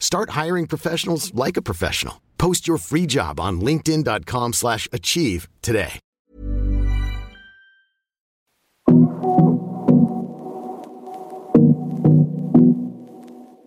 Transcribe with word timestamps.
Start 0.00 0.30
hiring 0.30 0.66
professionals 0.66 1.32
like 1.34 1.56
a 1.56 1.62
professional. 1.62 2.14
Post 2.36 2.66
your 2.66 2.78
free 2.78 3.06
job 3.06 3.38
on 3.38 3.60
linkedin.com 3.60 4.54
slash 4.54 4.88
achieve 4.92 5.48
today. 5.62 6.00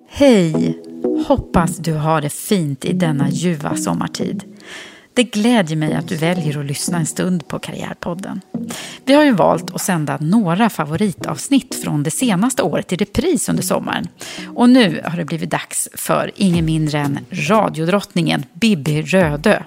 Hej! 0.10 0.80
Hoppas 1.28 1.78
du 1.78 1.94
har 1.94 2.22
det 2.22 2.30
fint 2.30 2.86
i 2.86 2.94
denna 2.94 3.30
ljuva 3.30 3.76
sommartid. 3.76 4.53
Det 5.16 5.24
glädjer 5.24 5.78
mig 5.78 5.94
att 5.94 6.08
du 6.08 6.16
väljer 6.16 6.60
att 6.60 6.66
lyssna 6.66 6.98
en 6.98 7.06
stund 7.06 7.48
på 7.48 7.60
Karriärpodden. 7.60 8.42
Vi 9.06 9.14
har 9.14 9.24
ju 9.24 9.32
valt 9.32 9.76
att 9.76 9.82
sända 9.82 10.18
några 10.22 10.70
favoritavsnitt 10.70 11.76
från 11.84 12.04
det 12.04 12.12
senaste 12.12 12.64
året 12.64 12.94
i 12.94 12.96
repris 12.96 13.50
under 13.50 13.64
sommaren. 13.64 14.08
Och 14.56 14.70
nu 14.70 15.02
har 15.06 15.18
det 15.18 15.26
blivit 15.26 15.50
dags 15.50 15.90
för 15.94 16.32
ingen 16.36 16.66
mindre 16.66 17.00
än 17.00 17.20
radiodrottningen 17.30 18.46
Bibi 18.54 19.02
Rödö 19.02 19.64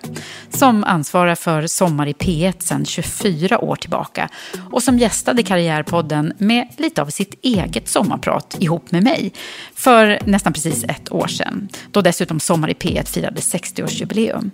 som 0.50 0.84
ansvarar 0.84 1.34
för 1.34 1.66
Sommar 1.66 2.06
i 2.06 2.12
P1 2.12 2.62
sedan 2.62 2.84
24 2.84 3.58
år 3.58 3.76
tillbaka 3.76 4.28
och 4.70 4.82
som 4.82 4.98
gästade 4.98 5.42
Karriärpodden 5.42 6.32
med 6.38 6.68
lite 6.76 7.02
av 7.02 7.06
sitt 7.06 7.34
eget 7.42 7.88
sommarprat 7.88 8.56
ihop 8.60 8.92
med 8.92 9.02
mig 9.02 9.32
för 9.74 10.18
nästan 10.24 10.52
precis 10.52 10.84
ett 10.84 11.12
år 11.12 11.26
sedan, 11.26 11.68
då 11.90 12.00
dessutom 12.00 12.40
Sommar 12.40 12.70
i 12.70 12.74
P1 12.74 13.04
firade 13.04 13.40
60-årsjubileum. 13.40 14.50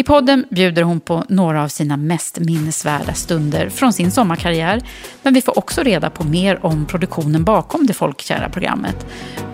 I 0.00 0.02
podden 0.02 0.46
bjuder 0.50 0.82
hon 0.82 1.00
på 1.00 1.24
några 1.28 1.64
av 1.64 1.68
sina 1.68 1.96
mest 1.96 2.38
minnesvärda 2.38 3.14
stunder 3.14 3.68
från 3.68 3.92
sin 3.92 4.10
sommarkarriär. 4.10 4.80
Men 5.22 5.34
vi 5.34 5.42
får 5.42 5.58
också 5.58 5.82
reda 5.82 6.10
på 6.10 6.24
mer 6.24 6.66
om 6.66 6.86
produktionen 6.86 7.44
bakom 7.44 7.86
det 7.86 7.92
folkkära 7.92 8.48
programmet. 8.48 9.06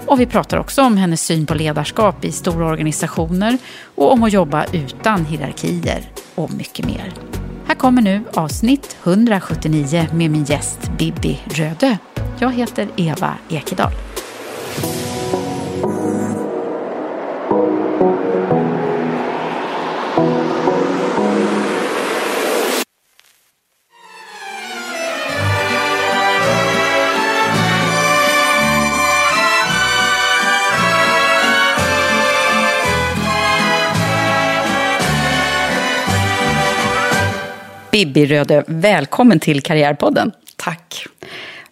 Och 0.07 0.21
vi 0.21 0.27
pratar 0.27 0.59
också 0.59 0.83
om 0.83 0.97
hennes 0.97 1.23
syn 1.23 1.47
på 1.47 1.55
ledarskap 1.55 2.25
i 2.25 2.33
stora 2.33 2.67
organisationer 2.67 3.59
och 3.95 4.13
om 4.13 4.23
att 4.23 4.33
jobba 4.33 4.65
utan 4.73 5.25
hierarkier 5.25 6.11
och 6.35 6.55
mycket 6.55 6.87
mer. 6.87 7.13
Här 7.67 7.75
kommer 7.75 8.03
nu 8.03 8.21
avsnitt 8.35 8.97
179 9.05 10.07
med 10.13 10.31
min 10.31 10.45
gäst 10.45 10.91
Bibi 10.99 11.41
Rödö. 11.45 11.97
Jag 12.39 12.53
heter 12.53 12.89
Eva 12.97 13.35
Ekedal. 13.49 13.93
Bibi 37.97 38.27
Rödö, 38.27 38.63
välkommen 38.67 39.41
till 39.41 39.63
Karriärpodden. 39.63 40.33
Tack. 40.57 41.07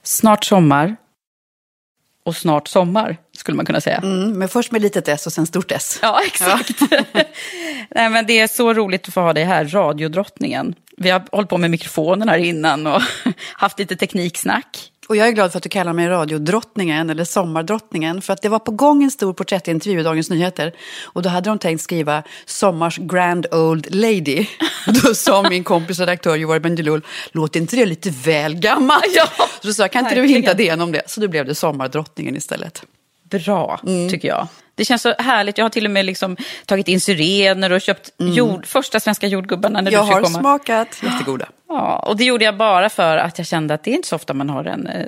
Snart 0.02 0.44
sommar. 0.44 0.96
Och 2.24 2.36
snart 2.36 2.68
sommar, 2.68 3.16
skulle 3.32 3.56
man 3.56 3.66
kunna 3.66 3.80
säga. 3.80 3.96
Mm, 3.96 4.38
men 4.38 4.48
först 4.48 4.72
med 4.72 4.82
litet 4.82 5.08
S 5.08 5.26
och 5.26 5.32
sen 5.32 5.46
stort 5.46 5.72
S. 5.72 5.98
Ja, 6.02 6.20
exakt. 6.26 6.80
Nej, 7.90 8.10
men 8.10 8.26
det 8.26 8.40
är 8.40 8.46
så 8.46 8.74
roligt 8.74 9.08
att 9.08 9.14
få 9.14 9.20
ha 9.20 9.32
dig 9.32 9.44
här, 9.44 9.64
radiodrottningen. 9.64 10.74
Vi 10.96 11.10
har 11.10 11.22
hållit 11.32 11.48
på 11.48 11.58
med 11.58 11.70
mikrofonen 11.70 12.28
här 12.28 12.38
innan 12.38 12.86
och 12.86 13.02
haft 13.52 13.78
lite 13.78 13.96
tekniksnack. 13.96 14.92
Och 15.08 15.16
jag 15.16 15.28
är 15.28 15.32
glad 15.32 15.52
för 15.52 15.58
att 15.58 15.62
du 15.62 15.68
kallar 15.68 15.92
mig 15.92 16.08
radiodrottningen 16.08 17.10
eller 17.10 17.24
sommardrottningen. 17.24 18.22
För 18.22 18.32
att 18.32 18.42
det 18.42 18.48
var 18.48 18.58
på 18.58 18.70
gång 18.70 19.02
en 19.02 19.10
stor 19.10 19.32
porträttintervju 19.32 20.00
i 20.00 20.02
Dagens 20.02 20.30
Nyheter. 20.30 20.72
Och 21.04 21.22
då 21.22 21.28
hade 21.28 21.50
de 21.50 21.58
tänkt 21.58 21.82
skriva 21.82 22.22
Sommars 22.46 22.98
grand 22.98 23.46
old 23.54 23.94
lady. 23.94 24.46
Då 25.04 25.14
sa 25.14 25.48
min 25.50 25.64
kompis 25.64 26.00
redaktör 26.00 26.36
Joar 26.36 26.58
Bendjelloul, 26.58 27.02
låter 27.32 27.60
inte 27.60 27.76
det 27.76 27.86
lite 27.86 28.10
väl 28.10 28.54
gammalt? 28.54 29.04
Ja, 29.14 29.28
så 29.60 29.66
då 29.68 29.72
sa 29.72 29.82
jag, 29.82 29.92
kan 29.92 30.00
inte 30.00 30.14
verkligen. 30.14 30.42
du 30.42 30.48
hinta 30.48 30.76
det 30.76 30.82
om 30.82 30.92
det? 30.92 31.02
Så 31.06 31.20
då 31.20 31.28
blev 31.28 31.46
det 31.46 31.54
sommardrottningen 31.54 32.36
istället. 32.36 32.82
Bra, 33.30 33.80
tycker 34.10 34.28
jag. 34.28 34.48
Det 34.74 34.84
känns 34.84 35.02
så 35.02 35.14
härligt. 35.18 35.58
Jag 35.58 35.64
har 35.64 35.70
till 35.70 35.84
och 35.84 35.90
med 35.90 36.04
liksom 36.04 36.36
tagit 36.66 36.88
in 36.88 37.00
syrener 37.00 37.72
och 37.72 37.80
köpt 37.80 38.10
jord, 38.18 38.66
första 38.66 39.00
svenska 39.00 39.26
jordgubbarna 39.26 39.80
när 39.80 39.92
jag 39.92 40.06
du 40.06 40.12
har 40.12 40.22
komma. 40.22 40.38
smakat, 40.38 41.00
jättegoda. 41.02 41.48
Ja, 41.68 41.96
och 42.08 42.16
det 42.16 42.24
gjorde 42.24 42.44
jag 42.44 42.56
bara 42.56 42.88
för 42.88 43.16
att 43.16 43.38
jag 43.38 43.46
kände 43.46 43.74
att 43.74 43.84
det 43.84 43.90
är 43.90 43.94
inte 43.94 44.08
så 44.08 44.16
ofta 44.16 44.34
man 44.34 44.50
har 44.50 44.64
en 44.64 44.86
eh, 44.86 45.06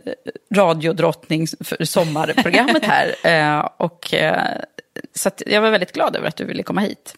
radiodrottning 0.55 1.47
för 1.65 1.85
sommarprogrammet 1.85 2.85
här. 2.87 3.15
Eh, 3.59 3.69
och, 3.77 4.15
eh, 4.15 4.43
så 5.15 5.29
att 5.29 5.43
jag 5.47 5.61
var 5.61 5.71
väldigt 5.71 5.93
glad 5.93 6.17
över 6.17 6.29
att 6.29 6.37
du 6.37 6.45
ville 6.45 6.63
komma 6.63 6.81
hit. 6.81 7.15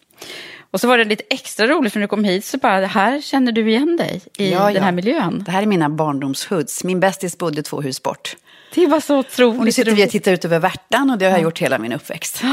Och 0.71 0.81
så 0.81 0.87
var 0.87 0.97
det 0.97 1.05
lite 1.05 1.23
extra 1.29 1.67
roligt 1.67 1.93
för 1.93 1.99
när 1.99 2.07
du 2.07 2.09
kom 2.09 2.23
hit 2.23 2.45
så 2.45 2.57
bara, 2.57 2.85
här 2.85 3.21
känner 3.21 3.51
du 3.51 3.69
igen 3.69 3.97
dig 3.97 4.21
i 4.37 4.51
Ja, 4.51 4.63
den 4.65 4.75
ja. 4.75 4.81
här 4.81 4.91
miljön. 4.91 5.43
Det 5.45 5.51
här 5.51 5.61
är 5.61 5.65
mina 5.65 5.89
barndomshoods. 5.89 6.83
Min 6.83 6.99
bästis 6.99 7.37
bodde 7.37 7.63
två 7.63 7.81
hus 7.81 8.03
bort. 8.03 8.35
Det 8.75 8.87
var 8.87 8.99
så 8.99 9.17
otroligt 9.17 9.59
Och 9.59 9.65
nu 9.65 9.71
sitter 9.71 9.91
vi 9.91 10.05
och 10.05 10.09
tittar 10.09 10.31
ut 10.31 10.45
över 10.45 10.59
Värtan 10.59 11.09
och 11.09 11.17
det 11.17 11.25
har 11.25 11.31
jag 11.31 11.41
gjort 11.41 11.59
hela 11.59 11.77
min 11.77 11.93
uppväxt. 11.93 12.43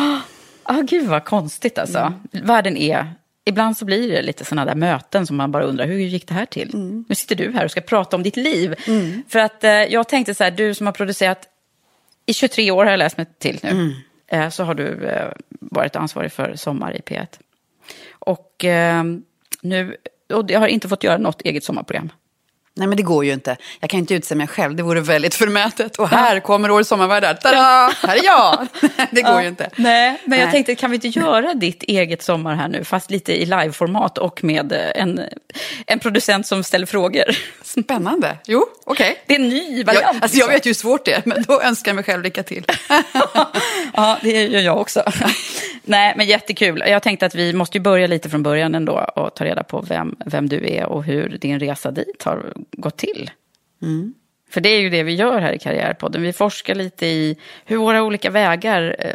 Ah, 0.68 0.80
gud 0.80 1.06
vad 1.06 1.24
konstigt 1.24 1.78
alltså. 1.78 1.98
Mm. 1.98 2.46
Världen 2.46 2.76
är... 2.76 3.14
Ibland 3.44 3.76
så 3.76 3.84
blir 3.84 4.08
det 4.08 4.22
lite 4.22 4.44
sådana 4.44 4.64
där 4.64 4.74
möten 4.74 5.26
som 5.26 5.36
man 5.36 5.52
bara 5.52 5.64
undrar, 5.64 5.86
hur 5.86 5.98
gick 5.98 6.28
det 6.28 6.34
här 6.34 6.46
till? 6.46 6.74
Mm. 6.74 7.04
Nu 7.08 7.14
sitter 7.14 7.34
du 7.34 7.52
här 7.52 7.64
och 7.64 7.70
ska 7.70 7.80
prata 7.80 8.16
om 8.16 8.22
ditt 8.22 8.36
liv. 8.36 8.74
För 9.28 9.38
att 9.38 9.64
eh, 9.64 9.70
jag 9.70 10.08
tänkte 10.08 10.34
så 10.34 10.44
här, 10.44 10.50
du 10.50 10.74
som 10.74 10.86
har 10.86 10.92
producerat 10.92 11.48
i 12.26 12.32
23 12.32 12.70
år 12.70 12.84
har 12.84 12.90
jag 12.90 12.98
läst 12.98 13.16
mig 13.16 13.26
till 13.38 13.60
nu. 13.62 13.70
Mm. 13.70 13.92
Eh, 14.26 14.48
så 14.48 14.64
har 14.64 14.74
du 14.74 15.06
eh, 15.08 15.32
varit 15.48 15.96
ansvarig 15.96 16.32
för 16.32 16.56
Sommar 16.56 16.96
i 16.96 17.00
P1. 17.00 17.26
Och 18.12 18.64
eh, 18.64 19.04
nu, 19.62 19.96
och 20.32 20.50
jag 20.50 20.60
har 20.60 20.68
inte 20.68 20.88
fått 20.88 21.04
göra 21.04 21.18
något 21.18 21.42
eget 21.42 21.64
sommarprogram. 21.64 22.10
Nej, 22.78 22.88
men 22.88 22.96
det 22.96 23.02
går 23.02 23.24
ju 23.24 23.32
inte. 23.32 23.56
Jag 23.80 23.90
kan 23.90 24.00
inte 24.00 24.14
utse 24.14 24.34
mig 24.34 24.46
själv, 24.46 24.76
det 24.76 24.82
vore 24.82 25.00
väldigt 25.00 25.34
förmätet. 25.34 25.96
Och 25.96 26.08
här 26.08 26.40
kommer 26.40 26.70
Årets 26.70 26.88
sommarvärdar. 26.88 27.34
Tada! 27.34 27.92
Här 28.02 28.16
är 28.16 28.24
jag! 28.24 28.66
det 29.10 29.22
går 29.22 29.42
ju 29.42 29.48
inte. 29.48 29.70
Nej, 29.76 30.20
men 30.24 30.38
jag 30.38 30.46
Nej. 30.46 30.52
tänkte, 30.52 30.74
kan 30.74 30.90
vi 30.90 30.94
inte 30.94 31.08
göra 31.08 31.54
ditt 31.54 31.82
eget 31.82 32.22
sommar 32.22 32.54
här 32.54 32.68
nu, 32.68 32.84
fast 32.84 33.10
lite 33.10 33.42
i 33.42 33.46
liveformat 33.46 34.18
och 34.18 34.44
med 34.44 34.72
eh, 34.72 35.02
en, 35.02 35.20
en 35.86 35.98
producent 35.98 36.46
som 36.46 36.64
ställer 36.64 36.86
frågor? 36.86 37.24
Spännande. 37.62 38.38
Jo, 38.46 38.66
okej. 38.84 39.22
Det 39.26 39.34
är 39.34 39.40
en 39.40 39.48
ny 39.48 39.84
variant. 39.84 40.06
Jag, 40.06 40.22
alltså 40.22 40.38
jag 40.38 40.44
liksom. 40.44 40.52
vet 40.52 40.66
ju 40.66 40.68
hur 40.68 40.74
svårt 40.74 41.04
det 41.04 41.12
är, 41.12 41.22
men 41.24 41.44
då 41.48 41.62
önskar 41.62 41.90
jag 41.90 41.96
mig 41.96 42.04
själv 42.04 42.22
lycka 42.22 42.42
till. 42.42 42.64
Ja, 43.94 44.18
det 44.22 44.46
gör 44.46 44.60
jag 44.60 44.80
också. 44.80 45.02
Nej, 45.82 46.14
men 46.16 46.26
jättekul. 46.26 46.82
Jag 46.86 47.02
tänkte 47.02 47.26
att 47.26 47.34
vi 47.34 47.52
måste 47.52 47.78
ju 47.78 47.82
börja 47.82 48.06
lite 48.06 48.30
från 48.30 48.42
början 48.42 48.74
ändå 48.74 49.10
och 49.16 49.34
ta 49.34 49.44
reda 49.44 49.62
på 49.62 49.80
vem, 49.80 50.16
vem 50.26 50.48
du 50.48 50.68
är 50.68 50.86
och 50.86 51.04
hur 51.04 51.38
din 51.40 51.60
resa 51.60 51.90
dit 51.90 52.22
har 52.22 52.52
gått 52.72 52.96
till. 52.96 53.30
För 54.50 54.60
det 54.60 54.68
är 54.68 54.80
ju 54.80 54.90
det 54.90 55.02
vi 55.02 55.14
gör 55.14 55.40
här 55.40 55.52
i 55.52 55.58
Karriärpodden. 55.58 56.22
Vi 56.22 56.32
forskar 56.32 56.74
lite 56.74 57.06
i 57.06 57.36
hur 57.64 57.76
våra 57.76 58.02
olika 58.02 58.30
vägar 58.30 58.96
eh, 58.98 59.14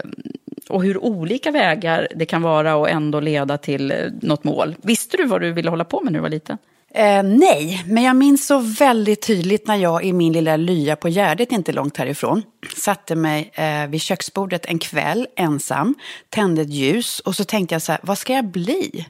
och 0.70 0.84
hur 0.84 0.98
olika 0.98 1.52
vägar 1.52 2.08
det 2.16 2.26
kan 2.26 2.42
vara 2.42 2.76
och 2.76 2.90
ändå 2.90 3.20
leda 3.20 3.58
till 3.58 3.92
eh, 3.92 3.98
något 4.22 4.44
mål. 4.44 4.76
Visste 4.82 5.18
du 5.18 5.26
vad 5.26 5.42
du 5.42 5.52
ville 5.52 5.70
hålla 5.70 5.86
på 5.86 6.02
med 6.02 6.14
när 6.14 6.20
du 6.20 6.22
var 6.22 6.30
liten? 6.30 6.58
Eh, 6.94 7.24
nej, 7.24 7.84
men 7.86 8.04
jag 8.04 8.16
minns 8.16 8.48
så 8.48 8.60
väldigt 8.60 9.28
tydligt 9.28 9.68
när 9.68 9.76
jag 9.76 10.04
i 10.04 10.14
min 10.14 10.34
lilla 10.34 10.58
lya 10.58 10.96
på 10.96 11.10
Gärdet, 11.10 11.52
inte 11.52 11.72
långt 11.72 11.98
härifrån, 11.98 12.44
satte 12.78 13.16
mig 13.16 13.52
eh, 13.54 13.88
vid 13.88 14.02
köksbordet 14.02 14.66
en 14.66 14.80
kväll 14.80 15.28
ensam, 15.36 15.96
tände 16.30 16.62
ett 16.62 16.70
ljus 16.70 17.20
och 17.20 17.36
så 17.36 17.44
tänkte 17.44 17.76
jag 17.76 17.82
så 17.82 17.92
här, 17.92 18.02
vad 18.04 18.18
ska 18.18 18.34
jag 18.34 18.46
bli? 18.46 19.06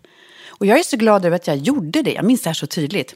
Och 0.48 0.66
jag 0.66 0.80
är 0.80 0.84
så 0.84 0.98
glad 0.98 1.26
över 1.26 1.36
att 1.36 1.48
jag 1.48 1.58
gjorde 1.58 2.02
det, 2.02 2.12
jag 2.12 2.26
minns 2.26 2.42
det 2.42 2.50
här 2.50 2.54
så 2.54 2.68
tydligt. 2.68 3.16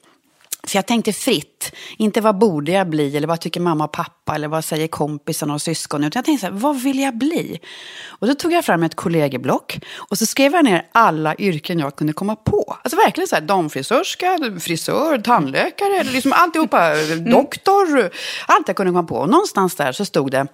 För 0.67 0.77
jag 0.77 0.85
tänkte 0.85 1.13
fritt, 1.13 1.71
inte 1.97 2.21
vad 2.21 2.37
borde 2.37 2.71
jag 2.71 2.89
bli 2.89 3.17
eller 3.17 3.27
vad 3.27 3.39
tycker 3.39 3.59
mamma 3.59 3.83
och 3.83 3.91
pappa 3.91 4.35
eller 4.35 4.47
vad 4.47 4.65
säger 4.65 4.87
kompisarna 4.87 5.53
och 5.53 5.61
syskonen. 5.61 6.07
Utan 6.07 6.19
jag 6.19 6.25
tänkte 6.25 6.47
så 6.47 6.53
här, 6.53 6.59
vad 6.59 6.81
vill 6.81 6.99
jag 6.99 7.17
bli? 7.17 7.59
Och 8.07 8.27
då 8.27 8.35
tog 8.35 8.53
jag 8.53 8.65
fram 8.65 8.83
ett 8.83 8.95
kollegieblock 8.95 9.79
och 9.95 10.17
så 10.17 10.25
skrev 10.25 10.53
jag 10.53 10.65
ner 10.65 10.87
alla 10.91 11.35
yrken 11.35 11.79
jag 11.79 11.95
kunde 11.95 12.13
komma 12.13 12.35
på. 12.35 12.77
Alltså 12.83 12.97
verkligen 12.97 13.27
så 13.27 13.35
här, 13.35 13.41
damfrisörska, 13.41 14.37
frisör, 14.59 15.17
tandläkare, 15.17 16.03
liksom 16.03 16.33
alltihopa, 16.33 16.95
doktor, 17.31 18.11
allt 18.47 18.67
jag 18.67 18.77
kunde 18.77 18.91
komma 18.91 19.03
på. 19.03 19.15
Och 19.15 19.29
någonstans 19.29 19.75
där 19.75 19.91
så 19.91 20.05
stod 20.05 20.31
det 20.31 20.47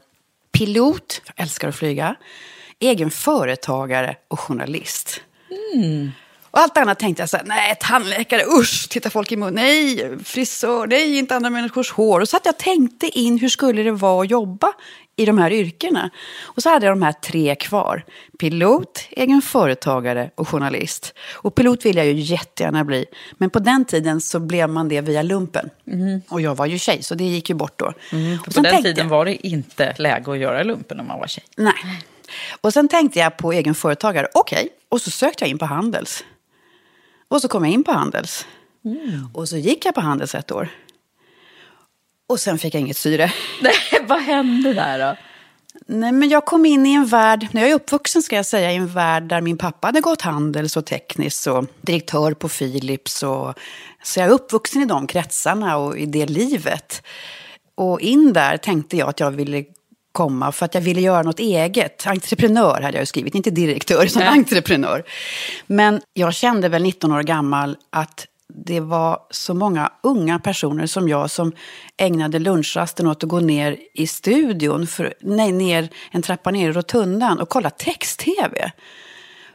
pilot, 0.51 1.21
jag 1.25 1.43
älskar 1.43 1.67
att 1.67 1.75
flyga, 1.75 2.15
egen 2.79 3.11
företagare 3.11 4.15
och 4.27 4.39
journalist. 4.39 5.21
Och 6.51 6.59
allt 6.59 6.77
annat 6.77 6.99
tänkte 6.99 7.21
jag 7.21 7.29
så 7.29 7.37
här, 7.37 7.45
nej, 7.45 7.75
tandläkare, 7.79 8.41
usch, 8.59 8.89
titta 8.89 9.09
folk 9.09 9.31
i 9.31 9.37
mun, 9.37 9.53
nej, 9.53 10.09
frisör, 10.23 10.87
nej, 10.87 11.17
inte 11.17 11.35
andra 11.35 11.49
människors 11.49 11.91
hår. 11.91 12.19
Och 12.19 12.29
så 12.29 12.37
att 12.37 12.45
jag 12.45 12.57
tänkte 12.57 13.19
in, 13.19 13.39
hur 13.39 13.49
skulle 13.49 13.83
det 13.83 13.91
vara 13.91 14.21
att 14.21 14.31
jobba 14.31 14.73
i 15.15 15.25
de 15.25 15.37
här 15.37 15.51
yrkena? 15.51 16.09
Och 16.41 16.63
så 16.63 16.69
hade 16.69 16.85
jag 16.85 16.91
de 16.91 17.01
här 17.01 17.11
tre 17.11 17.55
kvar. 17.55 18.03
Pilot, 18.39 19.07
egen 19.11 19.41
företagare 19.41 20.31
och 20.35 20.47
journalist. 20.47 21.13
Och 21.33 21.55
pilot 21.55 21.85
vill 21.85 21.97
jag 21.97 22.05
ju 22.05 22.13
jättegärna 22.13 22.83
bli. 22.83 23.05
Men 23.37 23.49
på 23.49 23.59
den 23.59 23.85
tiden 23.85 24.21
så 24.21 24.39
blev 24.39 24.69
man 24.69 24.89
det 24.89 25.01
via 25.01 25.21
lumpen. 25.21 25.69
Och 26.29 26.41
jag 26.41 26.55
var 26.55 26.65
ju 26.65 26.79
tjej, 26.79 27.03
så 27.03 27.15
det 27.15 27.23
gick 27.23 27.49
ju 27.49 27.55
bort 27.55 27.79
då. 27.79 27.85
Och 28.47 28.55
På 28.55 28.61
den 28.61 28.83
tiden 28.83 29.09
var 29.09 29.25
det 29.25 29.47
inte 29.47 29.93
läge 29.97 30.31
att 30.31 30.37
göra 30.37 30.63
lumpen 30.63 30.99
om 30.99 31.07
man 31.07 31.19
var 31.19 31.27
tjej. 31.27 31.43
Nej. 31.57 32.03
Och 32.61 32.73
sen 32.73 32.87
tänkte 32.87 33.19
jag 33.19 33.37
på 33.37 33.51
egen 33.51 33.75
företagare. 33.75 34.27
Okej, 34.33 34.69
och 34.89 35.01
så 35.01 35.11
sökte 35.11 35.43
jag 35.43 35.49
in 35.49 35.57
på 35.57 35.65
Handels. 35.65 36.23
Och 37.31 37.41
så 37.41 37.47
kom 37.47 37.65
jag 37.65 37.73
in 37.73 37.83
på 37.83 37.91
Handels. 37.91 38.45
Och 39.33 39.49
så 39.49 39.57
gick 39.57 39.85
jag 39.85 39.95
på 39.95 40.01
Handels 40.01 40.35
ett 40.35 40.51
år. 40.51 40.69
Och 42.27 42.39
sen 42.39 42.59
fick 42.59 42.73
jag 42.73 42.81
inget 42.81 42.97
syre. 42.97 43.31
Nej, 43.61 44.05
vad 44.07 44.21
hände 44.21 44.73
där 44.73 44.99
då? 44.99 45.17
Nej, 45.87 46.11
men 46.11 46.29
jag 46.29 46.45
kom 46.45 46.65
in 46.65 46.85
i 46.85 46.93
en 46.93 47.05
värld, 47.05 47.47
när 47.51 47.61
jag 47.61 47.71
är 47.71 47.75
uppvuxen 47.75 48.21
ska 48.21 48.35
jag 48.35 48.45
säga, 48.45 48.71
i 48.71 48.75
en 48.75 48.87
värld 48.87 49.23
där 49.23 49.41
min 49.41 49.57
pappa 49.57 49.87
hade 49.87 50.01
gått 50.01 50.21
Handels 50.21 50.77
och 50.77 50.85
tekniskt 50.85 51.47
och 51.47 51.65
direktör 51.81 52.33
på 52.33 52.49
Philips. 52.49 53.23
Och, 53.23 53.53
så 54.03 54.19
jag 54.19 54.27
är 54.27 54.31
uppvuxen 54.31 54.81
i 54.81 54.85
de 54.85 55.07
kretsarna 55.07 55.77
och 55.77 55.97
i 55.97 56.05
det 56.05 56.25
livet. 56.25 57.03
Och 57.75 58.01
in 58.01 58.33
där 58.33 58.57
tänkte 58.57 58.97
jag 58.97 59.09
att 59.09 59.19
jag 59.19 59.31
ville 59.31 59.65
komma 60.11 60.51
för 60.51 60.65
att 60.65 60.73
jag 60.73 60.81
ville 60.81 61.01
göra 61.01 61.23
något 61.23 61.39
eget. 61.39 62.07
Entreprenör 62.07 62.81
hade 62.81 62.97
jag 62.97 63.01
ju 63.01 63.05
skrivit, 63.05 63.35
inte 63.35 63.51
direktör, 63.51 64.05
utan 64.05 64.23
entreprenör. 64.23 65.03
Men 65.67 66.01
jag 66.13 66.33
kände 66.33 66.69
väl 66.69 66.83
19 66.83 67.11
år 67.11 67.23
gammal 67.23 67.77
att 67.89 68.27
det 68.53 68.79
var 68.79 69.19
så 69.29 69.53
många 69.53 69.91
unga 70.03 70.39
personer 70.39 70.85
som 70.85 71.09
jag 71.09 71.31
som 71.31 71.51
ägnade 71.97 72.39
lunchrasten 72.39 73.07
åt 73.07 73.23
att 73.23 73.29
gå 73.29 73.39
ner 73.39 73.77
i 73.93 74.07
studion, 74.07 74.87
för, 74.87 75.13
nej, 75.21 75.51
ner 75.51 75.89
en 76.11 76.21
trappa 76.21 76.51
ner 76.51 76.69
i 76.69 76.73
rotundan 76.73 77.39
och 77.39 77.49
kolla 77.49 77.69
text-tv. 77.69 78.71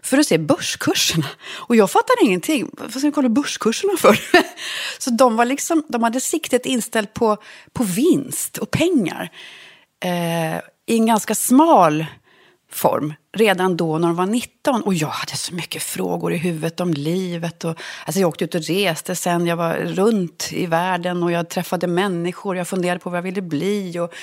För 0.03 0.19
att 0.19 0.26
se 0.26 0.38
börskurserna. 0.38 1.26
Och 1.55 1.76
jag 1.76 1.91
fattade 1.91 2.20
ingenting. 2.23 2.70
Vad 2.73 2.91
ska 2.91 3.06
jag 3.06 3.14
kolla 3.14 3.29
börskurserna 3.29 3.97
för? 3.97 4.19
Så 4.99 5.11
de, 5.11 5.37
var 5.37 5.44
liksom, 5.44 5.82
de 5.88 6.03
hade 6.03 6.20
siktet 6.20 6.67
inställt 6.67 7.14
på, 7.14 7.37
på 7.73 7.85
vinst 7.85 8.58
och 8.58 8.70
pengar. 8.70 9.31
Eh, 10.04 10.56
I 10.87 10.98
en 10.98 11.06
ganska 11.06 11.34
smal 11.34 12.06
form 12.72 13.14
redan 13.32 13.76
då 13.76 13.98
när 13.98 14.08
de 14.08 14.16
var 14.16 14.26
19. 14.26 14.82
Och 14.82 14.94
jag 14.94 15.08
hade 15.08 15.37
så 15.37 15.54
mycket 15.54 15.82
frågor 15.82 16.32
i 16.32 16.37
huvudet 16.37 16.81
om 16.81 16.93
livet. 16.93 17.64
Och, 17.64 17.78
alltså 18.06 18.20
jag 18.20 18.28
åkte 18.28 18.44
ut 18.44 18.54
och 18.54 18.62
reste 18.62 19.16
sen, 19.16 19.46
jag 19.46 19.56
var 19.56 19.75
runt 19.75 20.48
i 20.52 20.66
världen 20.66 21.22
och 21.22 21.32
jag 21.32 21.48
träffade 21.48 21.87
människor. 21.87 22.56
Jag 22.56 22.69
funderade 22.69 23.00
på 23.00 23.10
vad 23.10 23.16
jag 23.16 23.22
ville 23.22 23.43
bli 23.43 23.98
och 23.98 24.14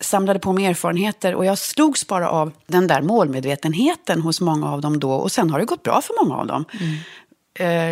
samlade 0.00 0.38
på 0.38 0.52
mig 0.52 0.66
erfarenheter. 0.66 1.34
Och 1.34 1.44
jag 1.44 1.58
slogs 1.58 2.06
bara 2.06 2.30
av 2.30 2.52
den 2.66 2.86
där 2.86 3.02
målmedvetenheten 3.02 4.20
hos 4.20 4.40
många 4.40 4.72
av 4.72 4.80
dem 4.80 5.00
då. 5.00 5.12
Och 5.12 5.32
sen 5.32 5.50
har 5.50 5.58
det 5.58 5.64
gått 5.64 5.82
bra 5.82 6.00
för 6.00 6.24
många 6.24 6.40
av 6.40 6.46
dem. 6.46 6.64
Mm. 6.80 6.94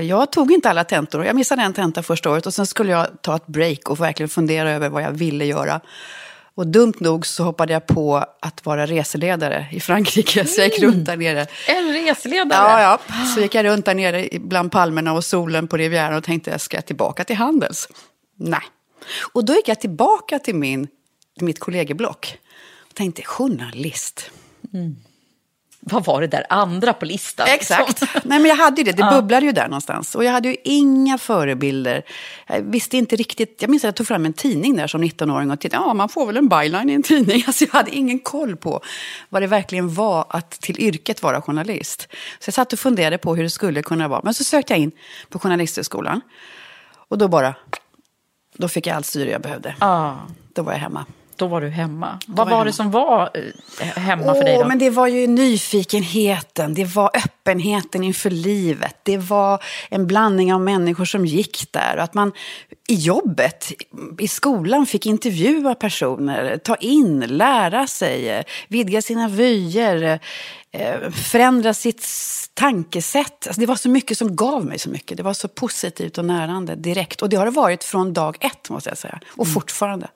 Jag 0.06 0.32
tog 0.32 0.52
inte 0.52 0.70
alla 0.70 0.84
tentor. 0.84 1.24
Jag 1.24 1.36
missade 1.36 1.62
en 1.62 1.72
tenta 1.72 2.02
första 2.02 2.30
året 2.30 2.46
och 2.46 2.54
sen 2.54 2.66
skulle 2.66 2.92
jag 2.92 3.06
ta 3.20 3.36
ett 3.36 3.46
break 3.46 3.90
och 3.90 4.00
verkligen 4.00 4.28
fundera 4.28 4.70
över 4.70 4.88
vad 4.88 5.02
jag 5.02 5.10
ville 5.10 5.44
göra. 5.44 5.80
Och 6.54 6.66
dumt 6.66 6.94
nog 6.98 7.26
så 7.26 7.44
hoppade 7.44 7.72
jag 7.72 7.86
på 7.86 8.24
att 8.40 8.66
vara 8.66 8.86
reseledare 8.86 9.66
i 9.72 9.80
Frankrike. 9.80 10.46
Så 10.46 10.60
jag 10.60 10.68
gick 10.68 10.82
runt 10.82 11.06
där 11.06 11.16
nere. 11.16 11.46
En 11.68 11.92
reseledare? 11.92 12.82
Ja, 12.82 12.98
ja. 13.08 13.24
Så 13.34 13.40
gick 13.40 13.54
jag 13.54 13.64
runt 13.64 13.84
där 13.84 13.94
nere 13.94 14.28
bland 14.32 14.72
palmerna 14.72 15.12
och 15.12 15.24
solen 15.24 15.68
på 15.68 15.76
Rivieran 15.76 16.14
och 16.14 16.24
tänkte, 16.24 16.58
ska 16.58 16.76
jag 16.76 16.86
tillbaka 16.86 17.24
till 17.24 17.36
Handels? 17.36 17.88
Nej. 18.36 18.62
Och 19.32 19.44
då 19.44 19.54
gick 19.54 19.68
jag 19.68 19.80
tillbaka 19.80 20.38
till, 20.38 20.54
min, 20.54 20.86
till 21.36 21.44
mitt 21.44 21.58
kollegieblock 21.58 22.38
och 22.88 22.94
tänkte, 22.94 23.22
journalist. 23.22 24.30
Vad 25.84 26.04
var 26.04 26.20
det 26.20 26.26
där 26.26 26.46
andra 26.48 26.92
på 26.92 27.04
listan? 27.04 27.46
Exakt. 27.50 28.02
Nej, 28.24 28.38
men 28.38 28.44
jag 28.44 28.56
hade 28.56 28.80
ju 28.80 28.84
det. 28.84 28.92
Det 28.92 29.10
bubblade 29.10 29.46
ju 29.46 29.52
där 29.52 29.64
någonstans. 29.64 30.14
Och 30.14 30.24
jag 30.24 30.32
hade 30.32 30.48
ju 30.48 30.56
inga 30.64 31.18
förebilder. 31.18 32.02
Jag 32.46 32.60
visste 32.62 32.96
inte 32.96 33.16
riktigt. 33.16 33.56
Jag 33.62 33.70
minns 33.70 33.84
att 33.84 33.88
jag 33.88 33.94
tog 33.94 34.06
fram 34.06 34.26
en 34.26 34.32
tidning 34.32 34.76
där 34.76 34.86
som 34.86 35.04
19-åring 35.04 35.50
och 35.50 35.60
tittade. 35.60 35.84
Ja, 35.84 35.94
man 35.94 36.08
får 36.08 36.26
väl 36.26 36.36
en 36.36 36.48
byline 36.48 36.90
i 36.90 36.92
en 36.92 37.02
tidning. 37.02 37.44
Alltså, 37.52 37.64
jag 37.64 37.72
hade 37.72 37.90
ingen 37.90 38.18
koll 38.18 38.56
på 38.56 38.80
vad 39.28 39.42
det 39.42 39.46
verkligen 39.46 39.94
var 39.94 40.26
att 40.28 40.50
till 40.50 40.80
yrket 40.80 41.22
vara 41.22 41.42
journalist. 41.42 42.08
Så 42.38 42.48
jag 42.48 42.54
satt 42.54 42.72
och 42.72 42.78
funderade 42.78 43.18
på 43.18 43.34
hur 43.36 43.42
det 43.42 43.50
skulle 43.50 43.82
kunna 43.82 44.08
vara. 44.08 44.20
Men 44.24 44.34
så 44.34 44.44
sökte 44.44 44.72
jag 44.72 44.80
in 44.80 44.92
på 45.28 45.38
Journalisthögskolan. 45.38 46.20
Och 47.08 47.18
då 47.18 47.28
bara... 47.28 47.54
Då 48.56 48.68
fick 48.68 48.86
jag 48.86 48.96
allt 48.96 49.06
styre 49.06 49.30
jag 49.30 49.40
behövde. 49.40 49.74
Ja, 49.80 50.18
Då 50.54 50.62
var 50.62 50.72
jag 50.72 50.80
hemma. 50.80 51.06
Då 51.36 51.46
var 51.46 51.60
du 51.60 51.68
hemma. 51.68 52.18
Vad 52.26 52.48
var 52.48 52.56
var, 52.56 52.64
det 52.64 52.72
som 52.72 52.90
var 52.90 53.30
eh, 53.80 53.86
hemma 53.86 54.34
för 54.34 54.44
dig 54.44 54.58
då? 54.58 54.68
men 54.68 54.78
det 54.78 54.90
var 54.90 55.06
ju 55.06 55.26
nyfikenheten, 55.26 56.74
det 56.74 56.84
var 56.84 57.10
öppenheten 57.14 58.04
inför 58.04 58.30
livet. 58.30 58.96
Det 59.02 59.18
var 59.18 59.62
en 59.88 60.06
blandning 60.06 60.54
av 60.54 60.60
människor 60.60 61.04
som 61.04 61.26
gick 61.26 61.72
där. 61.72 61.96
Och 61.96 62.02
att 62.02 62.14
man 62.14 62.32
i 62.88 62.94
jobbet, 62.94 63.72
i 64.18 64.28
skolan, 64.28 64.86
fick 64.86 65.06
intervjua 65.06 65.74
personer, 65.74 66.58
ta 66.58 66.76
in, 66.76 67.20
lära 67.20 67.86
sig, 67.86 68.44
vidga 68.68 69.02
sina 69.02 69.28
vyer, 69.28 70.20
eh, 70.70 71.10
förändra 71.10 71.74
sitt 71.74 72.06
tankesätt. 72.54 73.46
Alltså 73.46 73.60
det 73.60 73.66
var 73.66 73.76
så 73.76 73.88
mycket 73.88 74.18
som 74.18 74.36
gav 74.36 74.64
mig 74.64 74.78
så 74.78 74.90
mycket. 74.90 75.16
Det 75.16 75.22
var 75.22 75.34
så 75.34 75.48
positivt 75.48 76.18
och 76.18 76.24
närande 76.24 76.74
direkt. 76.74 77.22
Och 77.22 77.28
det 77.28 77.36
har 77.36 77.44
det 77.44 77.50
varit 77.50 77.84
från 77.84 78.12
dag 78.12 78.36
ett, 78.40 78.70
måste 78.70 78.90
jag 78.90 78.98
säga. 78.98 79.20
Och 79.28 79.48
fortfarande. 79.48 80.08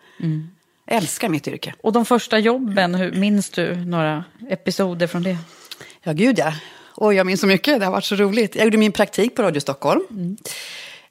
Jag 0.87 0.97
älskar 0.97 1.29
mitt 1.29 1.49
yrke. 1.49 1.75
Och 1.81 1.93
de 1.93 2.05
första 2.05 2.39
jobben, 2.39 2.95
hur, 2.95 3.13
minns 3.13 3.51
du 3.51 3.77
några 3.77 4.25
episoder 4.49 5.07
från 5.07 5.23
det? 5.23 5.37
Ja, 6.03 6.13
gud 6.13 6.39
ja. 6.39 6.53
Oj, 6.97 7.17
jag 7.17 7.27
minns 7.27 7.41
så 7.41 7.47
mycket. 7.47 7.81
Det 7.81 7.85
har 7.85 7.93
varit 7.93 8.05
så 8.05 8.17
roligt. 8.17 8.55
Jag 8.55 8.65
gjorde 8.65 8.77
min 8.77 8.93
praktik 8.93 9.37
på 9.37 9.43
Radio 9.43 9.61
Stockholm. 9.61 10.37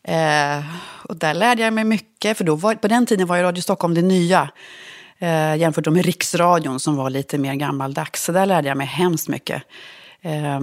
Eh, 0.04 0.64
och 1.04 1.16
där 1.16 1.34
lärde 1.34 1.62
jag 1.62 1.74
mig 1.74 1.84
mycket. 1.84 2.38
För 2.38 2.44
då 2.44 2.56
var, 2.56 2.76
på 2.76 2.88
den 2.88 3.06
tiden 3.06 3.28
var 3.28 3.38
ju 3.38 3.44
Radio 3.44 3.62
Stockholm 3.62 3.94
det 3.94 4.02
nya. 4.02 4.50
Eh, 5.20 5.56
jämfört 5.56 5.88
med 5.88 6.06
Riksradion 6.06 6.80
som 6.80 6.96
var 6.96 7.10
lite 7.10 7.38
mer 7.38 7.54
gammaldags. 7.54 8.24
Så 8.24 8.32
där 8.32 8.46
lärde 8.46 8.68
jag 8.68 8.78
mig 8.78 8.88
hemskt 8.88 9.28
mycket. 9.28 9.64
Eh, 10.22 10.60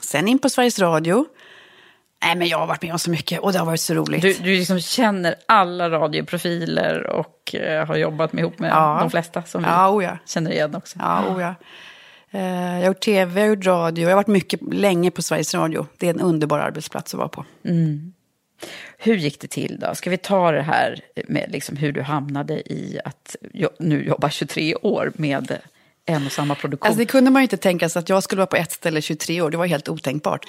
sen 0.00 0.28
in 0.28 0.38
på 0.38 0.48
Sveriges 0.48 0.78
Radio. 0.78 1.26
Nej, 2.24 2.36
men 2.36 2.48
jag 2.48 2.58
har 2.58 2.66
varit 2.66 2.82
med 2.82 2.92
om 2.92 2.98
så 2.98 3.10
mycket 3.10 3.40
och 3.40 3.52
det 3.52 3.58
har 3.58 3.66
varit 3.66 3.80
så 3.80 3.94
roligt. 3.94 4.22
Du, 4.22 4.32
du 4.32 4.56
liksom 4.56 4.80
känner 4.80 5.34
alla 5.46 5.90
radioprofiler 5.90 7.06
och 7.06 7.54
eh, 7.54 7.86
har 7.86 7.96
jobbat 7.96 8.32
med, 8.32 8.42
ihop 8.42 8.58
med 8.58 8.70
Ja. 8.70 8.96
de 9.00 9.10
flesta 9.10 9.42
som 9.42 9.62
vi 9.62 9.68
Ja, 9.68 9.90
oh 9.90 10.04
ja. 10.04 10.18
känner 10.26 10.50
igen 10.50 10.74
också. 10.74 10.98
Ja, 11.00 11.24
oh 11.34 11.40
ja. 11.42 11.54
Eh, 12.30 12.40
jag 12.74 12.80
har 12.80 12.86
gjort 12.86 13.00
tv, 13.00 13.40
jag 13.40 13.48
har 13.48 13.56
gjort 13.56 13.66
radio. 13.66 14.02
Jag 14.02 14.10
har 14.10 14.16
varit 14.16 14.26
mycket 14.26 14.60
länge 14.74 15.10
på 15.10 15.22
Sveriges 15.22 15.54
Radio. 15.54 15.86
Det 15.98 16.06
är 16.06 16.14
en 16.14 16.20
underbar 16.20 16.58
arbetsplats 16.58 17.14
att 17.14 17.18
vara 17.18 17.28
på. 17.28 17.44
Hur 18.98 19.16
gick 19.16 19.40
det 19.40 19.48
till 19.48 19.78
då? 19.80 19.94
Ska 19.94 20.10
vi 20.10 20.16
ta 20.18 20.50
det 20.52 20.62
här 20.62 21.00
med 21.28 21.46
liksom 21.52 21.76
hur 21.76 21.92
du 21.92 22.02
hamnade 22.02 22.72
i 22.72 23.00
att 23.04 23.36
jo, 23.52 23.68
nu 23.78 24.04
jobba 24.06 24.30
23 24.30 24.74
år 24.74 25.12
med 25.16 25.58
en 26.06 26.26
och 26.26 26.32
samma 26.32 26.54
produktion? 26.54 26.86
Alltså 26.86 26.98
det 26.98 27.06
kunde 27.06 27.30
man 27.30 27.42
ju 27.42 27.44
inte 27.44 27.56
tänka 27.56 27.88
sig 27.88 28.00
att 28.00 28.08
jag 28.08 28.22
skulle 28.22 28.38
vara 28.40 28.46
på 28.46 28.56
ett 28.56 28.72
ställe 28.72 29.02
23 29.02 29.40
år. 29.42 29.50
Det 29.50 29.56
var 29.56 29.66
helt 29.66 29.88
otänkbart. 29.88 30.44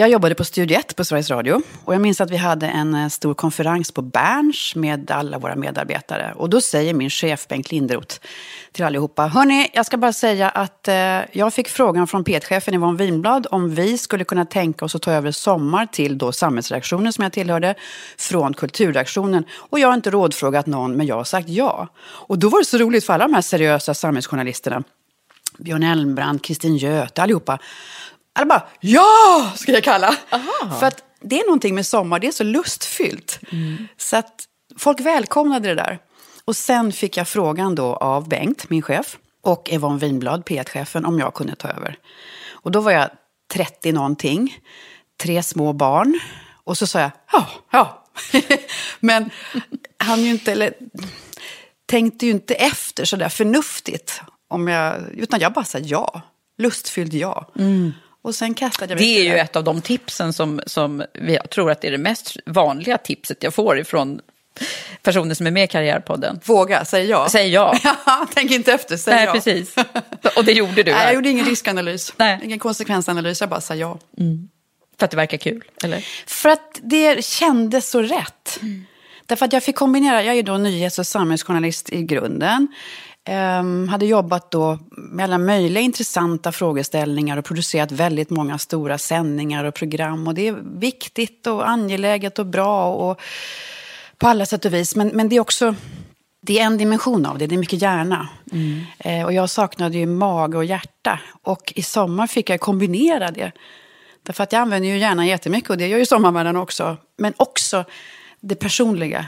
Jag 0.00 0.10
jobbade 0.10 0.34
på 0.34 0.44
Studio 0.44 0.78
1 0.78 0.96
på 0.96 1.04
Sveriges 1.04 1.30
Radio. 1.30 1.62
Och 1.84 1.94
jag 1.94 2.00
minns 2.00 2.20
att 2.20 2.30
vi 2.30 2.36
hade 2.36 2.66
en 2.66 2.94
eh, 2.94 3.08
stor 3.08 3.34
konferens 3.34 3.92
på 3.92 4.02
Berns 4.02 4.74
med 4.74 5.10
alla 5.10 5.38
våra 5.38 5.56
medarbetare. 5.56 6.32
Och 6.36 6.50
då 6.50 6.60
säger 6.60 6.94
min 6.94 7.10
chef 7.10 7.48
Bengt 7.48 7.70
Linderoth 7.70 8.16
till 8.72 8.84
allihopa. 8.84 9.26
Hörni, 9.26 9.70
jag 9.72 9.86
ska 9.86 9.96
bara 9.96 10.12
säga 10.12 10.48
att 10.48 10.88
eh, 10.88 10.94
jag 11.32 11.54
fick 11.54 11.68
frågan 11.68 12.06
från 12.06 12.24
P1-chefen 12.24 12.74
Yvonne 12.74 12.98
Winblad 12.98 13.46
om 13.50 13.74
vi 13.74 13.98
skulle 13.98 14.24
kunna 14.24 14.44
tänka 14.44 14.84
oss 14.84 14.94
att 14.94 15.02
ta 15.02 15.12
över 15.12 15.30
Sommar 15.30 15.86
till 15.86 16.18
då 16.18 16.32
samhällsreaktionen 16.32 17.12
som 17.12 17.22
jag 17.22 17.32
tillhörde 17.32 17.74
från 18.18 18.54
kulturreaktionen. 18.54 19.44
Och 19.52 19.78
jag 19.78 19.88
har 19.88 19.94
inte 19.94 20.10
rådfrågat 20.10 20.66
någon, 20.66 20.96
men 20.96 21.06
jag 21.06 21.16
har 21.16 21.24
sagt 21.24 21.48
ja. 21.48 21.88
Och 22.00 22.38
då 22.38 22.48
var 22.48 22.58
det 22.58 22.64
så 22.64 22.78
roligt 22.78 23.04
för 23.04 23.12
alla 23.12 23.24
de 23.26 23.34
här 23.34 23.42
seriösa 23.42 23.94
samhällsjournalisterna. 23.94 24.82
Björn 25.58 25.82
Elmbrand, 25.82 26.42
Kristin 26.42 26.76
Göte, 26.76 27.22
allihopa. 27.22 27.58
Alla 28.38 28.46
bara 28.46 28.66
ja, 28.80 29.52
ska 29.56 29.72
jag 29.72 29.84
kalla. 29.84 30.16
För 30.80 30.86
att 30.86 31.02
det 31.20 31.40
är 31.40 31.46
någonting 31.46 31.74
med 31.74 31.86
sommar, 31.86 32.18
det 32.18 32.26
är 32.26 32.32
så 32.32 32.44
lustfyllt. 32.44 33.40
Så 33.96 34.16
att 34.16 34.44
folk 34.78 35.00
välkomnade 35.00 35.68
det 35.68 35.74
där. 35.74 35.98
Och 36.44 36.56
sen 36.56 36.92
fick 36.92 37.16
jag 37.16 37.28
frågan 37.28 37.74
då 37.74 37.96
av 37.96 38.28
Bengt, 38.28 38.70
min 38.70 38.82
chef, 38.82 39.18
och 39.42 39.68
Yvonne 39.72 39.98
Winblad, 39.98 40.44
P1-chefen, 40.44 41.04
om 41.04 41.18
jag 41.18 41.34
kunde 41.34 41.54
ta 41.54 41.68
över. 41.68 41.98
Och 42.50 42.70
då 42.70 42.80
var 42.80 42.92
jag 42.92 43.10
30 43.52 43.92
någonting, 43.92 44.58
tre 45.16 45.42
små 45.42 45.72
barn. 45.72 46.20
Och 46.64 46.78
så 46.78 46.86
sa 46.86 47.00
jag 47.00 47.10
ja, 47.32 47.46
ja. 47.70 48.04
Men 49.00 49.30
han 49.98 50.22
ju 50.22 50.30
inte, 50.30 50.52
eller, 50.52 50.74
tänkte 51.86 52.26
ju 52.26 52.32
inte 52.32 52.54
efter 52.54 53.04
så 53.04 53.16
där 53.16 53.28
förnuftigt. 53.28 54.20
Om 54.48 54.68
jag, 54.68 54.96
utan 55.12 55.40
jag 55.40 55.52
bara 55.52 55.64
sa 55.64 55.78
ja. 55.78 56.20
Lustfylld 56.58 57.14
ja. 57.14 57.46
Och 58.22 58.34
sen 58.34 58.54
kastade 58.54 58.92
jag 58.92 59.00
mig 59.00 59.14
Det 59.14 59.20
är 59.20 59.24
ju 59.24 59.38
ett 59.38 59.56
av 59.56 59.64
de 59.64 59.80
tipsen 59.80 60.32
som, 60.32 60.60
som 60.66 61.04
vi 61.14 61.38
tror 61.50 61.70
att 61.70 61.84
är 61.84 61.90
det 61.90 61.98
mest 61.98 62.36
vanliga 62.46 62.98
tipset 62.98 63.42
jag 63.42 63.54
får 63.54 63.78
ifrån 63.78 64.20
personer 65.02 65.34
som 65.34 65.46
är 65.46 65.50
med 65.50 65.64
i 65.64 65.66
Karriärpodden. 65.66 66.40
Våga, 66.44 66.84
säg 66.84 67.06
ja. 67.06 67.28
Säg 67.30 67.48
ja. 67.48 67.78
Tänk 68.34 68.50
inte 68.50 68.72
efter, 68.72 68.96
säg 68.96 69.14
Nej, 69.14 69.24
ja. 69.24 69.32
precis. 69.32 69.74
Och 70.36 70.44
det 70.44 70.52
gjorde 70.52 70.82
du 70.82 70.92
Nej, 70.92 71.04
jag 71.04 71.14
gjorde 71.14 71.28
ingen 71.28 71.46
riskanalys, 71.46 72.12
Nej. 72.16 72.40
ingen 72.44 72.58
konsekvensanalys, 72.58 73.40
jag 73.40 73.50
bara 73.50 73.60
sa 73.60 73.74
ja. 73.74 73.98
För 74.98 75.04
att 75.04 75.10
det 75.10 75.16
verkar 75.16 75.38
kul, 75.38 75.64
eller? 75.84 76.04
För 76.26 76.48
att 76.48 76.80
det 76.82 77.24
kändes 77.24 77.90
så 77.90 78.02
rätt. 78.02 78.60
Därför 79.26 79.46
att 79.46 79.52
jag 79.52 79.62
fick 79.62 79.76
kombinera, 79.76 80.22
jag 80.22 80.36
är 80.38 80.42
då 80.42 80.56
nyhets 80.56 80.98
och 80.98 81.06
samhällsjournalist 81.06 81.92
i 81.92 82.02
grunden. 82.02 82.68
Ehm, 83.30 83.88
hade 83.88 84.06
jobbat 84.06 84.50
då 84.50 84.78
med 84.90 85.24
alla 85.24 85.38
möjliga 85.38 85.82
intressanta 85.82 86.52
frågeställningar 86.52 87.36
och 87.36 87.44
producerat 87.44 87.92
väldigt 87.92 88.30
många 88.30 88.58
stora 88.58 88.98
sändningar 88.98 89.64
och 89.64 89.74
program. 89.74 90.28
Och 90.28 90.34
det 90.34 90.48
är 90.48 90.56
viktigt 90.78 91.46
och 91.46 91.68
angeläget 91.68 92.38
och 92.38 92.46
bra 92.46 92.94
och 92.94 93.20
på 94.18 94.28
alla 94.28 94.46
sätt 94.46 94.64
och 94.64 94.74
vis. 94.74 94.96
Men, 94.96 95.08
men 95.08 95.28
det 95.28 95.36
är 95.36 95.40
också 95.40 95.74
det 96.40 96.60
är 96.60 96.64
en 96.64 96.78
dimension 96.78 97.26
av 97.26 97.38
det, 97.38 97.46
det 97.46 97.54
är 97.54 97.58
mycket 97.58 97.82
hjärna. 97.82 98.28
Eh, 98.98 99.24
och 99.24 99.32
jag 99.32 99.50
saknade 99.50 99.98
ju 99.98 100.06
mage 100.06 100.56
och 100.56 100.64
hjärta. 100.64 101.20
Och 101.42 101.72
i 101.76 101.82
sommar 101.82 102.26
fick 102.26 102.50
jag 102.50 102.60
kombinera 102.60 103.30
det. 103.30 103.52
Därför 104.22 104.42
att 104.42 104.52
jag 104.52 104.60
använder 104.60 104.88
ju 104.88 104.98
hjärnan 104.98 105.26
jättemycket 105.26 105.70
och 105.70 105.78
det 105.78 105.88
gör 105.88 105.98
ju 105.98 106.06
sommarvärlden 106.06 106.56
också. 106.56 106.96
Men 107.18 107.32
också 107.36 107.84
det 108.40 108.54
personliga. 108.54 109.26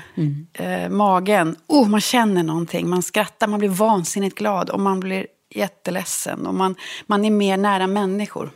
Eh, 0.52 0.88
magen, 0.88 1.56
oh, 1.66 1.88
man 1.88 2.00
känner 2.00 2.42
någonting, 2.42 2.88
man 2.88 3.02
skrattar, 3.02 3.46
man 3.46 3.58
blir 3.58 3.68
vansinnigt 3.68 4.38
glad 4.38 4.70
och 4.70 4.80
man 4.80 5.00
blir 5.00 5.26
jätteledsen. 5.54 6.46
Och 6.46 6.54
man, 6.54 6.74
man 7.06 7.24
är 7.24 7.30
mer 7.30 7.56
nära 7.56 7.86
människor. 7.86 8.50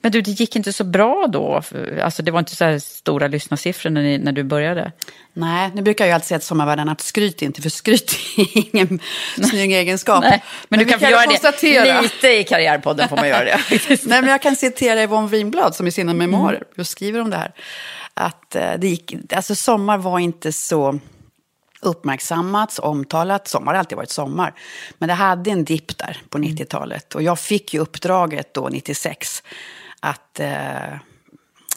Men 0.00 0.12
du, 0.12 0.20
det 0.20 0.30
gick 0.30 0.56
inte 0.56 0.72
så 0.72 0.84
bra 0.84 1.26
då? 1.32 1.62
Alltså 2.02 2.22
det 2.22 2.30
var 2.30 2.38
inte 2.38 2.56
så 2.56 2.64
här 2.64 2.78
stora 2.78 3.28
lyssnarsiffror 3.28 3.90
när, 3.90 4.02
ni, 4.02 4.18
när 4.18 4.32
du 4.32 4.42
började? 4.42 4.92
Nej, 5.32 5.70
nu 5.74 5.82
brukar 5.82 6.06
jag 6.06 6.14
alltid 6.14 6.26
säga 6.26 6.38
till 6.38 6.46
sommarvärlden 6.46 6.88
att 6.88 7.00
skryt 7.00 7.42
inte, 7.42 7.62
för 7.62 7.70
skryt 7.70 8.16
är 8.36 8.76
ingen 8.76 9.00
snygg 9.50 9.72
egenskap. 9.72 10.24
Nej, 10.24 10.44
men, 10.68 10.78
du 10.78 10.84
vi 10.84 10.90
kan 10.90 11.00
få 11.00 11.06
göra 11.06 11.84
det 11.84 12.02
lite 12.02 12.28
i 12.28 12.44
Karriärpodden 12.44 13.08
får 13.08 13.16
man 13.16 13.28
göra 13.28 13.44
det. 13.44 13.60
Nej, 13.88 14.20
men 14.20 14.26
jag 14.26 14.42
kan 14.42 14.56
citera 14.56 15.02
Yvonne 15.02 15.28
Winblad 15.28 15.74
som 15.74 15.86
i 15.86 15.90
sina 15.90 16.14
memoarer 16.14 16.56
Mm. 16.56 16.68
just 16.76 16.90
skriver 16.90 17.20
om 17.20 17.30
det 17.30 17.36
här. 17.36 17.52
Att 18.20 18.56
eh, 18.56 18.72
det 18.78 18.88
gick, 18.88 19.14
alltså 19.32 19.54
sommar 19.54 19.98
var 19.98 20.18
inte 20.18 20.52
så 20.52 20.98
uppmärksammats, 21.80 22.78
omtalat. 22.78 23.48
Sommar 23.48 23.72
har 23.72 23.78
alltid 23.78 23.96
varit 23.96 24.10
sommar. 24.10 24.54
Men 24.98 25.08
det 25.08 25.14
hade 25.14 25.50
en 25.50 25.64
dipp 25.64 25.98
där 25.98 26.22
på 26.28 26.38
Mm. 26.38 26.50
90-talet. 26.50 27.14
Och 27.14 27.22
jag 27.22 27.38
fick 27.38 27.74
ju 27.74 27.80
uppdraget 27.80 28.54
då, 28.54 28.68
96, 28.68 29.42
att 30.00 30.40
eh, 30.40 30.96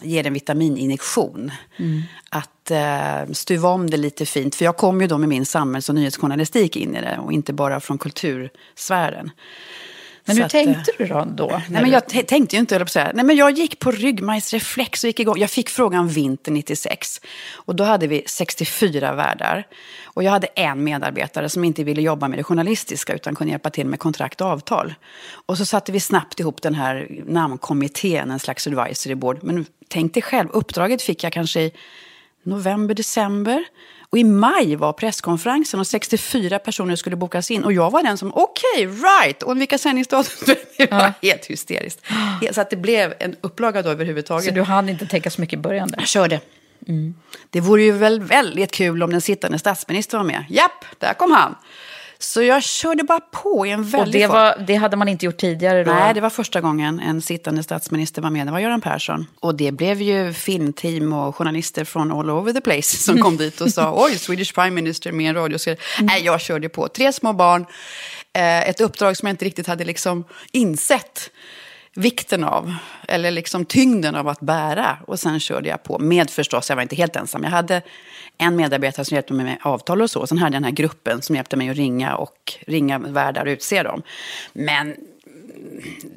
ge 0.01 0.21
det 0.21 0.27
en 0.27 0.33
vitamininjektion. 0.33 1.51
Mm. 1.77 2.01
Att 2.29 2.71
eh, 2.71 3.33
stuva 3.33 3.69
om 3.69 3.89
det 3.89 3.97
lite 3.97 4.25
fint. 4.25 4.55
För 4.55 4.65
jag 4.65 4.77
kom 4.77 5.01
ju 5.01 5.07
då 5.07 5.17
med 5.17 5.29
min 5.29 5.45
samhälls 5.45 5.89
och 5.89 5.95
nyhetsjournalistik 5.95 6.75
in 6.75 6.95
i 6.95 7.01
det. 7.01 7.17
Och 7.17 7.33
inte 7.33 7.53
bara 7.53 7.79
från 7.79 7.97
kultursfären. 7.97 9.31
Men 10.25 10.37
hur 10.37 10.43
eh, 10.43 10.49
tänkte 10.49 10.91
du 10.97 11.05
då? 11.05 11.25
då 11.27 11.61
Nej, 11.69 11.81
men 11.81 11.91
jag 11.91 12.07
tänkte 12.07 12.55
ju 12.55 12.59
inte, 12.59 12.79
på 12.79 12.85
säga. 12.85 13.11
Nej, 13.13 13.25
men 13.25 13.35
jag 13.35 13.51
gick 13.51 13.79
på 13.79 13.91
ryggmärgsreflex 13.91 15.03
och 15.03 15.07
gick 15.07 15.19
igång. 15.19 15.37
Jag 15.37 15.49
fick 15.49 15.69
frågan 15.69 16.07
vinter 16.07 16.51
96. 16.51 17.21
Och 17.53 17.75
då 17.75 17.83
hade 17.83 18.07
vi 18.07 18.23
64 18.25 19.13
värdar. 19.13 19.67
Och 20.03 20.23
jag 20.23 20.31
hade 20.31 20.47
en 20.47 20.83
medarbetare 20.83 21.49
som 21.49 21.63
inte 21.63 21.83
ville 21.83 22.01
jobba 22.01 22.27
med 22.27 22.39
det 22.39 22.43
journalistiska 22.43 23.13
utan 23.13 23.35
kunde 23.35 23.51
hjälpa 23.51 23.69
till 23.69 23.87
med 23.87 23.99
kontrakt 23.99 24.41
och 24.41 24.47
avtal. 24.47 24.93
Och 25.45 25.57
så 25.57 25.65
satte 25.65 25.91
vi 25.91 25.99
snabbt 25.99 26.39
ihop 26.39 26.61
den 26.61 26.75
här 26.75 27.07
namnkommittén, 27.25 28.31
en 28.31 28.39
slags 28.39 28.67
advisory 28.67 29.15
board. 29.15 29.39
Men 29.41 29.65
tänk 29.87 30.13
dig 30.13 30.23
själv, 30.23 30.49
uppdraget 30.51 31.01
fick 31.01 31.23
jag 31.23 31.33
kanske 31.33 31.61
i 31.61 31.71
november, 32.43 32.95
december. 32.95 33.63
Och 34.13 34.19
i 34.19 34.23
maj 34.23 34.75
var 34.75 34.93
presskonferensen 34.93 35.79
och 35.79 35.87
64 35.87 36.59
personer 36.59 36.95
skulle 36.95 37.15
bokas 37.15 37.51
in. 37.51 37.63
Och 37.63 37.73
jag 37.73 37.91
var 37.91 38.03
den 38.03 38.17
som, 38.17 38.31
okej, 38.33 38.87
right! 38.87 39.43
Och 39.43 39.61
vilka 39.61 39.77
sändningsdatum? 39.77 40.55
Det 40.77 40.91
var 40.91 41.13
helt 41.21 41.45
hysteriskt. 41.45 42.01
Så 42.51 42.61
att 42.61 42.69
det 42.69 42.75
blev 42.75 43.13
en 43.19 43.35
upplaga 43.41 43.81
då 43.81 43.89
överhuvudtaget. 43.89 44.45
Så 44.45 44.51
du 44.51 44.61
hann 44.61 44.89
inte 44.89 45.05
tänka 45.05 45.29
så 45.29 45.41
mycket 45.41 45.59
i 45.59 45.61
början? 45.61 45.87
Där. 45.87 45.99
Jag 45.99 46.07
körde. 46.07 46.39
Det 47.49 47.61
vore 47.61 47.83
ju 47.83 47.91
väl 47.91 48.21
väldigt 48.21 48.71
kul 48.71 49.03
om 49.03 49.11
den 49.11 49.21
sittande 49.21 49.59
statsministern 49.59 50.19
var 50.19 50.25
med. 50.25 50.45
Japp, 50.49 50.85
där 50.99 51.13
kom 51.13 51.31
han. 51.31 51.55
Så 52.23 52.41
jag 52.41 52.63
körde 52.63 53.03
bara 53.03 53.19
på 53.19 53.65
i 53.65 53.69
en 53.69 53.79
Och 53.79 53.93
väldig 53.93 54.21
det, 54.21 54.27
var, 54.27 54.63
det 54.67 54.75
hade 54.75 54.97
man 54.97 55.07
inte 55.07 55.25
gjort 55.25 55.37
tidigare 55.37 55.83
då? 55.83 55.91
Nej, 55.91 56.13
det 56.13 56.21
var 56.21 56.29
första 56.29 56.61
gången 56.61 56.99
en 56.99 57.21
sittande 57.21 57.63
statsminister 57.63 58.21
var 58.21 58.29
med. 58.29 58.47
Det 58.47 58.51
var 58.51 58.59
Göran 58.59 58.81
Persson. 58.81 59.27
Och 59.39 59.55
det 59.55 59.71
blev 59.71 60.01
ju 60.01 60.33
filmteam 60.33 61.13
och 61.13 61.35
journalister 61.35 61.83
från 61.85 62.11
all 62.11 62.29
over 62.29 62.53
the 62.53 62.61
place 62.61 62.97
som 62.97 63.21
kom 63.21 63.37
dit 63.37 63.61
och 63.61 63.71
sa 63.71 63.93
oj, 64.05 64.17
Swedish 64.17 64.53
Prime 64.53 64.71
Minister 64.71 65.11
med 65.11 65.29
en 65.29 65.35
radioserie. 65.35 65.77
Nej, 65.99 66.25
jag 66.25 66.41
körde 66.41 66.69
på. 66.69 66.87
Tre 66.87 67.13
små 67.13 67.33
barn, 67.33 67.65
eh, 68.33 68.69
ett 68.69 68.81
uppdrag 68.81 69.17
som 69.17 69.27
jag 69.27 69.33
inte 69.33 69.45
riktigt 69.45 69.67
hade 69.67 69.85
liksom 69.85 70.23
insett 70.51 71.31
vikten 71.95 72.43
av, 72.43 72.75
eller 73.07 73.31
liksom 73.31 73.65
tyngden 73.65 74.15
av 74.15 74.27
att 74.27 74.39
bära. 74.39 74.97
Och 75.07 75.19
sen 75.19 75.39
körde 75.39 75.69
jag 75.69 75.83
på, 75.83 75.99
med 75.99 76.29
förstås, 76.29 76.69
jag 76.69 76.75
var 76.75 76.83
inte 76.83 76.95
helt 76.95 77.15
ensam. 77.15 77.43
Jag 77.43 77.51
hade 77.51 77.81
en 78.37 78.55
medarbetare 78.55 79.05
som 79.05 79.15
hjälpte 79.15 79.33
mig 79.33 79.45
med 79.45 79.57
avtal 79.61 80.01
och 80.01 80.11
så. 80.11 80.27
Sen 80.27 80.37
hade 80.37 80.55
jag 80.55 80.61
den 80.61 80.63
här 80.63 80.71
gruppen 80.71 81.21
som 81.21 81.35
hjälpte 81.35 81.55
mig 81.55 81.69
att 81.69 81.77
ringa 81.77 82.15
och 82.15 82.53
ringa 82.67 82.99
värdar 82.99 83.45
och 83.45 83.51
utse 83.51 83.83
dem. 83.83 84.01
Men 84.53 84.95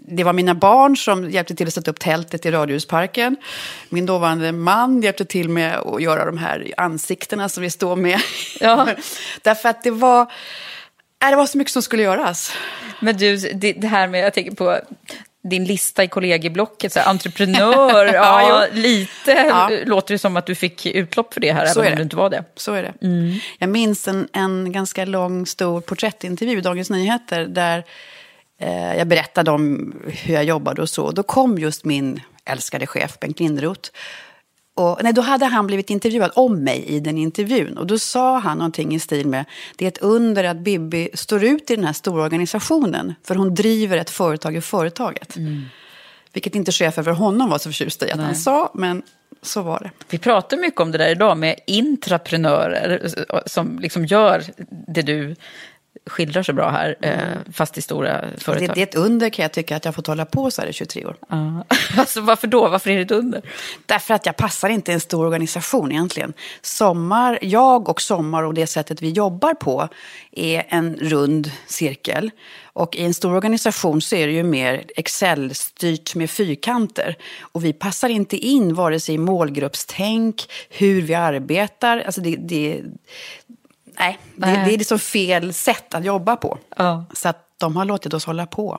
det 0.09 0.25
var 0.25 0.33
mina 0.33 0.55
barn 0.55 0.97
som 0.97 1.31
hjälpte 1.31 1.55
till 1.55 1.67
att 1.67 1.75
sätta 1.75 1.91
upp 1.91 2.01
tältet 2.01 2.47
i 2.47 2.51
Radiohusparken. 2.51 3.37
Min 3.89 4.07
dåvarande 4.07 4.53
man 4.53 5.03
hjälpte 5.03 5.25
till 5.25 5.49
med 5.49 5.77
att 5.77 6.03
göra 6.03 6.25
de 6.25 6.39
här 6.39 6.75
ansiktena 6.77 7.49
som 7.49 7.63
vi 7.63 7.71
står 7.71 7.97
med. 7.97 8.21
Ja. 8.61 8.89
Därför 9.43 9.69
att 9.69 9.83
det 9.83 9.91
var, 9.91 10.33
nej, 11.23 11.31
det 11.31 11.37
var 11.37 11.47
så 11.47 11.59
mycket 11.59 11.73
som 11.73 11.83
skulle 11.83 12.03
göras. 12.03 12.53
Men 13.01 13.17
du, 13.17 13.37
det 13.77 13.87
här 13.87 14.09
med, 14.09 14.25
jag 14.25 14.35
tänker 14.35 14.55
på 14.55 14.81
din 15.49 15.65
lista 15.65 16.05
i 16.05 16.09
kollegieblocket, 16.09 16.93
så 16.93 17.01
här, 17.01 17.07
entreprenör, 17.11 18.05
ja, 18.15 18.49
Ja, 18.49 18.67
lite 18.73 19.31
Ja. 19.33 19.71
låter 19.85 20.15
det 20.15 20.19
som 20.19 20.37
att 20.37 20.47
du 20.47 20.55
fick 20.55 20.87
utlopp 20.87 21.35
för 21.35 21.41
det 21.41 21.53
här, 21.53 21.67
Så 21.67 21.81
även 21.81 21.93
om 21.93 21.97
du 21.97 22.03
inte 22.03 22.17
var 22.17 22.31
det. 22.31 22.45
Så 22.57 22.73
är 22.73 22.83
det. 22.83 22.93
Jag 23.59 23.69
minns 23.69 24.09
en, 24.09 24.29
en 24.33 24.73
ganska 24.73 25.05
lång, 25.05 25.47
stor 25.47 25.81
porträttintervju 25.81 26.59
i 26.59 26.61
Dagens 26.61 26.91
Nyheter 26.91 27.47
där 27.47 27.85
eh, 28.61 28.95
jag 28.99 29.07
berättade 29.07 29.51
om 29.51 29.95
hur 30.07 30.35
jag 30.35 30.45
jobbade 30.45 30.83
och 30.83 30.89
så. 30.89 31.11
Då 31.11 31.23
kom 31.23 31.59
just 31.59 31.85
min 31.85 32.21
älskade 32.45 32.87
chef 32.87 33.19
Bengt 33.21 33.41
Linderoth. 33.41 33.91
Och, 34.77 34.99
nej, 35.03 35.13
då 35.13 35.23
hade 35.23 35.45
han 35.45 35.67
blivit 35.67 35.91
intervjuad 35.91 36.31
om 36.35 36.65
mig 36.65 36.85
i 36.87 37.01
den 37.01 37.19
intervjun. 37.19 37.79
Och 37.79 37.87
då 37.87 37.99
sa 37.99 38.39
han 38.39 38.59
någonting 38.59 38.95
i 38.95 39.01
stil 39.01 39.27
med 39.27 39.45
det 39.77 39.85
är 39.85 39.89
ett 39.89 39.99
under 39.99 40.45
att 40.45 40.57
Bibi 40.57 41.09
står 41.15 41.45
ut 41.45 41.71
i 41.71 41.77
den 41.77 41.85
här 41.85 41.93
stora 41.93 42.25
organisationen. 42.25 43.15
För 43.25 43.35
hon 43.35 43.55
driver 43.55 43.97
ett 43.97 44.11
företag 44.11 44.57
i 44.57 44.61
företaget. 44.61 45.37
Vilket 46.33 46.55
inte 46.55 46.73
chefen 46.73 47.05
för 47.05 47.11
honom 47.11 47.51
var 47.51 47.59
så 47.59 47.69
förtjust 47.69 48.03
i 48.03 48.11
att 48.11 48.21
han 48.21 48.35
sa, 48.35 48.71
men 48.75 49.03
så 49.43 49.63
var 49.63 49.81
det. 49.81 49.91
Vi 50.09 50.19
pratar 50.19 50.57
mycket 50.57 50.81
om 50.81 50.93
det 50.93 50.99
där 50.99 51.09
idag 51.09 51.39
med 51.39 51.61
intraprenörer 51.67 53.09
som 53.47 53.79
liksom 53.79 54.07
gör 54.07 54.43
det 54.89 55.03
du 55.03 55.37
skildrar 56.07 56.43
så 56.43 56.53
bra 56.53 56.71
här, 56.71 56.97
eh, 57.01 57.53
fast 57.53 57.79
i 57.79 57.83
stora 57.83 58.25
företag. 58.39 58.69
Det, 58.69 58.75
det 58.75 58.81
är 58.81 58.87
ett 58.87 58.95
under 58.95 59.31
kan 59.31 59.43
jag 59.43 59.53
tycka 59.53 59.77
att 59.77 59.85
jag 59.85 59.95
fått 59.95 60.07
hålla 60.07 60.25
på 60.25 60.51
så 60.51 60.63
här 60.63 60.69
i 60.69 60.73
23 60.73 61.05
år. 61.05 61.17
Ja. 61.29 61.65
Alltså, 61.99 62.21
varför 62.21 62.47
då? 62.47 62.69
Varför 62.69 62.91
är 62.91 62.97
det 62.97 63.03
ett 63.03 63.11
under? 63.11 63.43
Därför 63.87 64.15
att 64.15 64.27
jag 64.27 64.37
passar 64.37 64.69
inte 64.69 64.91
i 64.91 64.95
en 64.95 65.01
stor 65.01 65.27
organisation 65.27 65.93
egentligen. 65.93 66.33
Sommar, 66.63 67.39
jag 67.43 67.89
och 67.89 68.01
Sommar 68.01 68.43
och 68.43 68.55
det 68.55 68.67
sättet 68.67 69.03
vi 69.03 69.11
jobbar 69.11 69.55
på 69.55 69.89
är 70.33 70.67
en 70.69 70.97
rund 70.97 71.51
cirkel. 71.67 72.31
Och 72.77 72.97
i 72.97 73.05
en 73.05 73.15
stor 73.15 73.35
organisation 73.35 74.01
så 74.01 74.17
är 74.17 74.27
det 74.27 74.33
ju 74.33 74.43
mer 74.43 74.85
Excel-styrt 74.97 76.15
med 76.15 76.31
fyrkanter. 76.31 77.17
Och 77.41 77.65
vi 77.65 77.73
passar 77.73 78.09
inte 78.09 78.37
in 78.37 78.75
vare 78.75 79.01
sig 79.01 79.15
i 79.15 79.19
målgruppstänk, 79.19 80.51
hur 80.71 81.03
vi 81.03 81.15
arbetar. 81.15 81.99
Alltså 81.99 82.21
det, 82.21 82.37
det, 82.37 82.83
nej, 83.99 84.19
det, 84.35 84.47
det 84.47 84.75
är 84.75 84.79
liksom 84.79 84.99
fel 84.99 85.55
sätt 85.55 85.95
att 85.95 86.05
jobba 86.05 86.37
på. 86.37 86.59
Ja. 86.77 87.05
Så 87.13 87.29
att 87.29 87.49
de 87.59 87.77
har 87.77 87.85
låtit 87.85 88.15
oss 88.15 88.25
hålla 88.25 88.47
på. 88.47 88.79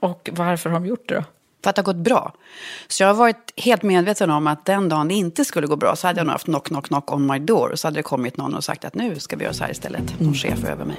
Och 0.00 0.30
varför 0.32 0.70
har 0.70 0.80
de 0.80 0.86
gjort 0.86 1.08
det 1.08 1.14
då? 1.14 1.24
För 1.62 1.70
att 1.70 1.76
det 1.76 1.80
har 1.80 1.84
gått 1.84 1.96
bra. 1.96 2.32
Så 2.88 3.02
jag 3.02 3.08
har 3.08 3.14
varit 3.14 3.52
helt 3.56 3.82
medveten 3.82 4.30
om 4.30 4.46
att 4.46 4.64
den 4.64 4.88
dagen 4.88 5.08
det 5.08 5.14
inte 5.14 5.44
skulle 5.44 5.66
gå 5.66 5.76
bra 5.76 5.96
så 5.96 6.06
hade 6.06 6.20
jag 6.20 6.26
nog 6.26 6.32
haft 6.32 6.44
knock, 6.44 6.64
knock, 6.64 6.86
knock 6.86 7.12
on 7.12 7.26
my 7.26 7.38
door. 7.38 7.72
Så 7.74 7.86
hade 7.86 7.98
det 7.98 8.02
kommit 8.02 8.36
någon 8.36 8.54
och 8.54 8.64
sagt 8.64 8.84
att 8.84 8.94
nu 8.94 9.18
ska 9.18 9.36
vi 9.36 9.44
göra 9.44 9.54
så 9.54 9.64
här 9.64 9.70
istället. 9.70 10.20
Någon 10.20 10.34
chef 10.34 10.64
över 10.64 10.84
mig. 10.84 10.98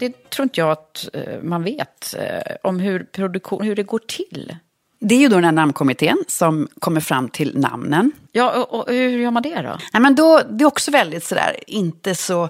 Det 0.00 0.30
tror 0.30 0.44
inte 0.44 0.60
jag 0.60 0.70
att 0.70 1.08
eh, 1.12 1.42
man 1.42 1.62
vet 1.62 2.14
eh, 2.18 2.56
om 2.62 2.80
hur, 2.80 3.04
produktion, 3.04 3.62
hur 3.62 3.76
det 3.76 3.82
går 3.82 3.98
till. 3.98 4.56
Det 5.00 5.14
är 5.14 5.18
ju 5.18 5.28
då 5.28 5.34
den 5.34 5.44
här 5.44 5.52
namnkommittén 5.52 6.24
som 6.28 6.68
kommer 6.78 7.00
fram 7.00 7.28
till 7.28 7.58
namnen. 7.58 8.12
Ja, 8.32 8.62
och, 8.62 8.74
och 8.74 8.94
hur 8.94 9.18
gör 9.18 9.30
man 9.30 9.42
det 9.42 9.62
då? 9.62 9.78
Nej, 9.92 10.02
men 10.02 10.14
då, 10.14 10.40
det 10.50 10.64
är 10.64 10.66
också 10.66 10.90
väldigt 10.90 11.24
sådär, 11.24 11.56
inte 11.66 12.14
så 12.14 12.48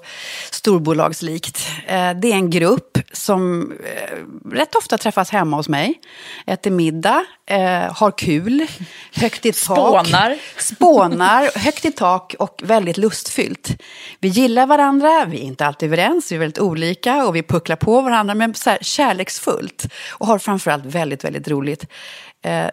storbolagslikt. 0.51 1.69
Eh, 1.87 2.11
det 2.11 2.33
är 2.33 2.35
en 2.35 2.51
grupp 2.51 2.99
som 3.13 3.73
eh, 3.85 4.53
rätt 4.53 4.75
ofta 4.75 4.99
träffas 4.99 5.31
hemma 5.31 5.57
hos 5.57 5.69
mig, 5.69 6.01
äter 6.47 6.71
middag, 6.71 7.25
eh, 7.47 7.97
har 7.97 8.19
kul, 8.19 8.67
högt 9.15 9.47
i 9.47 9.53
tak. 9.53 10.07
Spånar. 10.07 10.39
Spånar, 10.59 11.59
högt 11.59 11.85
i 11.85 11.93
tak 11.93 12.35
och 12.39 12.63
väldigt 12.65 12.97
lustfyllt. 12.97 13.71
Vi 14.19 14.29
gillar 14.29 14.67
varandra, 14.67 15.25
vi 15.25 15.39
är 15.39 15.45
inte 15.45 15.67
alltid 15.67 15.87
överens, 15.87 16.33
vi 16.33 16.37
är 16.37 16.41
väldigt 16.41 16.59
olika 16.59 17.27
och 17.27 17.37
vi 17.37 17.43
pucklar 17.43 17.77
på 17.77 18.01
varandra, 18.01 18.35
men 18.35 18.55
så 18.55 18.71
här 18.71 18.79
kärleksfullt. 18.83 19.87
Och 20.11 20.27
har 20.27 20.39
framförallt 20.39 20.85
väldigt, 20.85 21.25
väldigt 21.25 21.49
roligt. 21.49 21.87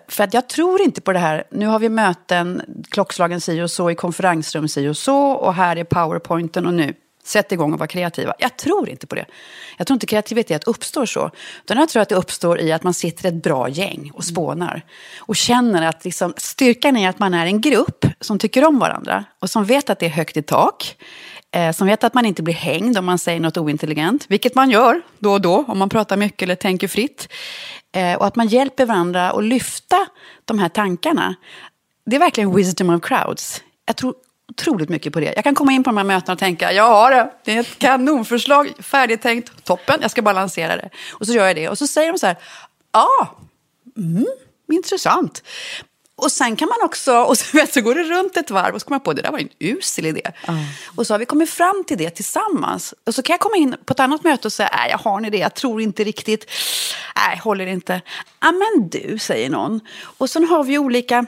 För 0.08 0.24
att 0.24 0.34
jag 0.34 0.50
tror 0.50 0.82
inte 0.82 1.02
på 1.02 1.14
det 1.14 1.20
här, 1.20 1.44
nu 1.52 1.66
har 1.66 1.80
vi 1.80 1.90
möten, 1.90 2.62
klockslagen 2.98 3.42
si 3.42 3.62
och 3.62 3.72
så, 3.72 3.92
i 3.92 3.96
konferensrum 3.96 4.68
si 4.68 4.88
och 4.88 4.98
så, 4.98 5.32
och 5.32 5.54
här 5.54 5.76
är 5.76 5.84
powerpointen 5.84 6.66
och 6.66 6.74
nu, 6.74 6.94
sätt 7.24 7.52
igång 7.52 7.74
och 7.74 7.80
var 7.80 7.88
kreativa. 7.88 8.34
Jag 8.40 8.58
tror 8.58 8.90
inte 8.90 9.08
på 9.08 9.16
det. 9.16 9.26
Jag 9.78 9.88
tror 9.88 9.96
inte 9.96 10.06
kreativitet 10.06 10.64
uppstår 10.64 11.06
så. 11.06 11.32
Utan 11.64 11.78
jag 11.78 11.90
tror 11.90 12.02
att 12.02 12.10
det 12.10 12.16
uppstår 12.16 12.60
i 12.60 12.72
att 12.72 12.84
man 12.84 12.94
sitter 12.94 13.28
ett 13.28 13.44
bra 13.44 13.70
gäng 13.70 14.12
och 14.14 14.24
spånar. 14.24 14.82
Och 15.20 15.36
känner 15.36 15.88
att 15.88 16.06
liksom, 16.06 16.34
styrkan 16.38 16.98
är 16.98 17.10
att 17.10 17.20
man 17.20 17.34
är 17.34 17.46
en 17.46 17.62
grupp 17.62 18.06
som 18.22 18.40
tycker 18.40 18.66
om 18.66 18.80
varandra. 18.80 19.26
Och 19.42 19.50
som 19.50 19.66
vet 19.66 19.90
att 19.90 20.00
det 20.00 20.06
är 20.06 20.10
högt 20.10 20.38
i 20.38 20.42
tak. 20.42 20.96
Eh, 21.52 21.72
som 21.72 21.88
vet 21.88 22.04
att 22.04 22.14
man 22.14 22.26
inte 22.26 22.44
blir 22.44 22.54
hängd 22.54 22.98
om 22.98 23.06
man 23.06 23.20
säger 23.20 23.40
något 23.40 23.58
ointelligent. 23.58 24.26
Vilket 24.30 24.56
man 24.56 24.70
gör 24.70 25.02
då 25.20 25.32
och 25.32 25.42
då 25.42 25.66
om 25.68 25.78
man 25.80 25.90
pratar 25.90 26.18
mycket 26.18 26.42
eller 26.42 26.56
tänker 26.56 26.88
fritt. 26.88 27.30
Eh, 27.96 28.18
och 28.18 28.28
att 28.28 28.36
man 28.36 28.48
hjälper 28.48 28.86
varandra 28.86 29.32
att 29.32 29.44
lyfta 29.44 30.08
de 30.46 30.60
här 30.60 30.70
tankarna. 30.70 31.36
Det 32.10 32.16
är 32.16 32.20
verkligen 32.20 32.56
wisdom 32.56 32.90
of 32.90 33.02
crowds. 33.02 33.64
Jag 33.86 33.96
tror 33.96 34.16
otroligt 34.50 34.90
mycket 34.90 35.14
på 35.14 35.20
det. 35.20 35.34
Jag 35.36 35.44
kan 35.44 35.56
komma 35.56 35.72
in 35.72 35.84
på 35.84 35.90
de 35.90 35.98
här 35.98 36.04
mötena 36.04 36.34
och 36.34 36.40
tänka, 36.40 36.74
jag 36.74 36.84
har 36.84 37.12
det, 37.12 37.32
det 37.44 37.56
är 37.56 37.60
ett 37.60 37.80
kanonförslag, 37.80 38.74
färdigtänkt, 38.80 39.64
toppen, 39.64 40.00
jag 40.02 40.12
ska 40.12 40.22
bara 40.22 40.34
lansera 40.34 40.76
det. 40.76 40.90
Och 41.10 41.28
så 41.28 41.34
gör 41.34 41.48
jag 41.48 41.56
det. 41.56 41.70
Och 41.70 41.78
så 41.78 41.88
säger 41.88 42.12
de 42.12 42.20
så 42.20 42.28
här, 42.28 42.38
ja, 42.92 43.00
ah, 43.00 43.28
mm, 43.98 44.26
intressant. 44.72 45.44
Och 46.16 46.32
sen 46.32 46.56
kan 46.56 46.68
man 46.68 46.78
också, 46.84 47.18
och 47.24 47.38
så, 47.38 47.58
vet, 47.58 47.74
så 47.74 47.82
går 47.82 47.96
det 47.96 48.04
runt 48.04 48.38
ett 48.38 48.52
varv 48.52 48.76
och 48.76 48.82
så 48.82 48.88
kommer 48.88 48.96
man 48.96 49.04
på 49.04 49.14
det 49.14 49.22
där 49.22 49.32
var 49.32 49.40
en 49.40 49.50
usel 49.60 50.06
idé. 50.06 50.32
Och 50.96 51.08
så 51.08 51.14
har 51.14 51.20
vi 51.20 51.26
kommit 51.26 51.50
fram 51.50 51.84
till 51.88 51.98
det 51.98 52.10
tillsammans. 52.10 52.94
Och 53.06 53.16
så 53.16 53.22
kan 53.22 53.34
jag 53.34 53.40
komma 53.40 53.58
in 53.58 53.76
på 53.86 53.94
ett 53.94 54.00
annat 54.00 54.24
möte 54.24 54.48
och 54.48 54.54
säga, 54.54 54.70
nej 54.78 54.92
jag 54.92 54.98
har 54.98 55.18
en 55.18 55.26
idé, 55.26 55.38
jag 55.38 55.54
tror 55.54 55.82
inte 55.82 56.04
riktigt, 56.04 56.52
nej 57.16 57.38
håller 57.38 57.68
inte. 57.68 58.02
Ja 58.42 58.52
men 58.52 58.90
du, 58.90 59.20
säger 59.20 59.50
någon. 59.50 59.80
Och 60.18 60.30
sen 60.30 60.48
har 60.48 60.64
vi 60.64 60.78
olika 60.78 61.26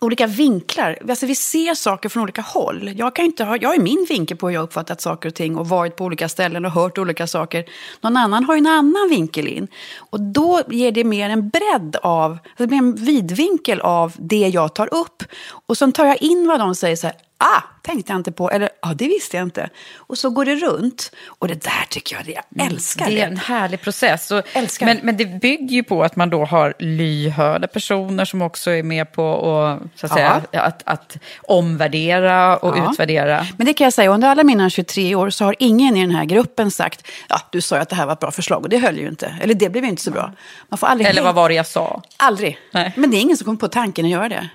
olika 0.00 0.26
vinklar. 0.26 0.98
Alltså 1.08 1.26
vi 1.26 1.34
ser 1.34 1.74
saker 1.74 2.08
från 2.08 2.22
olika 2.22 2.42
håll. 2.42 2.92
Jag, 2.96 3.16
kan 3.16 3.24
inte 3.24 3.44
ha, 3.44 3.56
jag 3.56 3.68
har 3.68 3.78
min 3.78 4.06
vinkel 4.08 4.36
på 4.36 4.48
hur 4.48 4.54
jag 4.54 4.62
uppfattat 4.62 5.00
saker 5.00 5.28
och 5.28 5.34
ting 5.34 5.56
och 5.56 5.68
varit 5.68 5.96
på 5.96 6.04
olika 6.04 6.28
ställen 6.28 6.64
och 6.64 6.70
hört 6.70 6.98
olika 6.98 7.26
saker. 7.26 7.64
Någon 8.00 8.16
annan 8.16 8.44
har 8.44 8.56
en 8.56 8.66
annan 8.66 9.08
vinkel 9.10 9.48
in. 9.48 9.68
Och 9.98 10.20
då 10.20 10.62
ger 10.68 10.92
det 10.92 11.04
mer 11.04 11.30
en 11.30 11.48
bredd 11.48 11.96
av, 12.02 12.30
alltså 12.30 12.46
det 12.56 12.66
blir 12.66 12.78
en 12.78 12.94
vidvinkel 12.94 13.80
av 13.80 14.12
det 14.18 14.48
jag 14.48 14.74
tar 14.74 14.94
upp. 14.94 15.22
Och 15.66 15.78
sen 15.78 15.92
tar 15.92 16.06
jag 16.06 16.22
in 16.22 16.48
vad 16.48 16.60
de 16.60 16.74
säger 16.74 16.96
så 16.96 17.06
här, 17.06 17.16
ah, 17.38 17.62
tänkte 17.82 18.12
jag 18.12 18.20
inte 18.20 18.32
på, 18.32 18.50
eller 18.50 18.68
ah, 18.82 18.94
det 18.94 19.06
visste 19.08 19.36
jag 19.36 19.44
inte. 19.44 19.70
Och 19.96 20.18
så 20.18 20.30
går 20.30 20.44
det 20.44 20.54
runt. 20.54 21.12
Och 21.26 21.48
det 21.48 21.62
där 21.62 21.86
tycker 21.90 22.16
jag, 22.16 22.42
jag 22.50 22.66
älskar 22.66 23.06
det. 23.06 23.14
Det 23.14 23.20
är 23.20 23.26
en 23.26 23.36
härlig 23.36 23.80
process. 23.80 24.30
Och, 24.30 24.42
Älskar. 24.52 24.86
men, 24.86 24.98
men 25.02 25.16
det 25.16 25.24
bygger 25.40 25.76
ju 25.76 25.82
på 25.82 26.02
att 26.02 26.16
man 26.16 26.30
då 26.30 26.44
har 26.44 26.74
lyhörda 26.78 27.66
personer 27.66 28.24
som 28.24 28.42
också 28.42 28.70
är 28.70 28.82
med 28.82 29.12
på 29.12 29.24
och, 29.24 29.78
så 29.94 30.06
att, 30.06 30.12
säga, 30.12 30.42
att, 30.52 30.82
att 30.84 31.16
omvärdera 31.42 32.56
och 32.56 32.78
Ja. 32.78 32.90
utvärdera. 32.92 33.46
Men 33.56 33.66
det 33.66 33.72
kan 33.74 33.84
jag 33.84 33.92
säga, 33.92 34.10
under 34.10 34.28
alla 34.28 34.44
mina 34.44 34.70
23 34.70 35.14
år 35.14 35.30
så 35.30 35.44
har 35.44 35.54
ingen 35.58 35.96
i 35.96 36.00
den 36.00 36.10
här 36.10 36.24
gruppen 36.24 36.70
sagt, 36.70 37.06
ja, 37.28 37.40
du 37.52 37.60
sa 37.60 37.76
ju 37.76 37.82
att 37.82 37.88
det 37.88 37.96
här 37.96 38.06
var 38.06 38.12
ett 38.12 38.20
bra 38.20 38.30
förslag 38.30 38.62
och 38.62 38.68
det 38.68 38.78
höll 38.78 38.98
ju 38.98 39.08
inte. 39.08 39.34
Eller 39.42 39.54
det 39.54 39.68
blev 39.70 39.84
ju 39.84 39.90
inte 39.90 40.02
så 40.02 40.10
bra. 40.10 40.32
Man 40.68 40.78
får 40.78 40.86
aldrig 40.86 41.10
Eller 41.10 41.22
vad 41.22 41.34
var 41.34 41.48
det 41.48 41.54
jag 41.54 41.66
sa? 41.66 42.02
Aldrig. 42.16 42.58
Nej. 42.72 42.92
Men 42.96 43.10
det 43.10 43.16
är 43.16 43.20
ingen 43.20 43.36
som 43.36 43.44
kommer 43.44 43.58
på 43.58 43.68
tanken 43.68 44.04
att 44.04 44.10
göra 44.10 44.28
det. 44.28 44.48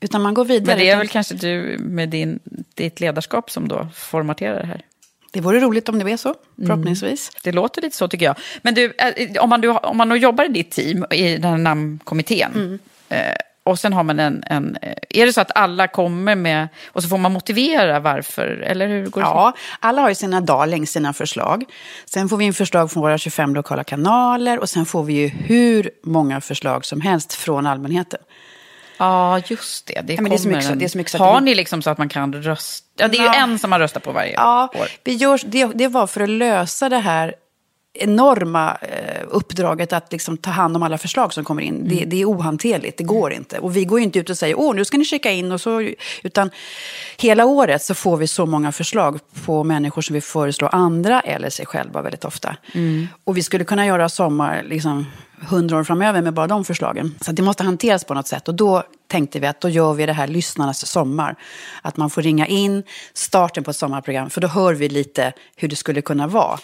Utan 0.00 0.22
man 0.22 0.34
går 0.34 0.44
vidare. 0.44 0.76
Men 0.76 0.78
det 0.84 0.90
är 0.90 0.96
väl 0.96 1.08
kanske 1.08 1.34
du 1.34 1.76
med 1.80 2.08
din, 2.08 2.38
ditt 2.74 3.00
ledarskap 3.00 3.50
som 3.50 3.68
då 3.68 3.88
formaterar 3.94 4.60
det 4.60 4.66
här. 4.66 4.80
det 5.32 5.40
vore 5.40 5.60
roligt 5.60 5.88
om 5.88 5.98
det 5.98 6.12
är 6.12 6.16
så, 6.16 6.34
förhoppningsvis. 6.66 7.30
Det 7.42 7.52
låter 7.52 7.82
lite 7.82 7.96
så 7.96 8.08
tycker 8.08 8.26
jag. 8.26 8.36
Men 8.62 8.74
du, 8.74 8.92
eh, 8.98 9.42
om 9.42 9.48
man, 9.50 9.60
du, 9.60 9.68
om 9.68 9.96
man 9.96 10.18
jobbar 10.20 10.44
i 10.44 10.48
ditt 10.48 10.70
team, 10.70 11.04
i 11.10 11.36
den 11.36 11.44
här 11.50 11.58
namnkommittén, 11.58 12.52
Mm. 12.54 12.78
eh, 13.08 13.34
och 13.62 13.78
sen 13.78 13.92
har 13.92 14.02
man 14.02 14.20
en, 14.20 14.42
en... 14.46 14.76
eh, 14.82 14.94
Är 15.10 15.26
det 15.26 15.32
så 15.32 15.40
att 15.40 15.56
alla 15.56 15.88
kommer 15.88 16.34
med, 16.34 16.68
och 16.88 17.02
så 17.02 17.08
får 17.08 17.18
man 17.18 17.32
motivera 17.32 18.00
varför, 18.00 18.46
eller 18.46 18.88
hur 18.88 19.06
går 19.06 19.20
det 19.20 19.26
Ja, 19.26 19.52
alla 19.80 20.02
har 20.02 20.08
ju 20.08 20.14
sina 20.14 20.40
darlings, 20.40 20.90
sina 20.90 21.12
förslag. 21.12 21.64
Sen 22.04 22.28
får 22.28 22.36
vi 22.36 22.44
in 22.44 22.54
förslag 22.54 22.90
från 22.92 23.02
våra 23.02 23.18
25 23.18 23.54
lokala 23.54 23.84
kanaler 23.84 24.58
och 24.58 24.68
sen 24.68 24.86
får 24.86 25.02
vi 25.04 25.12
ju 25.12 25.28
hur 25.28 25.90
många 26.02 26.40
förslag 26.40 26.84
som 26.84 27.00
helst 27.00 27.32
från 27.32 27.66
allmänheten. 27.66 28.20
Ja, 29.00 29.38
just 29.46 29.86
det. 29.86 30.00
Det, 30.04 30.14
Ja, 30.14 30.22
det 30.22 30.34
är 30.34 30.38
så 30.38 30.48
mycket 30.48 30.70
en- 30.70 30.78
det 30.78 30.84
är 30.84 30.88
så 30.88 30.98
mycket 30.98 31.10
så 31.12 31.18
Har 31.18 31.40
ni 31.40 31.54
liksom 31.54 31.82
så 31.82 31.90
att 31.90 31.98
man 31.98 32.08
kan 32.08 32.32
rösta? 32.32 32.86
Ja, 32.96 33.08
det 33.08 33.16
är 33.16 33.20
ju 33.20 33.26
Ja. 33.26 33.34
en 33.34 33.58
som 33.58 33.70
man 33.70 33.78
röstar 33.80 34.00
på 34.00 34.12
varje 34.12 34.32
Ja, 34.32 34.68
år. 34.74 34.88
vi 35.04 35.12
gör, 35.14 35.40
det, 35.46 35.64
det 35.74 35.88
var 35.88 36.06
för 36.06 36.20
att 36.20 36.28
lösa 36.28 36.88
det 36.88 36.98
här 36.98 37.34
enorma 37.92 38.76
eh, 38.80 39.22
uppdraget 39.28 39.92
att 39.92 40.12
liksom 40.12 40.36
ta 40.36 40.50
hand 40.50 40.76
om 40.76 40.82
alla 40.82 40.98
förslag 40.98 41.32
som 41.34 41.44
kommer 41.44 41.62
in. 41.62 41.76
Mm. 41.76 41.88
Det, 41.88 42.04
det 42.04 42.20
är 42.20 42.24
ohanterligt, 42.24 42.98
det 42.98 43.04
går 43.04 43.32
inte. 43.32 43.58
Och 43.58 43.76
vi 43.76 43.84
går 43.84 43.98
ju 43.98 44.04
inte 44.04 44.18
ut 44.18 44.30
och 44.30 44.38
säger, 44.38 44.58
åh, 44.58 44.74
nu 44.74 44.84
ska 44.84 44.98
ni 44.98 45.04
checka 45.04 45.30
in. 45.30 45.52
Och 45.52 45.60
så, 45.60 45.90
utan 46.22 46.50
hela 47.18 47.44
året 47.44 47.82
så 47.82 47.94
får 47.94 48.16
vi 48.16 48.26
så 48.26 48.46
många 48.46 48.72
förslag 48.72 49.20
på 49.44 49.64
människor 49.64 50.02
som 50.02 50.14
vi 50.14 50.20
föreslår 50.20 50.74
andra 50.74 51.20
eller 51.20 51.50
sig 51.50 51.66
själva 51.66 52.02
väldigt 52.02 52.24
ofta. 52.24 52.56
Mm. 52.72 53.08
Och 53.24 53.36
vi 53.36 53.42
skulle 53.42 53.64
kunna 53.64 53.86
göra 53.86 54.08
sommar 54.08 54.62
liksom, 54.62 55.06
hundra 55.48 55.78
år 55.78 55.84
framöver 55.84 56.22
med 56.22 56.34
bara 56.34 56.46
de 56.46 56.64
förslagen. 56.64 57.14
Så 57.20 57.32
det 57.32 57.42
måste 57.42 57.62
hanteras 57.62 58.04
på 58.04 58.14
något 58.14 58.28
sätt. 58.28 58.48
Och 58.48 58.54
då 58.54 58.82
tänkte 59.06 59.40
vi 59.40 59.46
att 59.46 59.60
då 59.60 59.68
gör 59.68 59.94
vi 59.94 60.06
det 60.06 60.12
här 60.12 60.26
lyssnarnas 60.26 60.86
sommar. 60.86 61.36
Att 61.82 61.96
man 61.96 62.10
får 62.10 62.22
ringa 62.22 62.46
in 62.46 62.82
starten 63.14 63.64
på 63.64 63.70
ett 63.70 63.76
sommarprogram. 63.76 64.30
För 64.30 64.40
då 64.40 64.48
hör 64.48 64.74
vi 64.74 64.88
lite 64.88 65.32
hur 65.56 65.68
det 65.68 65.76
skulle 65.76 66.02
kunna 66.02 66.26
vara. 66.26 66.58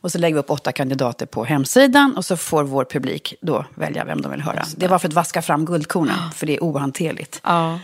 Och 0.00 0.12
så 0.12 0.18
lägger 0.18 0.34
vi 0.34 0.40
upp 0.40 0.50
åtta 0.50 0.72
kandidater 0.72 1.26
på 1.26 1.44
hemsidan 1.44 2.16
och 2.16 2.24
så 2.24 2.36
får 2.36 2.64
vår 2.64 2.84
publik 2.84 3.34
då 3.40 3.64
välja 3.74 4.04
vem 4.04 4.22
de 4.22 4.30
vill 4.32 4.40
höra. 4.40 4.64
Det 4.76 4.88
var 4.88 4.98
för 4.98 5.08
att 5.08 5.14
vaska 5.14 5.42
fram 5.42 5.64
guldkornen, 5.64 6.30
för 6.34 6.46
det 6.46 6.56
är 6.56 6.60
ohanterligt. 6.60 7.40
Ja. 7.44 7.80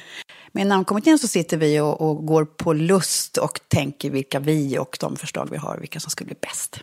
Med 0.53 0.67
namnkommittén 0.67 1.19
så 1.19 1.29
sitter 1.29 1.57
vi 1.57 1.81
och, 1.81 2.01
och 2.01 2.27
går 2.27 2.45
på 2.45 2.73
lust 2.73 3.37
och 3.37 3.61
tänker 3.69 4.11
vilka 4.11 4.41
vi 4.41 4.79
och 4.79 4.97
de 5.01 5.17
förslag 5.17 5.49
vi 5.51 5.57
har, 5.57 5.79
vilka 5.79 6.01
som 6.01 6.11
skulle 6.11 6.27
bli 6.27 6.37
bäst. 6.41 6.81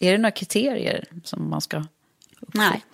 Är 0.00 0.12
det 0.12 0.18
några 0.18 0.30
kriterier 0.30 1.04
som 1.24 1.50
man 1.50 1.60
ska... 1.60 1.84
Nej. 2.54 2.84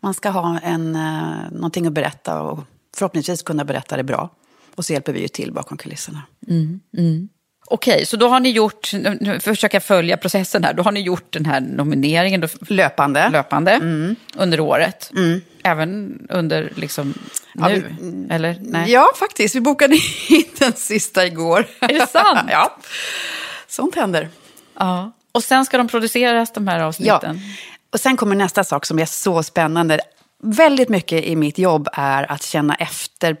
Man 0.00 0.14
ska 0.14 0.28
ha 0.30 0.60
en, 0.60 0.96
uh, 0.96 1.52
någonting 1.52 1.86
att 1.86 1.92
berätta 1.92 2.42
och 2.42 2.60
förhoppningsvis 2.96 3.42
kunna 3.42 3.64
berätta 3.64 3.96
det 3.96 4.04
bra. 4.04 4.30
Och 4.74 4.84
så 4.84 4.92
hjälper 4.92 5.12
vi 5.12 5.20
ju 5.20 5.28
till 5.28 5.52
bakom 5.52 5.78
kulisserna. 5.78 6.22
Okej, 7.66 8.06
så 8.06 8.16
då 8.16 8.28
har 8.28 8.40
ni 8.40 8.50
gjort, 8.50 8.90
nu 9.20 9.40
försöker 9.40 9.76
jag 9.76 9.82
följa 9.82 10.16
processen 10.16 10.64
här, 10.64 10.74
då 10.74 10.82
har 10.82 10.92
ni 10.92 11.00
gjort 11.00 11.32
den 11.32 11.46
här 11.46 11.60
nomineringen 11.60 12.40
då, 12.40 12.48
Löpande. 12.68 13.28
löpande 13.28 13.80
under 14.36 14.60
året. 14.60 15.10
Även 15.64 16.18
under 16.30 16.72
liksom 16.76 17.14
Ja, 17.54 17.68
nu, 17.68 17.84
eller? 18.30 18.58
Nej. 18.60 18.90
Ja, 18.92 19.12
faktiskt. 19.16 19.54
Vi 19.54 19.60
bokade 19.60 19.94
in 20.28 20.44
den 20.58 20.72
sista 20.72 21.26
igår. 21.26 21.66
Är 21.80 21.88
det 21.88 22.06
sant? 22.06 22.38
ja. 22.50 22.76
Sånt 23.68 23.94
händer. 23.94 24.28
Ja. 24.78 25.12
Och 25.32 25.42
sen 25.44 25.64
ska 25.64 25.78
de 25.78 25.88
produceras, 25.88 26.52
de 26.52 26.68
här 26.68 26.78
Ja. 26.78 26.84
avsnitten? 26.86 27.40
Och 27.92 28.00
sen 28.00 28.16
kommer 28.16 28.36
nästa 28.36 28.64
sak 28.64 28.86
som 28.86 28.98
är 28.98 29.06
så 29.06 29.42
spännande. 29.42 30.00
Väldigt 30.42 30.88
mycket 30.88 31.24
i 31.24 31.36
mitt 31.36 31.58
jobb 31.58 31.88
är 31.92 32.32
att 32.32 32.42
känna 32.42 32.74
efter 32.74 33.36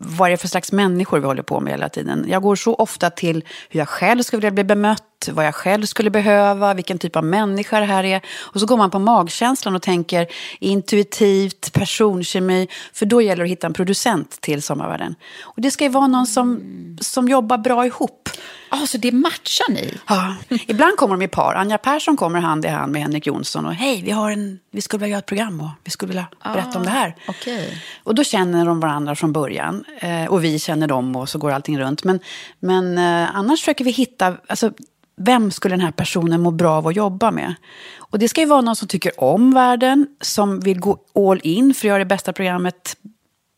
vad 0.00 0.30
det 0.30 0.32
är 0.32 0.36
för 0.36 0.48
slags 0.48 0.72
människor 0.72 1.18
vi 1.18 1.26
håller 1.26 1.42
på 1.42 1.60
med 1.60 1.72
hela 1.72 1.88
tiden. 1.88 2.24
Jag 2.28 2.42
går 2.42 2.56
så 2.56 2.74
ofta 2.74 3.10
till 3.10 3.44
hur 3.68 3.80
jag 3.80 3.88
själv 3.88 4.22
skulle 4.22 4.40
vilja 4.40 4.50
bli 4.50 4.64
bemött, 4.64 5.28
vad 5.30 5.46
jag 5.46 5.54
själv 5.54 5.86
skulle 5.86 6.10
behöva, 6.10 6.74
vilken 6.74 6.98
typ 6.98 7.16
av 7.16 7.24
människa 7.24 7.80
det 7.80 7.86
här 7.86 8.04
är. 8.04 8.20
Och 8.40 8.60
så 8.60 8.66
går 8.66 8.76
man 8.76 8.90
på 8.90 8.98
magkänslan 8.98 9.74
och 9.74 9.82
tänker 9.82 10.26
intuitivt, 10.60 11.72
personkemi. 11.72 12.68
För 12.92 13.06
då 13.06 13.22
gäller 13.22 13.36
det 13.36 13.46
att 13.46 13.50
hitta 13.50 13.66
en 13.66 13.72
producent 13.72 14.40
till 14.40 14.62
Sommarvärden. 14.62 15.14
Och 15.40 15.62
det 15.62 15.70
ska 15.70 15.84
ju 15.84 15.90
vara 15.90 16.06
någon 16.06 16.26
som, 16.26 16.60
som 17.00 17.28
jobbar 17.28 17.58
bra 17.58 17.86
ihop. 17.86 18.28
Ja, 18.70 18.86
så 18.86 18.98
det 18.98 19.12
matchar 19.12 19.72
ni? 19.72 19.94
Ja, 20.08 20.36
ibland 20.66 20.96
kommer 20.96 21.16
de 21.16 21.22
i 21.22 21.28
par. 21.28 21.54
Anja 21.54 21.78
Persson 21.78 22.16
kommer 22.16 22.40
hand 22.40 22.64
i 22.64 22.68
hand 22.68 22.92
med 22.92 23.02
Henrik 23.02 23.26
Jonsson. 23.26 23.66
Och 23.66 23.74
hej, 23.74 24.02
vi, 24.02 24.10
har 24.10 24.30
en, 24.30 24.58
vi 24.70 24.80
skulle 24.80 25.00
vilja 25.00 25.10
göra 25.10 25.18
ett 25.18 25.26
program 25.26 25.60
och 25.60 25.68
vi 25.84 25.90
skulle 25.90 26.08
vilja 26.08 26.26
berätta 26.44 26.78
om 26.78 26.84
det 26.84 26.90
här. 26.90 27.16
okej. 27.28 27.82
Och 28.04 28.14
då 28.14 28.24
känner 28.24 28.66
de 28.66 28.80
varandra 28.80 29.14
från 29.14 29.32
början. 29.32 29.84
Eh, 29.96 30.26
och 30.26 30.44
vi 30.44 30.58
känner 30.58 30.86
dem 30.86 31.16
och 31.16 31.28
så 31.28 31.38
går 31.38 31.50
allting 31.50 31.78
runt. 31.78 32.04
Men, 32.04 32.20
men 32.60 32.98
eh, 32.98 33.36
annars 33.36 33.60
försöker 33.60 33.84
vi 33.84 33.90
hitta, 33.90 34.36
alltså, 34.46 34.72
vem 35.16 35.50
skulle 35.50 35.72
den 35.72 35.80
här 35.80 35.92
personen 35.92 36.40
må 36.40 36.50
bra 36.50 36.72
av 36.72 36.86
att 36.86 36.96
jobba 36.96 37.30
med? 37.30 37.54
Och 37.98 38.18
det 38.18 38.28
ska 38.28 38.40
ju 38.40 38.46
vara 38.46 38.60
någon 38.60 38.76
som 38.76 38.88
tycker 38.88 39.20
om 39.24 39.54
världen, 39.54 40.06
som 40.20 40.60
vill 40.60 40.80
gå 40.80 40.98
all 41.14 41.40
in 41.42 41.74
för 41.74 41.80
att 41.80 41.88
göra 41.88 41.98
det 41.98 42.04
bästa 42.04 42.32
programmet 42.32 42.96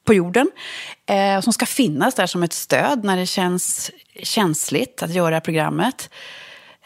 på 0.05 0.15
jorden. 0.15 0.51
Eh, 1.07 1.41
som 1.41 1.53
ska 1.53 1.67
finnas 1.67 2.15
där 2.15 2.27
som 2.27 2.43
ett 2.43 2.53
stöd 2.53 3.05
när 3.05 3.17
det 3.17 3.27
känns 3.27 3.91
känsligt 4.23 5.03
att 5.03 5.15
göra 5.15 5.41
programmet. 5.41 6.11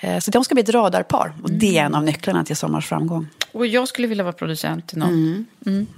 Eh, 0.05 0.19
så 0.19 0.31
de 0.31 0.45
ska 0.45 0.55
bli 0.55 0.63
ett 0.63 0.69
radarpar. 0.69 1.33
Och 1.43 1.51
det 1.51 1.79
är 1.79 1.85
en 1.85 1.95
av 1.95 2.05
nycklarna 2.05 2.45
till 2.45 2.57
Sommars 2.57 2.89
framgång. 2.89 3.29
Och 3.53 3.67
jag 3.67 3.89
skulle 3.89 4.09
vilja 4.09 4.25
vara 4.25 4.33
producent 4.33 4.89
till 4.89 4.99
någon. 4.99 5.09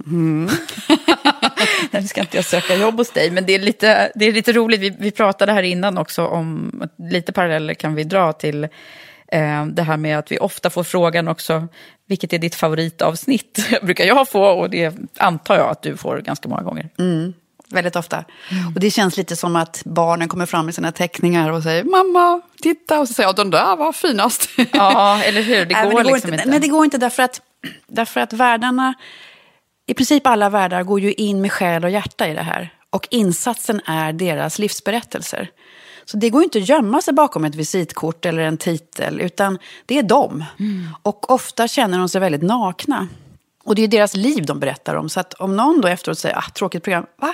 Mm. 0.05 0.49
Nu 1.91 2.07
ska 2.07 2.21
inte 2.21 2.37
jag 2.37 2.45
söka 2.45 2.75
jobb 2.75 2.97
hos 2.97 3.11
dig, 3.11 3.31
men 3.31 3.45
det 3.45 3.55
är 3.55 3.59
lite, 3.59 4.11
det 4.15 4.25
är 4.25 4.31
lite 4.31 4.53
roligt. 4.53 4.79
Vi, 4.79 4.95
vi 4.99 5.11
pratade 5.11 5.51
här 5.51 5.63
innan 5.63 5.97
också 5.97 6.25
om, 6.25 6.79
att 6.83 6.93
lite 7.11 7.31
paralleller 7.31 7.73
kan 7.73 7.95
vi 7.95 8.03
dra 8.03 8.33
till 8.33 8.63
eh, 9.27 9.65
det 9.65 9.83
här 9.83 9.97
med 9.97 10.19
att 10.19 10.31
vi 10.31 10.39
ofta 10.39 10.69
får 10.69 10.83
frågan 10.83 11.27
också, 11.27 11.67
vilket 12.05 12.33
är 12.33 12.37
ditt 12.37 12.55
favoritavsnitt? 12.55 13.67
brukar 13.81 14.05
jag 14.05 14.29
få 14.29 14.43
och 14.43 14.69
det 14.69 14.95
antar 15.17 15.57
jag 15.57 15.69
att 15.69 15.81
du 15.81 15.97
får 15.97 16.17
ganska 16.17 16.49
många 16.49 16.63
gånger. 16.63 16.89
Väldigt 17.69 17.95
ofta. 17.95 18.25
Och 18.75 18.79
det 18.79 18.91
känns 18.91 19.17
lite 19.17 19.35
som 19.35 19.55
att 19.55 19.81
barnen 19.85 20.27
kommer 20.27 20.45
fram 20.45 20.65
med 20.65 20.75
sina 20.75 20.91
teckningar 20.91 21.51
och 21.51 21.63
säger 21.63 21.83
mamma, 21.83 22.41
titta. 22.61 22.99
Och 22.99 23.07
så 23.07 23.13
säger 23.13 23.29
jag, 23.29 23.35
den 23.35 23.49
där 23.49 23.75
var 23.75 23.91
finast. 23.91 24.49
Ja, 24.71 25.23
eller 25.23 25.41
hur? 25.41 25.65
Det 25.65 25.73
Nej, 25.73 25.83
går, 25.83 25.93
men 25.93 26.03
det 26.03 26.03
går 26.03 26.15
liksom 26.15 26.33
inte. 26.33 26.49
Nej, 26.49 26.59
det 26.59 26.67
går 26.67 26.85
inte 26.85 26.97
därför 26.97 27.23
att, 27.23 27.41
därför 27.87 28.19
att 28.19 28.33
världarna, 28.33 28.93
i 29.85 29.93
princip 29.93 30.27
alla 30.27 30.49
världar 30.49 30.83
går 30.83 30.99
ju 30.99 31.13
in 31.13 31.41
med 31.41 31.51
själ 31.51 31.83
och 31.83 31.89
hjärta 31.89 32.27
i 32.27 32.33
det 32.33 32.41
här. 32.41 32.73
Och 32.89 33.07
insatsen 33.11 33.81
är 33.85 34.13
deras 34.13 34.59
livsberättelser. 34.59 35.49
Så 36.05 36.17
det 36.17 36.29
går 36.29 36.41
ju 36.41 36.43
inte 36.43 36.57
att 36.57 36.69
gömma 36.69 37.01
sig 37.01 37.13
bakom 37.13 37.45
ett 37.45 37.55
visitkort 37.55 38.25
eller 38.25 38.43
en 38.43 38.57
titel, 38.57 39.21
utan 39.21 39.59
det 39.85 39.97
är 39.97 40.03
dem. 40.03 40.45
Och 41.03 41.31
ofta 41.31 41.67
känner 41.67 41.97
de 41.99 42.09
sig 42.09 42.21
väldigt 42.21 42.41
nakna. 42.41 43.07
Och 43.63 43.75
det 43.75 43.81
är 43.83 43.87
deras 43.87 44.15
liv 44.15 44.45
de 44.45 44.59
berättar 44.59 44.95
om. 44.95 45.09
Så 45.09 45.19
att 45.19 45.33
om 45.33 45.55
någon 45.55 45.81
då 45.81 45.87
efteråt 45.87 46.19
säger, 46.19 46.37
ah, 46.37 46.49
tråkigt 46.53 46.83
program, 46.83 47.05
va? 47.21 47.33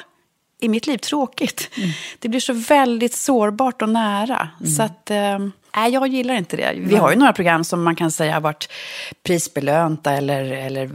Är 0.64 0.70
mitt 0.70 0.88
liv 0.88 0.98
tråkigt? 0.98 1.70
Det 2.20 2.30
blir 2.30 2.40
så 2.40 2.54
väldigt 2.54 3.14
sårbart 3.16 3.82
och 3.82 3.90
nära. 3.90 4.50
Så 4.78 4.84
att, 4.84 5.12
eh, 5.12 5.40
Nej, 5.76 5.94
jag 5.94 6.08
gillar 6.08 6.34
inte 6.36 6.58
det. 6.58 6.74
Vi 6.78 6.96
har 6.96 7.12
ju 7.12 7.18
några 7.18 7.34
program 7.34 7.64
som 7.64 7.84
man 7.84 7.96
kan 7.96 8.12
säga 8.12 8.34
har 8.34 8.42
varit 8.42 8.70
prisbelönta 9.24 10.12
eller, 10.12 10.44
eller 10.44 10.90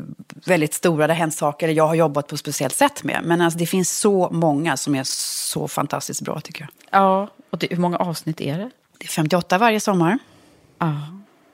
väldigt 0.46 0.74
stora, 0.74 1.06
det 1.06 1.12
har 1.12 1.18
hänt 1.18 1.34
saker, 1.34 1.66
eller 1.66 1.76
jag 1.76 1.86
har 1.86 1.94
jobbat 1.94 2.26
på 2.26 2.34
ett 2.34 2.40
speciellt 2.40 2.74
sätt 2.74 3.04
med. 3.04 3.20
Men 3.24 3.40
alltså, 3.40 3.58
det 3.58 3.66
finns 3.66 3.98
så 3.98 4.28
många 4.32 4.76
som 4.76 4.94
är 4.94 5.02
så 5.04 5.68
fantastiskt 5.68 6.22
bra 6.22 6.40
tycker 6.40 6.60
jag. 6.60 7.00
Ja, 7.00 7.28
och 7.50 7.58
det, 7.58 7.66
hur 7.70 7.76
många 7.76 7.96
avsnitt 7.96 8.40
är 8.40 8.58
det? 8.58 8.70
Det 8.98 9.04
är 9.04 9.08
58 9.08 9.58
varje 9.58 9.80
sommar. 9.80 10.18
Ja, 10.78 10.94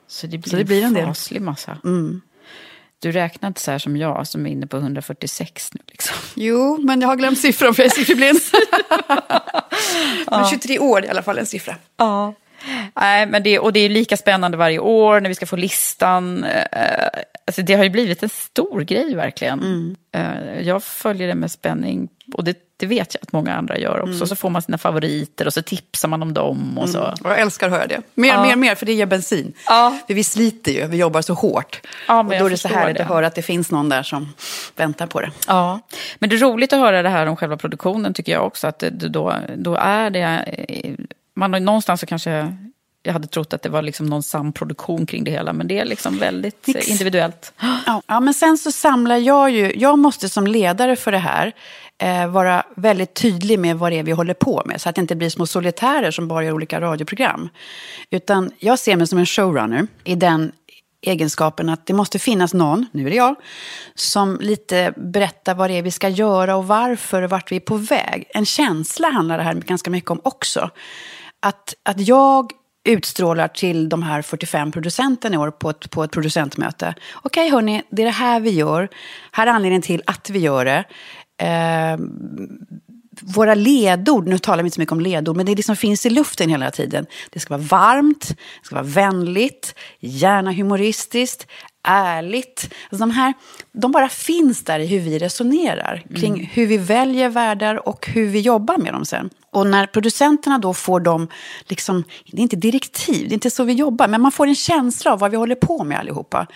så 0.07 0.27
det 0.27 0.37
blir, 0.37 0.49
Så 0.51 0.57
det 0.57 0.63
blir 0.63 0.83
en 0.83 0.93
del. 0.93 1.03
en 1.03 1.09
faslig 1.09 1.41
massa. 1.41 1.77
Mm. 1.83 2.21
Du 2.99 3.11
räknar 3.11 3.47
inte 3.47 3.61
så 3.61 3.71
här 3.71 3.77
som 3.79 3.97
jag, 3.97 4.27
som 4.27 4.45
är 4.45 4.49
inne 4.51 4.67
på 4.67 4.77
146 4.77 5.69
nu. 5.73 5.81
Liksom. 5.87 6.15
Jo, 6.35 6.77
men 6.81 7.01
jag 7.01 7.07
har 7.07 7.15
glömt 7.15 7.39
siffran 7.39 7.73
för 7.73 7.83
jag 7.83 7.91
är 7.91 7.95
sifferblind. 7.95 8.39
Men 10.31 10.45
23 10.45 10.79
år 10.79 11.05
i 11.05 11.09
alla 11.09 11.21
fall 11.23 11.37
en 11.37 11.45
siffra. 11.45 11.75
Ja. 11.97 12.33
Nej, 12.95 13.25
men 13.25 13.43
det, 13.43 13.59
och 13.59 13.73
det 13.73 13.79
är 13.79 13.89
lika 13.89 14.17
spännande 14.17 14.57
varje 14.57 14.79
år 14.79 15.19
när 15.21 15.29
vi 15.29 15.35
ska 15.35 15.45
få 15.45 15.55
listan. 15.55 16.43
Eh, 16.43 17.07
Alltså 17.47 17.61
det 17.61 17.73
har 17.73 17.83
ju 17.83 17.89
blivit 17.89 18.23
en 18.23 18.29
stor 18.29 18.81
grej 18.81 19.15
verkligen. 19.15 19.95
Eh, 20.15 20.61
Jag 20.61 20.83
följer 20.83 21.27
det 21.27 21.35
med 21.35 21.51
spänning. 21.51 22.09
Och 22.33 22.43
det, 22.43 22.57
det 22.77 22.85
vet 22.85 23.13
jag 23.13 23.21
att 23.23 23.31
många 23.31 23.55
andra 23.55 23.77
gör 23.77 24.01
också. 24.01 24.27
Så 24.27 24.35
får 24.35 24.49
man 24.49 24.61
sina 24.61 24.77
favoriter 24.77 25.47
och 25.47 25.53
så 25.53 25.61
tipsar 25.61 26.07
man 26.07 26.21
om 26.21 26.33
dem. 26.33 26.77
Och 26.77 26.89
så. 26.89 27.01
Och 27.01 27.29
jag 27.29 27.39
älskar 27.39 27.67
att 27.67 27.73
höra 27.73 27.87
det. 27.87 28.01
Mer, 28.13 28.27
Ja. 28.29 28.41
mer, 28.43 28.55
mer, 28.55 28.75
för 28.75 28.85
det 28.85 28.93
ger 28.93 29.05
bensin. 29.05 29.53
Ja. 29.67 29.97
För 30.07 30.13
vi 30.13 30.23
sliter 30.23 30.71
ju, 30.71 30.87
vi 30.87 30.97
jobbar 30.97 31.21
så 31.21 31.33
hårt. 31.33 31.81
Ja, 32.07 32.23
men 32.23 32.33
och 32.33 32.39
då 32.39 32.45
är 32.45 32.49
det 32.49 32.57
så 32.57 32.67
härligt 32.67 32.97
det. 32.97 33.03
att 33.03 33.09
höra 33.09 33.27
att 33.27 33.35
det 33.35 33.41
finns 33.41 33.71
någon 33.71 33.89
där 33.89 34.03
som 34.03 34.33
väntar 34.75 35.07
på 35.07 35.21
det. 35.21 35.31
Ja, 35.47 35.79
men 36.19 36.29
det 36.29 36.35
är 36.35 36.39
roligt 36.39 36.73
att 36.73 36.79
höra 36.79 37.01
det 37.01 37.09
här 37.09 37.25
om 37.25 37.35
själva 37.35 37.57
produktionen 37.57 38.13
tycker 38.13 38.31
jag 38.31 38.45
också. 38.45 38.67
Att 38.67 38.79
det, 38.79 38.89
då, 38.89 39.35
då 39.57 39.75
är 39.75 40.09
det... 40.09 40.21
eh, 40.67 40.93
Man 41.35 41.53
har 41.53 41.59
någonstans 41.59 41.99
så 41.99 42.05
kanske... 42.05 42.57
Jag 43.05 43.13
hade 43.13 43.27
trott 43.27 43.53
att 43.53 43.61
det 43.61 43.69
var 43.69 43.81
liksom 43.81 44.05
någon 44.05 44.23
samproduktion 44.23 45.05
kring 45.05 45.23
det 45.23 45.31
hela, 45.31 45.53
men 45.53 45.67
det 45.67 45.79
är 45.79 45.85
liksom 45.85 46.17
väldigt 46.17 46.67
eh, 46.67 46.75
Nix. 46.75 46.87
individuellt. 46.87 47.53
Ja, 48.07 48.19
men 48.19 48.33
sen 48.33 48.57
så 48.57 48.71
samlar 48.71 49.17
jag 49.17 49.51
ju, 49.51 49.73
jag 49.75 49.99
måste 49.99 50.29
som 50.29 50.47
ledare 50.47 50.95
för 50.95 51.11
det 51.11 51.17
här 51.17 51.53
eh, 51.97 52.27
vara 52.27 52.63
väldigt 52.75 53.13
tydlig 53.13 53.59
med 53.59 53.77
vad 53.77 53.91
det 53.91 53.99
är 53.99 54.03
vi 54.03 54.11
håller 54.11 54.33
på 54.33 54.63
med. 54.65 54.81
Så 54.81 54.89
att 54.89 54.95
det 54.95 55.01
inte 55.01 55.15
blir 55.15 55.29
små 55.29 55.47
solitärer 55.47 56.11
som 56.11 56.27
bara 56.27 56.43
gör 56.43 56.51
olika 56.51 56.81
radioprogram. 56.81 57.49
Utan 58.09 58.51
jag 58.59 58.79
ser 58.79 58.95
mig 58.95 59.07
som 59.07 59.19
en 59.19 59.25
showrunner 59.25 59.87
i 60.03 60.15
den 60.15 60.51
egenskapen 61.01 61.69
att 61.69 61.85
det 61.85 61.93
måste 61.93 62.19
finnas 62.19 62.53
någon, 62.53 62.85
nu 62.91 63.05
är 63.05 63.09
det 63.09 63.15
jag, 63.15 63.35
som 63.95 64.37
lite 64.41 64.93
berättar 64.97 65.55
vad 65.55 65.69
det 65.69 65.77
är 65.77 65.81
vi 65.81 65.91
ska 65.91 66.09
göra 66.09 66.55
och 66.55 66.67
varför 66.67 67.21
och 67.21 67.29
vart 67.29 67.51
vi 67.51 67.55
är 67.55 67.59
på 67.59 67.77
väg. 67.77 68.25
En 68.33 68.45
känsla 68.45 69.09
handlar 69.09 69.37
det 69.37 69.43
här 69.43 69.53
ganska 69.53 69.89
mycket 69.89 70.11
om 70.11 70.21
också. 70.23 70.69
Att, 71.39 71.75
att 71.83 72.07
jag 72.07 72.51
utstrålar 72.85 73.47
till 73.47 73.89
de 73.89 74.03
här 74.03 74.21
45 74.21 74.71
producenterna 74.71 75.35
i 75.35 75.37
år 75.37 75.51
på 75.51 75.69
ett, 75.69 75.89
på 75.91 76.03
ett 76.03 76.11
producentmöte. 76.11 76.95
Okej 77.21 77.49
hörni, 77.49 77.83
det 77.89 78.01
är 78.01 78.05
det 78.05 78.11
här 78.11 78.39
vi 78.39 78.49
gör. 78.49 78.89
Här 79.31 79.47
är 79.47 79.51
anledningen 79.51 79.81
till 79.81 80.01
att 80.05 80.29
vi 80.29 80.39
gör 80.39 80.65
det. 80.65 80.83
Eh, 81.45 81.97
våra 83.21 83.55
ledord, 83.55 84.27
nu 84.27 84.37
talar 84.37 84.63
vi 84.63 84.67
inte 84.67 84.75
så 84.75 84.81
mycket 84.81 84.91
om 84.91 84.99
ledord, 84.99 85.35
men 85.35 85.45
det 85.45 85.55
liksom 85.55 85.75
finns 85.75 86.05
i 86.05 86.09
luften 86.09 86.49
hela 86.49 86.71
tiden. 86.71 87.05
Det 87.29 87.39
ska 87.39 87.57
vara 87.57 87.67
varmt, 87.67 88.27
det 88.27 88.65
ska 88.65 88.75
vara 88.75 88.85
vänligt, 88.85 89.75
gärna 89.99 90.51
humoristiskt, 90.51 91.47
ärligt. 91.85 92.73
Alltså 92.89 93.05
de 93.05 93.11
här, 93.11 93.33
de 93.71 93.91
bara 93.91 94.09
finns 94.09 94.63
där 94.63 94.79
i 94.79 94.85
hur 94.87 94.99
vi 94.99 95.19
resonerar 95.19 96.03
kring 96.15 96.51
hur 96.53 96.67
vi 96.67 96.77
väljer 96.77 97.29
världar 97.29 97.87
och 97.87 98.07
hur 98.07 98.27
vi 98.27 98.39
jobbar 98.39 98.77
med 98.77 98.93
dem 98.93 99.05
sen. 99.05 99.29
Och 99.51 99.67
när 99.67 99.87
producenterna 99.87 100.57
då 100.57 100.73
får 100.73 100.99
dem, 100.99 101.27
liksom, 101.67 102.03
det 102.31 102.37
är 102.37 102.41
inte 102.41 102.55
direktiv, 102.55 103.27
det 103.27 103.31
är 103.31 103.33
inte 103.33 103.51
så 103.51 103.63
vi 103.63 103.73
jobbar, 103.73 104.07
men 104.07 104.21
man 104.21 104.31
får 104.31 104.47
en 104.47 104.55
känsla 104.55 105.13
av 105.13 105.19
vad 105.19 105.31
vi 105.31 105.37
håller 105.37 105.55
på 105.55 105.83
med 105.83 105.99
allihopa. 105.99 106.47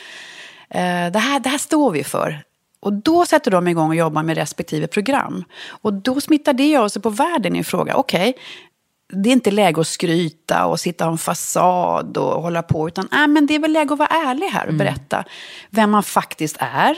Eh, 0.69 1.11
det, 1.11 1.19
här, 1.19 1.39
det 1.39 1.49
här 1.49 1.57
står 1.57 1.91
vi 1.91 2.03
för. 2.03 2.43
Och 2.81 2.93
då 2.93 3.25
sätter 3.25 3.51
de 3.51 3.67
igång 3.67 3.89
och 3.89 3.95
jobbar 3.95 4.23
med 4.23 4.37
respektive 4.37 4.87
program. 4.87 5.43
Och 5.81 5.93
då 5.93 6.21
smittar 6.21 6.53
det 6.53 6.77
av 6.77 6.89
sig 6.89 7.01
på 7.01 7.09
världen 7.09 7.55
i 7.55 7.63
fråga. 7.63 7.95
Okej, 7.95 8.37
det 9.13 9.29
är 9.29 9.33
inte 9.33 9.51
läge 9.51 9.81
att 9.81 9.87
skryta 9.87 10.65
och 10.65 10.79
sitta 10.79 11.03
och 11.03 11.07
ha 11.07 11.11
en 11.11 11.17
fasad 11.17 12.17
och 12.17 12.41
hålla 12.41 12.61
på. 12.61 12.87
Utan 12.87 13.07
äh, 13.11 13.27
men 13.27 13.45
det 13.45 13.55
är 13.55 13.59
väl 13.59 13.71
läge 13.71 13.93
att 13.93 13.99
vara 13.99 14.09
ärlig 14.09 14.47
här 14.47 14.67
och 14.67 14.73
berätta 14.73 15.23
vem 15.69 15.91
man 15.91 16.03
faktiskt 16.03 16.57
är. 16.59 16.95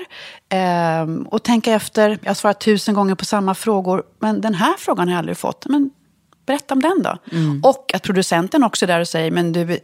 Ehm, 0.50 1.24
och 1.24 1.44
tänka 1.44 1.74
efter, 1.74 2.20
jag 2.22 2.30
har 2.30 2.34
svarat 2.34 2.60
tusen 2.60 2.96
gånger 2.96 3.16
på 3.16 3.26
samma 3.26 3.56
frågor. 3.56 4.04
Men 4.20 4.42
den 4.42 4.54
här 4.54 4.74
frågan 4.78 5.08
har 5.08 5.14
jag 5.14 5.20
aldrig 5.20 5.38
fått. 5.38 5.66
Men 5.68 5.90
berätta 6.46 6.74
om 6.74 6.82
den 6.82 7.02
då. 7.04 7.18
Och 7.64 7.92
att 7.94 8.04
producenten 8.04 8.64
också 8.64 8.86
är 8.86 8.88
där 8.88 9.00
och 9.00 9.08
säger, 9.08 9.32
men 9.32 9.52
du, 9.52 9.80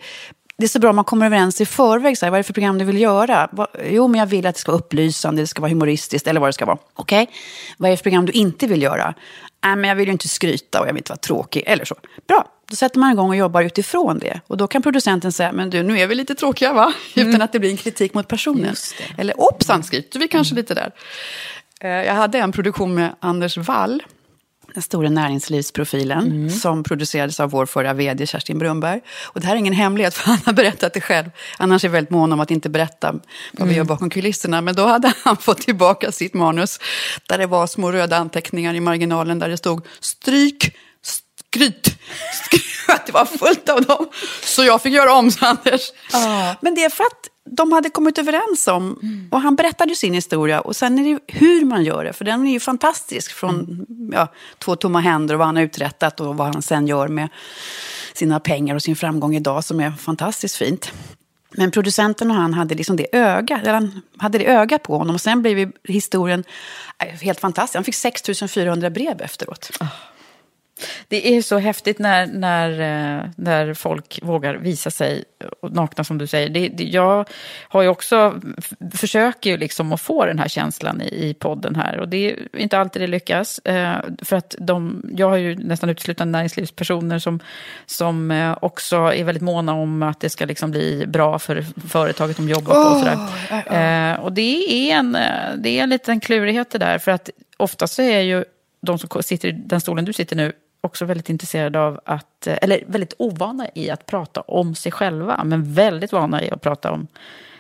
det 0.58 0.64
är 0.66 0.68
så 0.68 0.80
bra 0.80 0.90
om 0.90 0.96
man 0.96 1.06
kommer 1.06 1.26
överens 1.26 1.62
i 1.62 1.66
förväg. 1.66 2.18
Så 2.18 2.26
här, 2.26 2.32
vad 2.32 2.38
är 2.38 2.44
det 2.44 2.48
för 2.48 2.54
program 2.54 2.78
du 2.78 2.86
vill 2.86 3.02
göra? 3.02 3.50
Jo, 3.90 4.08
men 4.08 4.20
jag 4.20 4.28
vill 4.28 4.46
att 4.46 4.56
det 4.56 4.62
ska 4.62 4.72
vara 4.72 4.80
upplysande, 4.80 5.42
det 5.42 5.48
ska 5.48 5.62
vara 5.62 5.70
humoristiskt 5.70 6.28
eller 6.28 6.40
vad 6.40 6.50
det 6.50 6.54
ska 6.54 6.66
vara. 6.66 6.78
Okej, 6.94 7.30
vad 7.78 7.88
är 7.88 7.92
det 7.92 7.98
för 7.98 8.04
program 8.04 8.26
du 8.26 8.32
inte 8.32 8.68
vill 8.68 8.82
göra? 8.82 9.14
Nej, 9.66 9.76
men 9.76 9.88
jag 9.90 9.96
vill 9.96 10.06
ju 10.06 10.12
inte 10.12 10.28
skryta 10.28 10.82
och 10.82 10.88
jag 10.88 10.94
vill 10.94 11.00
inte 11.00 11.12
vara 11.12 11.18
tråkig 11.20 11.64
eller 11.68 11.86
så. 11.86 11.96
Bra, 12.28 12.46
då 12.70 12.76
sätter 12.76 13.00
man 13.00 13.12
igång 13.12 13.30
och 13.30 13.36
jobbar 13.36 13.62
utifrån 13.62 14.20
det. 14.20 14.40
Och 14.48 14.58
då 14.58 14.68
kan 14.68 14.82
producenten 14.82 15.32
säga, 15.32 15.52
men 15.52 15.70
du, 15.70 15.84
nu 15.84 16.00
är 16.00 16.08
vi 16.08 16.16
lite 16.16 16.36
tråkiga 16.36 16.74
va? 16.74 16.94
Utan 17.16 17.42
att 17.42 17.52
det 17.52 17.60
blir 17.60 17.70
en 17.72 17.78
kritik 17.78 18.14
mot 18.14 18.28
personen. 18.28 18.76
Eller, 19.18 19.34
hoppsan, 19.38 19.84
skryter 19.84 20.20
vi 20.20 20.28
kanske 20.28 20.56
lite 20.56 20.74
där. 20.74 20.92
Eh, 21.82 21.90
Jag 21.90 22.14
hade 22.14 22.40
en 22.40 22.52
produktion 22.52 22.94
med 22.96 23.16
Anders 23.20 23.58
Wall, 23.58 24.04
den 24.78 24.82
stora 24.84 25.10
näringslivsprofilen, 25.10 26.52
som 26.52 26.84
producerades 26.84 27.40
av 27.40 27.50
vår 27.50 27.66
förra 27.66 27.94
vd 27.94 28.26
Kerstin 28.28 28.60
Brunberg. 28.60 29.02
Och 29.24 29.42
det 29.42 29.48
här 29.48 29.56
är 29.56 29.60
ingen 29.60 29.74
hemlighet, 29.74 30.14
för 30.18 30.26
han 30.26 30.40
har 30.46 30.54
berättat 30.54 30.94
det 30.94 31.02
själv. 31.02 31.30
Annars 31.58 31.84
är 31.84 31.88
jag 31.88 31.94
väldigt 31.94 32.12
mån 32.12 32.34
om 32.34 32.40
att 32.40 32.52
inte 32.52 32.70
berätta 32.70 33.16
vad 33.52 33.68
vi 33.68 33.76
gör 33.76 33.84
bakom 33.84 34.10
kulisserna. 34.10 34.62
Men 34.62 34.76
då 34.76 34.86
hade 34.86 35.14
han 35.24 35.38
fått 35.38 35.62
tillbaka 35.62 36.12
sitt 36.12 36.34
manus, 36.34 36.80
där 37.28 37.38
det 37.38 37.46
var 37.46 37.68
små 37.68 37.92
röda 37.92 38.18
anteckningar 38.18 38.74
i 38.74 38.80
marginalen 38.80 39.40
där 39.40 39.50
det 39.50 39.58
stod 39.58 39.86
stryk, 40.00 40.76
skryt. 41.02 42.00
Att 42.88 43.06
det 43.06 43.12
var 43.12 43.26
fullt 43.26 43.70
av 43.70 43.82
dem. 43.82 44.10
Så 44.44 44.64
jag 44.64 44.82
fick 44.82 44.94
göra 44.94 45.14
om, 45.14 45.32
sa 45.32 45.48
Anders. 45.48 45.82
Men 46.62 46.76
det 46.76 46.84
är 46.84 46.90
för 46.90 47.04
att 47.04 47.37
de 47.52 47.72
hade 47.72 47.90
kommit 47.90 48.18
överens 48.18 48.68
om, 48.68 49.00
och 49.32 49.42
han 49.42 49.56
berättade 49.56 49.96
sin 49.96 50.14
historia. 50.14 50.62
Och 50.62 50.76
sen 50.76 51.00
är 51.00 51.04
det 51.04 51.20
hur 51.28 51.66
man 51.66 51.84
gör 51.84 52.04
det, 52.04 52.14
för 52.14 52.26
den 52.26 52.48
är 52.48 52.52
ju 52.52 52.60
fantastisk. 52.60 53.32
Från 53.32 53.86
ja, 54.14 54.28
två 54.58 54.76
tomma 54.76 55.00
händer 55.00 55.36
och 55.36 55.40
vad 55.40 55.48
han 55.48 55.56
har 55.56 55.64
uträttat 55.64 56.20
och 56.20 56.38
vad 56.38 56.48
han 56.48 56.62
sen 56.62 56.88
gör 56.88 57.08
med 57.08 57.30
sina 58.14 58.40
pengar 58.40 58.76
och 58.76 58.82
sin 58.82 58.96
framgång 58.96 59.36
idag 59.36 59.64
som 59.64 59.80
är 59.80 59.92
fantastiskt 59.92 60.56
fint. 60.56 60.92
Men 61.52 61.72
producenten 61.72 62.32
och 62.32 62.38
han 62.38 62.54
hade 62.54 62.76
liksom 62.76 62.96
det 62.96 63.16
eller 63.16 63.74
han 63.74 64.02
hade 64.18 64.38
det 64.38 64.46
ögat 64.46 64.84
på 64.84 64.98
honom. 64.98 65.16
Och 65.16 65.22
sen 65.22 65.42
blev 65.42 65.72
historien 65.84 66.44
eh, 67.00 67.08
helt 67.08 67.40
fantastisk. 67.40 67.76
Han 67.76 67.84
fick 67.84 67.96
6400 67.96 68.90
brev 68.90 69.22
efteråt. 69.22 69.72
Det 71.08 71.38
är 71.38 71.42
så 71.42 71.58
häftigt 71.58 72.00
när, 72.00 72.28
när, 72.28 72.72
eh, 72.72 73.30
när 73.36 73.74
folk 73.74 74.20
vågar 74.24 74.56
visa 74.56 74.92
sig 74.92 75.24
nakna 75.70 76.04
som 76.04 76.18
du 76.18 76.28
säger. 76.28 76.50
Det, 76.50 76.68
det, 76.68 76.84
jag 76.84 77.30
har 77.70 77.82
ju 77.82 77.88
också, 77.88 78.42
försöker 78.94 79.50
ju 79.50 79.58
liksom 79.58 79.94
att 79.94 80.02
få 80.02 80.26
den 80.26 80.40
här 80.40 80.48
känslan 80.48 81.02
i, 81.02 81.30
i 81.30 81.34
podden 81.34 81.76
här. 81.76 82.00
Och 82.00 82.10
det 82.10 82.32
är 82.32 82.58
inte 82.58 82.80
alltid 82.80 83.02
det 83.02 83.08
lyckas. 83.08 83.60
Eh, 83.60 83.98
för 84.22 84.36
att 84.36 84.56
de, 84.60 85.04
jag 85.18 85.30
har 85.30 85.38
ju 85.38 85.56
nästan 85.56 85.90
uteslutande 85.90 86.32
näringslivspersoner 86.32 87.20
som, 87.20 87.40
som 87.86 88.32
eh, 88.32 88.58
också 88.62 88.96
är 88.96 89.24
väldigt 89.24 89.44
måna 89.44 89.74
om 89.74 90.04
att 90.04 90.20
det 90.20 90.30
ska 90.30 90.46
liksom 90.46 90.72
bli 90.72 91.06
bra 91.08 91.40
för 91.40 91.66
företaget 91.88 92.38
de 92.38 92.50
jobbar 92.50 92.74
på. 92.74 92.80
Och, 92.80 93.00
sådär. 93.00 94.20
Och 94.20 94.34
det 94.34 94.92
är, 94.92 94.96
en, 94.96 95.12
det 95.58 95.70
är 95.80 95.84
en 95.84 95.90
liten 95.90 96.20
klurighet 96.20 96.70
det 96.70 96.78
där. 96.78 96.98
För 96.98 97.12
att 97.12 97.30
oftast 97.58 97.94
så 97.94 98.02
är 98.02 98.22
ju 98.22 98.46
de 98.82 99.00
som 99.00 99.24
sitter 99.24 99.48
i 99.48 99.52
den 99.52 99.82
stolen 99.82 100.06
du 100.06 100.14
sitter 100.14 100.36
nu 100.36 100.54
också 100.82 101.06
väldigt 101.06 101.30
intresserade 101.30 101.80
av 101.80 102.00
att, 102.06 102.48
eh, 102.48 102.58
eller 102.62 102.84
väldigt 102.88 103.14
ovana 103.18 103.68
i 103.76 103.90
att 103.90 104.06
prata 104.06 104.42
om 104.42 104.76
sig 104.76 104.92
själva, 104.92 105.44
men 105.44 105.74
väldigt 105.74 106.12
vana 106.12 106.44
i 106.44 106.52
att 106.52 106.62
prata 106.62 106.92
om 106.92 107.08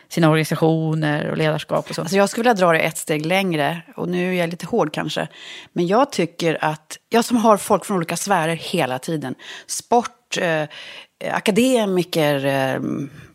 sina 0.10 0.30
organisationer 0.30 1.30
och 1.30 1.38
ledarskap 1.38 1.90
och 1.90 1.96
så. 1.96 2.02
Alltså 2.02 2.18
jag 2.18 2.30
skulle 2.30 2.42
vilja 2.42 2.66
dra 2.66 2.72
det 2.72 2.80
ett 2.80 2.98
steg 2.98 3.26
längre, 3.26 3.82
och 3.96 4.10
nu 4.10 4.30
är 4.30 4.40
jag 4.40 4.50
lite 4.50 4.66
hård 4.66 4.94
kanske. 4.94 5.28
Men 5.74 5.88
jag 5.88 6.12
tycker 6.12 6.66
att, 6.66 6.98
jag 7.10 7.26
som 7.26 7.38
har 7.38 7.58
folk 7.58 7.86
från 7.86 7.98
olika 7.98 8.18
sfärer 8.18 8.56
hela 8.56 9.00
tiden, 9.00 9.36
sport, 9.68 10.38
eh, 10.38 10.64
akademiker, 11.32 12.46
eh, 12.46 12.82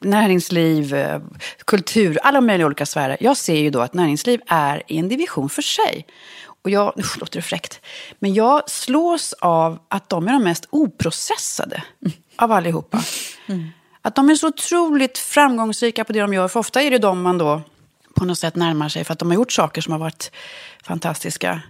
näringsliv, 0.00 0.94
eh, 0.94 1.20
kultur, 1.64 2.18
alla 2.22 2.40
möjliga 2.40 2.66
olika 2.66 2.86
sfärer. 2.86 3.16
Jag 3.20 3.36
ser 3.36 3.56
ju 3.56 3.70
då 3.70 3.80
att 3.80 3.94
näringsliv 3.94 4.40
är 4.46 4.82
i 4.86 4.98
en 4.98 5.08
division 5.08 5.48
för 5.48 5.62
sig. 5.62 6.06
Och 6.62 6.70
jag, 6.70 6.92
nu 6.96 7.02
låter 7.20 7.38
det 7.38 7.42
fräckt, 7.42 7.80
men 8.18 8.34
jag 8.34 8.70
slås 8.70 9.32
av 9.32 9.78
att 9.88 10.08
de 10.08 10.28
är 10.28 10.32
de 10.32 10.44
mest 10.44 10.66
oprocessade 10.70 11.82
av 12.36 12.52
allihopa. 12.52 13.02
Att 14.02 14.14
de 14.14 14.30
är 14.30 14.34
så 14.34 14.48
otroligt 14.48 15.18
framgångsrika 15.18 16.04
på 16.04 16.12
det 16.12 16.20
de 16.20 16.34
gör. 16.34 16.48
För 16.48 16.60
ofta 16.60 16.82
är 16.82 16.90
det 16.90 16.98
de 16.98 17.22
man 17.22 17.38
då 17.38 17.62
på 18.14 18.24
något 18.24 18.38
sätt 18.38 18.56
närmar 18.56 18.88
sig 18.88 19.04
för 19.04 19.12
att 19.12 19.18
de 19.18 19.28
har 19.28 19.34
gjort 19.34 19.52
saker 19.52 19.80
som 19.80 19.92
har 19.92 19.98
varit 19.98 20.32
fantastiska. 20.82 21.60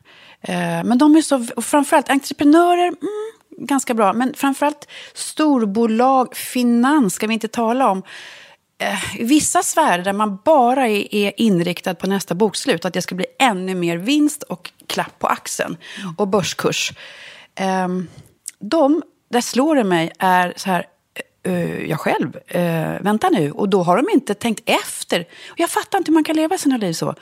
Eh, 0.40 0.84
men 0.84 0.98
de 0.98 1.16
är 1.16 1.22
så, 1.22 1.46
och 1.56 1.64
framförallt 1.64 2.10
entreprenörer, 2.10 2.88
mm, 2.88 3.66
ganska 3.66 3.94
bra. 3.94 4.12
Men 4.12 4.34
framförallt 4.34 4.88
storbolag, 5.14 6.36
finans 6.36 7.14
ska 7.14 7.26
vi 7.26 7.34
inte 7.34 7.48
tala 7.48 7.90
om. 7.90 8.02
I 9.18 9.24
vissa 9.24 9.62
sfärer 9.62 10.04
där 10.04 10.12
man 10.12 10.38
bara 10.44 10.88
är, 10.88 11.40
inriktad 11.40 11.94
på 11.94 12.06
nästa 12.06 12.34
bokslut, 12.34 12.84
att 12.84 12.92
det 12.92 13.02
ska 13.02 13.14
bli 13.14 13.26
ännu 13.38 13.74
mer 13.74 13.96
vinst 13.96 14.42
och 14.42 14.70
klapp 14.86 15.18
på 15.18 15.26
axeln 15.26 15.76
och 16.16 16.28
börskurs. 16.28 16.92
Ehm, 17.54 18.08
de, 18.58 19.02
där 19.30 19.40
slår 19.40 19.76
det 19.76 19.84
mig, 19.84 20.12
är 20.18 20.52
så 20.56 20.70
här, 20.70 20.86
eh, 21.44 21.52
eh, 21.52 21.84
jag 21.84 22.00
själv, 22.00 22.38
vänta 23.00 23.28
nu. 23.28 23.50
Och 23.50 23.68
då 23.68 23.82
har 23.82 23.96
de 23.96 24.08
inte 24.12 24.34
tänkt 24.34 24.62
efter. 24.66 25.24
Jag 25.56 25.70
fattar 25.70 25.98
inte 25.98 26.10
hur 26.10 26.14
man 26.14 26.24
kan 26.24 26.36
leva 26.36 26.58
sina 26.58 26.76
liv 26.76 26.92
så. 26.92 27.14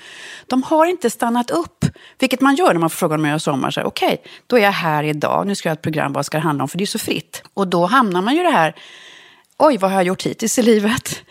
De 0.47 0.63
har 0.63 0.87
inte 0.87 1.11
stannat 1.11 1.51
upp, 1.51 1.85
vilket 2.19 2.41
man 2.41 2.55
gör 2.55 2.73
när 2.73 2.81
man 2.81 2.91
får 2.91 2.97
frågan 2.97 3.21
om 3.21 3.25
jag 3.25 3.33
gör 3.35 3.39
sommar. 3.39 3.83
Okej, 3.85 4.07
okay, 4.07 4.19
då 4.47 4.59
är 4.59 4.63
jag 4.63 4.73
här 4.73 5.05
idag, 5.05 5.47
nu 5.47 5.55
ska 5.55 5.69
jag 5.69 5.71
ha 5.71 5.77
ett 5.77 5.83
program, 5.83 6.13
vad 6.13 6.27
ska 6.27 6.39
det 6.39 6.45
handla 6.45 6.65
om? 6.65 6.69
För 6.69 6.79
det 6.79 6.85
är 6.85 6.87
så 6.87 6.99
fritt. 6.99 7.43
Och 7.55 7.69
då 7.69 7.87
hamnar 7.87 8.23
man 8.23 8.35
ju 8.35 8.41
i 8.41 8.45
det 8.45 8.51
här, 8.51 8.75
oj, 9.61 9.79
vad 9.79 9.91
har 9.91 9.99
jag 9.99 10.07
gjort 10.07 10.23
hittills 10.23 10.59
i 10.59 10.63
livet? 10.63 11.23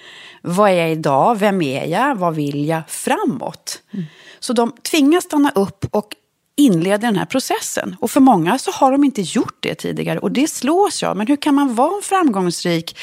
Vad 0.41 0.69
är 0.69 0.73
jag 0.73 0.91
idag? 0.91 1.39
Vem 1.39 1.61
är 1.61 1.85
jag? 1.85 2.15
Vad 2.15 2.35
vill 2.35 2.67
jag 2.67 2.81
framåt? 2.87 3.81
Mm. 3.93 4.05
Så 4.39 4.53
de 4.53 4.71
tvingas 4.71 5.23
stanna 5.23 5.51
upp 5.55 5.85
och 5.91 6.15
inleder 6.55 6.97
den 6.97 7.15
här 7.15 7.25
processen. 7.25 7.95
Och 7.99 8.11
för 8.11 8.19
många 8.19 8.59
så 8.59 8.71
har 8.71 8.91
de 8.91 9.03
inte 9.03 9.21
gjort 9.21 9.57
det 9.59 9.75
tidigare 9.75 10.19
och 10.19 10.31
det 10.31 10.49
slås 10.49 11.01
jag. 11.01 11.17
Men 11.17 11.27
hur 11.27 11.35
kan 11.35 11.55
man 11.55 11.75
vara 11.75 11.95
en 11.95 12.01
framgångsrik 12.01 12.97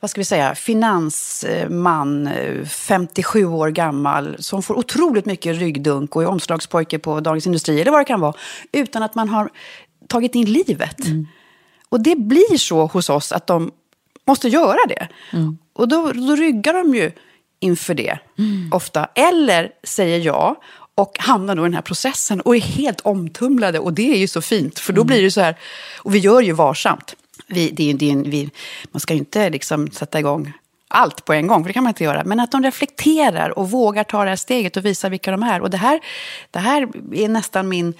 vad 0.00 0.10
ska 0.10 0.20
vi 0.20 0.24
säga, 0.24 0.54
finansman, 0.54 2.30
57 2.68 3.44
år 3.44 3.68
gammal, 3.68 4.36
som 4.38 4.62
får 4.62 4.78
otroligt 4.78 5.26
mycket 5.26 5.56
ryggdunk 5.56 6.16
och 6.16 6.22
är 6.22 6.26
omslagspojke 6.26 6.98
på 6.98 7.20
Dagens 7.20 7.46
Industri 7.46 7.80
eller 7.80 7.90
vad 7.90 8.00
det 8.00 8.04
kan 8.04 8.20
vara, 8.20 8.34
utan 8.72 9.02
att 9.02 9.14
man 9.14 9.28
har 9.28 9.50
tagit 10.08 10.34
in 10.34 10.52
livet. 10.52 11.06
Mm. 11.06 11.26
Och 11.88 12.00
det 12.00 12.16
blir 12.16 12.58
så 12.58 12.86
hos 12.86 13.10
oss 13.10 13.32
att 13.32 13.46
de 13.46 13.70
måste 14.26 14.48
göra 14.48 14.78
det. 14.88 15.08
Mm. 15.32 15.58
Och 15.72 15.88
då, 15.88 16.12
då 16.12 16.36
ryggar 16.36 16.74
de 16.74 16.94
ju 16.94 17.12
inför 17.60 17.94
det, 17.94 18.18
mm. 18.38 18.70
ofta. 18.72 19.08
Eller 19.14 19.70
säger 19.82 20.18
ja 20.18 20.56
och 20.94 21.16
hamnar 21.18 21.56
då 21.56 21.62
i 21.62 21.64
den 21.64 21.74
här 21.74 21.82
processen 21.82 22.40
och 22.40 22.56
är 22.56 22.60
helt 22.60 23.00
omtumlade. 23.00 23.78
Och 23.78 23.92
det 23.92 24.12
är 24.12 24.16
ju 24.16 24.28
så 24.28 24.42
fint, 24.42 24.78
för 24.78 24.92
då 24.92 25.00
mm. 25.00 25.06
blir 25.06 25.22
det 25.22 25.30
så 25.30 25.40
här, 25.40 25.56
och 25.98 26.14
vi 26.14 26.18
gör 26.18 26.40
ju 26.40 26.52
varsamt. 26.52 27.16
Vi, 27.46 27.70
det 27.70 27.90
är, 27.90 27.94
det 27.94 28.10
är, 28.10 28.16
vi, 28.16 28.50
man 28.92 29.00
ska 29.00 29.14
ju 29.14 29.18
inte 29.18 29.50
liksom 29.50 29.90
sätta 29.90 30.18
igång 30.18 30.52
allt 30.88 31.24
på 31.24 31.32
en 31.32 31.46
gång, 31.46 31.62
för 31.62 31.68
det 31.68 31.72
kan 31.72 31.82
man 31.82 31.90
inte 31.90 32.04
göra. 32.04 32.24
Men 32.24 32.40
att 32.40 32.52
de 32.52 32.62
reflekterar 32.62 33.58
och 33.58 33.70
vågar 33.70 34.04
ta 34.04 34.24
det 34.24 34.28
här 34.28 34.36
steget 34.36 34.76
och 34.76 34.84
visa 34.84 35.08
vilka 35.08 35.30
de 35.30 35.42
är. 35.42 35.60
Och 35.60 35.70
det 35.70 35.76
här, 35.76 36.00
det 36.50 36.58
här 36.58 36.88
är 37.14 37.28
nästan 37.28 37.68
min... 37.68 37.94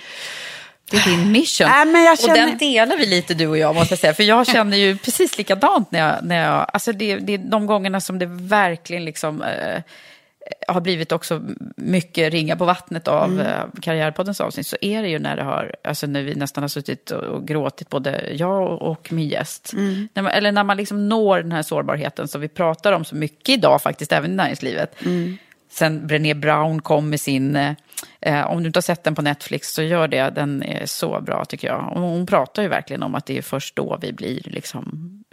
Det 0.91 0.97
är 0.97 1.17
din 1.17 1.33
mission. 1.33 1.67
Äh, 1.67 1.85
men 1.85 2.05
jag 2.05 2.19
känner... 2.19 2.43
Och 2.43 2.49
den 2.49 2.59
delar 2.59 2.97
vi 2.97 3.07
lite 3.07 3.35
du 3.35 3.47
och 3.47 3.59
jag 3.59 3.75
måste 3.75 3.93
jag 3.93 3.99
säga. 3.99 4.15
För 4.15 4.23
jag 4.23 4.47
känner 4.53 4.77
ju 4.77 4.97
precis 4.97 5.39
likadant 5.39 5.91
när 5.91 5.99
jag... 5.99 6.25
När 6.25 6.45
jag 6.45 6.67
alltså 6.73 6.93
det, 6.93 7.17
det 7.17 7.35
är 7.35 7.39
de 7.39 7.67
gångerna 7.67 8.01
som 8.01 8.19
det 8.19 8.27
verkligen 8.27 9.05
liksom... 9.05 9.43
Eh, 9.43 9.83
har 10.69 10.81
blivit 10.81 11.13
också 11.13 11.43
mycket 11.77 12.33
ringa 12.33 12.57
på 12.57 12.65
vattnet 12.65 13.09
av 13.09 13.33
mm. 13.33 13.47
Eh, 13.47 13.65
Karriärpoddens 13.83 14.41
avsnitt 14.41 14.67
så 14.67 14.77
är 14.81 15.03
det 15.03 15.09
ju 15.09 15.19
när 15.19 15.37
det 15.37 15.43
har, 15.43 15.77
alltså 15.85 16.07
när 16.07 16.23
vi 16.23 16.35
nästan 16.35 16.63
har 16.63 16.69
suttit 16.69 17.11
och 17.11 17.47
gråtit 17.47 17.89
både 17.89 18.33
jag 18.33 18.83
och 18.83 19.13
min 19.13 19.29
gäst. 19.29 19.73
Mm. 19.73 20.09
När 20.15 20.23
man, 20.23 20.33
eller 20.33 20.53
när 20.53 20.65
man 20.65 20.77
liksom 20.77 21.09
når 21.09 21.43
den 21.43 21.53
här 21.53 21.63
sårbarheten 21.63 22.29
som 22.29 22.41
vi 22.41 22.49
pratar 22.49 22.93
om 22.93 23.05
så 23.05 23.15
mycket 23.15 23.49
idag 23.49 23.83
faktiskt, 23.83 24.13
även 24.13 24.33
i 24.33 24.35
näringslivet. 24.35 25.03
Mm. 25.05 25.39
Sen 25.79 26.07
Brené 26.07 26.35
Brown 26.35 26.83
kom 26.83 27.11
med 27.11 27.21
sin, 27.21 27.57
eh, 28.21 28.47
om 28.47 28.63
du 28.63 28.67
inte 28.67 28.77
har 28.77 28.83
sett 28.83 29.05
den 29.05 29.15
på 29.15 29.23
Netflix 29.23 29.75
så 29.75 29.83
gör 29.83 30.09
det, 30.09 30.31
den 30.31 30.63
är 30.63 30.87
så 30.87 31.21
bra 31.21 31.45
tycker 31.45 31.69
jag. 31.69 31.93
Och 31.93 32.01
hon 32.01 32.27
pratar 32.27 32.63
ju 32.63 32.69
verkligen 32.69 33.03
om 33.03 33.15
att 33.15 33.27
det 33.27 33.39
är 33.39 33.43
först 33.43 33.77
då 33.77 33.99
vi 34.01 34.13
blir 34.13 34.41
liksom 34.45 34.85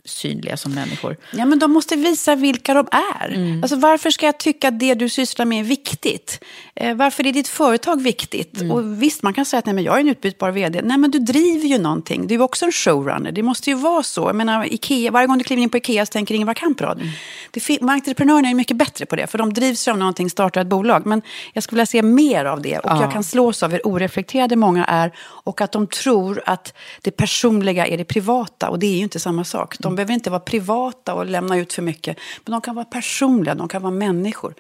synliga 0.05 0.57
som 0.57 0.73
människor. 0.73 1.17
Ja, 1.31 1.45
men 1.45 1.59
de 1.59 1.71
måste 1.71 1.95
visa 1.95 2.35
vilka 2.35 2.73
de 2.73 2.87
är. 3.21 3.27
Mm. 3.27 3.63
Alltså, 3.63 3.75
varför 3.75 4.09
ska 4.09 4.25
jag 4.25 4.37
tycka 4.37 4.67
att 4.67 4.79
det 4.79 4.93
du 4.93 5.09
sysslar 5.09 5.45
med 5.45 5.59
är 5.59 5.63
viktigt? 5.63 6.43
Eh, 6.75 6.95
varför 6.95 7.27
är 7.27 7.33
ditt 7.33 7.47
företag 7.47 8.01
viktigt? 8.01 8.61
Mm. 8.61 8.71
Och 8.71 9.03
visst, 9.03 9.23
man 9.23 9.33
kan 9.33 9.45
säga 9.45 9.59
att 9.59 9.65
nej, 9.65 9.75
men 9.75 9.83
jag 9.83 9.95
är 9.95 9.99
en 9.99 10.07
utbytbar 10.07 10.51
vd. 10.51 10.81
Nej, 10.81 10.97
men 10.97 11.11
du 11.11 11.19
driver 11.19 11.67
ju 11.67 11.77
någonting. 11.77 12.27
Du 12.27 12.35
är 12.35 12.41
också 12.41 12.65
en 12.65 12.71
showrunner. 12.71 13.31
Det 13.31 13.43
måste 13.43 13.69
ju 13.69 13.75
vara 13.75 14.03
så. 14.03 14.21
Jag 14.21 14.35
menar, 14.35 14.73
Ikea, 14.73 15.11
varje 15.11 15.27
gång 15.27 15.37
du 15.37 15.43
kliver 15.43 15.63
in 15.63 15.69
på 15.69 15.77
Ikea 15.77 16.05
så 16.05 16.11
tänker 16.11 16.35
Ingvar 16.35 16.53
Kamprad. 16.53 17.01
Mm. 17.01 17.89
entreprenörerna 17.89 18.49
är 18.49 18.53
mycket 18.53 18.77
bättre 18.77 19.05
på 19.05 19.15
det, 19.15 19.27
för 19.27 19.37
de 19.37 19.53
drivs 19.53 19.87
av 19.87 19.97
någonting, 19.97 20.29
startar 20.29 20.61
ett 20.61 20.67
bolag. 20.67 21.05
Men 21.05 21.21
jag 21.53 21.63
skulle 21.63 21.77
vilja 21.77 21.85
se 21.85 22.01
mer 22.01 22.45
av 22.45 22.61
det. 22.61 22.77
Och 22.77 22.89
ja. 22.89 23.01
jag 23.01 23.11
kan 23.11 23.23
slås 23.23 23.63
av 23.63 23.71
hur 23.71 23.87
oreflekterade 23.87 24.55
många 24.55 24.85
är 24.85 25.11
och 25.19 25.61
att 25.61 25.71
de 25.71 25.87
tror 25.87 26.41
att 26.45 26.73
det 27.01 27.11
personliga 27.11 27.87
är 27.87 27.97
det 27.97 28.05
privata. 28.05 28.69
Och 28.69 28.79
det 28.79 28.87
är 28.87 28.95
ju 28.95 29.03
inte 29.03 29.19
samma 29.19 29.43
sak. 29.43 29.75
De 29.79 29.92
behöver 29.95 30.13
inte 30.13 30.29
vara 30.29 30.39
privata 30.39 31.13
och 31.13 31.25
lämna 31.25 31.57
ut 31.57 31.73
för 31.73 31.81
mycket. 31.81 32.17
Men 32.45 32.51
de 32.51 32.61
kan 32.61 32.75
vara 32.75 32.85
personliga, 32.85 33.55
de 33.55 33.67
kan 33.67 33.81
vara 33.81 33.93
människor. 33.93 34.53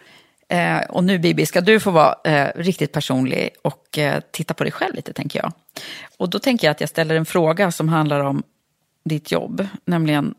Eh, 0.47 0.79
och 0.89 1.03
nu 1.03 1.19
Bibi, 1.19 1.45
ska 1.45 1.61
du 1.61 1.79
få 1.79 1.91
vara 1.91 2.15
eh, 2.23 2.51
riktigt 2.55 2.91
personlig 2.91 3.49
och 3.61 3.97
eh, 3.97 4.21
titta 4.31 4.53
på 4.53 4.63
dig 4.63 4.71
själv 4.71 4.95
lite, 4.95 5.13
tänker 5.13 5.39
jag. 5.39 5.51
Och 6.17 6.29
då 6.29 6.39
tänker 6.39 6.67
jag 6.67 6.71
att 6.71 6.79
jag 6.79 6.89
ställer 6.89 7.15
en 7.15 7.25
fråga 7.25 7.71
som 7.71 7.89
handlar 7.89 8.19
om 8.19 8.43
ditt 9.05 9.31
jobb. 9.31 9.67
Nämligen, 9.85 10.35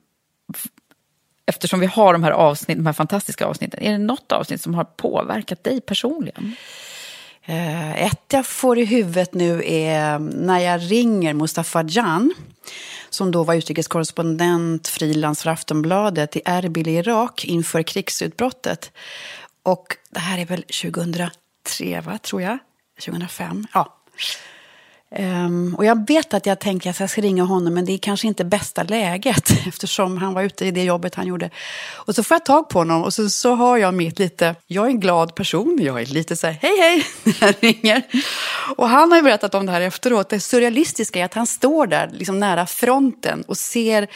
eftersom 1.46 1.80
vi 1.80 1.86
har 1.86 2.12
de 2.12 2.24
här, 2.24 2.30
avsnitt, 2.30 2.78
de 2.78 2.86
här 2.86 2.92
fantastiska 2.92 3.46
avsnitten, 3.46 3.82
är 3.82 3.92
det 3.92 3.98
något 3.98 4.32
avsnitt 4.32 4.62
som 4.62 4.74
har 4.74 4.84
påverkat 4.84 5.64
dig 5.64 5.80
personligen? 5.80 6.56
Eh, 7.44 8.02
ett 8.02 8.24
jag 8.32 8.46
får 8.46 8.78
i 8.78 8.84
huvudet 8.84 9.34
nu 9.34 9.62
är 9.66 10.18
när 10.18 10.58
jag 10.58 10.80
ringer 10.90 11.34
Mustafa 11.34 11.82
Jan 11.82 12.34
som 13.14 13.30
då 13.30 13.44
var 13.44 13.54
utrikeskorrespondent, 13.54 14.88
frilans 14.88 15.42
för 15.42 15.50
Aftonbladet 15.50 16.36
i 16.36 16.42
Erbil 16.44 16.88
i 16.88 16.96
Irak 16.96 17.44
inför 17.44 17.82
krigsutbrottet. 17.82 18.92
Och 19.62 19.96
det 20.10 20.20
här 20.20 20.38
är 20.38 20.46
väl 20.46 20.62
2003, 20.62 22.00
va, 22.00 22.18
tror 22.18 22.42
jag? 22.42 22.58
2005? 23.04 23.66
Ja. 23.72 23.96
Um, 25.18 25.74
och 25.74 25.84
jag 25.84 26.06
vet 26.06 26.34
att 26.34 26.46
jag 26.46 26.58
tänker 26.58 26.90
att 26.90 27.00
jag 27.00 27.10
ska 27.10 27.20
ringa 27.20 27.44
honom, 27.44 27.74
men 27.74 27.84
det 27.84 27.92
är 27.92 27.98
kanske 27.98 28.26
inte 28.26 28.44
bästa 28.44 28.82
läget 28.82 29.50
eftersom 29.66 30.18
han 30.18 30.34
var 30.34 30.42
ute 30.42 30.66
i 30.66 30.70
det 30.70 30.84
jobbet 30.84 31.14
han 31.14 31.26
gjorde. 31.26 31.50
Och 31.94 32.14
så 32.14 32.22
får 32.22 32.34
jag 32.34 32.44
tag 32.44 32.68
på 32.68 32.78
honom 32.78 33.02
och 33.02 33.14
så, 33.14 33.30
så 33.30 33.54
har 33.54 33.76
jag 33.76 33.94
mitt 33.94 34.18
lite, 34.18 34.54
jag 34.66 34.86
är 34.86 34.90
en 34.90 35.00
glad 35.00 35.34
person, 35.34 35.78
jag 35.82 36.00
är 36.00 36.06
lite 36.06 36.36
så 36.36 36.46
här, 36.46 36.58
hej 36.62 36.80
hej, 36.80 37.06
när 37.24 37.46
jag 37.46 37.54
ringer. 37.60 38.02
Och 38.76 38.88
han 38.88 39.10
har 39.10 39.18
ju 39.18 39.22
berättat 39.22 39.54
om 39.54 39.66
det 39.66 39.72
här 39.72 39.80
efteråt, 39.80 40.28
det 40.28 40.40
surrealistiska 40.40 41.20
är 41.20 41.24
att 41.24 41.34
han 41.34 41.46
står 41.46 41.86
där 41.86 42.10
liksom 42.12 42.40
nära 42.40 42.66
fronten 42.66 43.44
och 43.46 43.58
ser, 43.58 44.08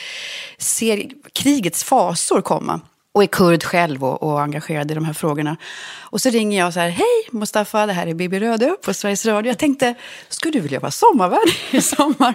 ser 0.58 1.06
krigets 1.32 1.84
fasor 1.84 2.40
komma 2.40 2.80
och 3.18 3.22
är 3.22 3.26
kurd 3.26 3.64
själv 3.64 4.04
och, 4.04 4.22
och, 4.22 4.40
engagerad 4.40 4.90
i 4.90 4.94
de 4.94 5.04
här 5.04 5.12
frågorna. 5.12 5.56
Och 6.00 6.20
så 6.20 6.30
ringer 6.30 6.58
jag 6.58 6.66
och 6.66 6.74
säger, 6.74 6.90
hej 6.90 7.28
Mustafa, 7.30 7.86
det 7.86 7.92
här 7.92 8.06
är 8.06 8.14
Bibi 8.14 8.40
Röde 8.40 8.76
på 8.82 8.94
Sveriges 8.94 9.26
Radio. 9.26 9.50
Jag 9.50 9.58
tänkte, 9.58 9.94
skulle 10.28 10.52
du 10.52 10.60
vilja 10.60 10.80
vara 10.80 10.90
sommarvärd 10.90 11.48
i 11.70 11.80
sommar? 11.80 12.34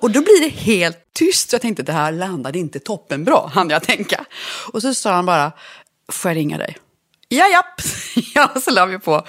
och 0.00 0.10
då 0.10 0.20
blir 0.20 0.40
det 0.40 0.48
helt 0.48 0.98
tyst. 1.14 1.52
Jag 1.52 1.62
tänkte, 1.62 1.82
det 1.82 1.92
här 1.92 2.12
landade 2.12 2.58
inte 2.58 2.78
toppenbra, 2.78 3.50
hann 3.54 3.70
jag 3.70 3.82
tänka. 3.82 4.24
Och 4.72 4.82
så 4.82 4.94
sa 4.94 5.12
han 5.12 5.26
bara, 5.26 5.52
får 6.12 6.30
jag 6.30 6.36
ringa 6.36 6.58
dig? 6.58 6.76
Ja, 7.28 7.46
japp. 7.48 7.80
ja, 8.34 8.60
så 8.60 8.70
la 8.70 8.86
vi 8.86 8.98
på. 8.98 9.26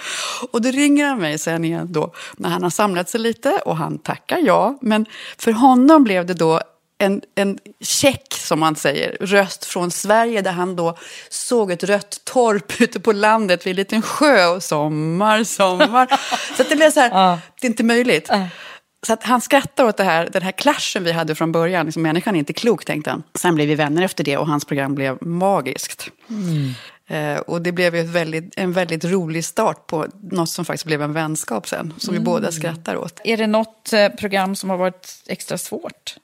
Och 0.50 0.62
då 0.62 0.70
ringer 0.70 1.06
han 1.06 1.18
mig 1.18 1.38
sen 1.38 1.64
igen 1.64 1.92
då, 1.92 2.14
när 2.36 2.48
han 2.48 2.62
har 2.62 2.70
samlat 2.70 3.08
sig 3.08 3.20
lite 3.20 3.50
och 3.64 3.76
han 3.76 3.98
tackar 3.98 4.38
ja. 4.38 4.78
Men 4.80 5.06
för 5.38 5.52
honom 5.52 6.04
blev 6.04 6.26
det 6.26 6.34
då 6.34 6.60
en, 7.02 7.22
en 7.34 7.58
check, 7.80 8.34
som 8.34 8.60
man 8.60 8.76
säger, 8.76 9.16
röst 9.20 9.64
från 9.64 9.90
Sverige 9.90 10.42
där 10.42 10.52
han 10.52 10.76
då 10.76 10.96
såg 11.28 11.70
ett 11.70 11.84
rött 11.84 12.20
torp 12.24 12.72
ute 12.80 13.00
på 13.00 13.12
landet 13.12 13.66
vid 13.66 13.70
en 13.70 13.76
liten 13.76 14.02
sjö 14.02 14.46
och 14.46 14.62
sommar, 14.62 15.44
sommar. 15.44 16.06
så 16.56 16.62
det 16.62 16.76
blev 16.76 16.90
så 16.90 17.00
här, 17.00 17.38
det 17.60 17.66
är 17.66 17.70
inte 17.70 17.84
möjligt. 17.84 18.30
Så 19.06 19.16
han 19.20 19.40
skrattar 19.40 19.84
åt 19.84 19.96
det 19.96 20.04
här, 20.04 20.28
den 20.32 20.42
här 20.42 20.52
klaschen 20.52 21.04
vi 21.04 21.12
hade 21.12 21.34
från 21.34 21.52
början. 21.52 21.86
Liksom, 21.86 22.02
människan 22.02 22.34
är 22.34 22.38
inte 22.38 22.52
klok, 22.52 22.84
tänkte 22.84 23.10
han. 23.10 23.22
Sen 23.34 23.54
blev 23.54 23.68
vi 23.68 23.74
vänner 23.74 24.02
efter 24.02 24.24
det 24.24 24.36
och 24.36 24.46
hans 24.46 24.64
program 24.64 24.94
blev 24.94 25.18
magiskt. 25.20 26.08
Mm. 26.30 26.74
Eh, 27.06 27.40
och 27.40 27.62
det 27.62 27.72
blev 27.72 27.94
ett 27.94 28.08
väldigt, 28.08 28.52
en 28.56 28.72
väldigt 28.72 29.04
rolig 29.04 29.44
start 29.44 29.86
på 29.86 30.06
något 30.20 30.48
som 30.48 30.64
faktiskt 30.64 30.84
blev 30.84 31.02
en 31.02 31.12
vänskap 31.12 31.68
sen. 31.68 31.94
Som 31.98 32.14
mm. 32.14 32.22
vi 32.22 32.24
båda 32.24 32.52
skrattar 32.52 32.96
åt. 32.96 33.20
Är 33.24 33.36
det 33.36 33.46
något 33.46 33.92
eh, 33.92 34.08
program 34.08 34.56
som 34.56 34.70
har 34.70 34.76
varit 34.76 35.22
extra 35.26 35.58
svårt? 35.58 36.16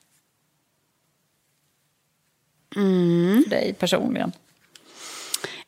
Mm. 2.77 3.43
för 3.43 3.51
dig 3.51 3.75
personligen? 3.79 4.33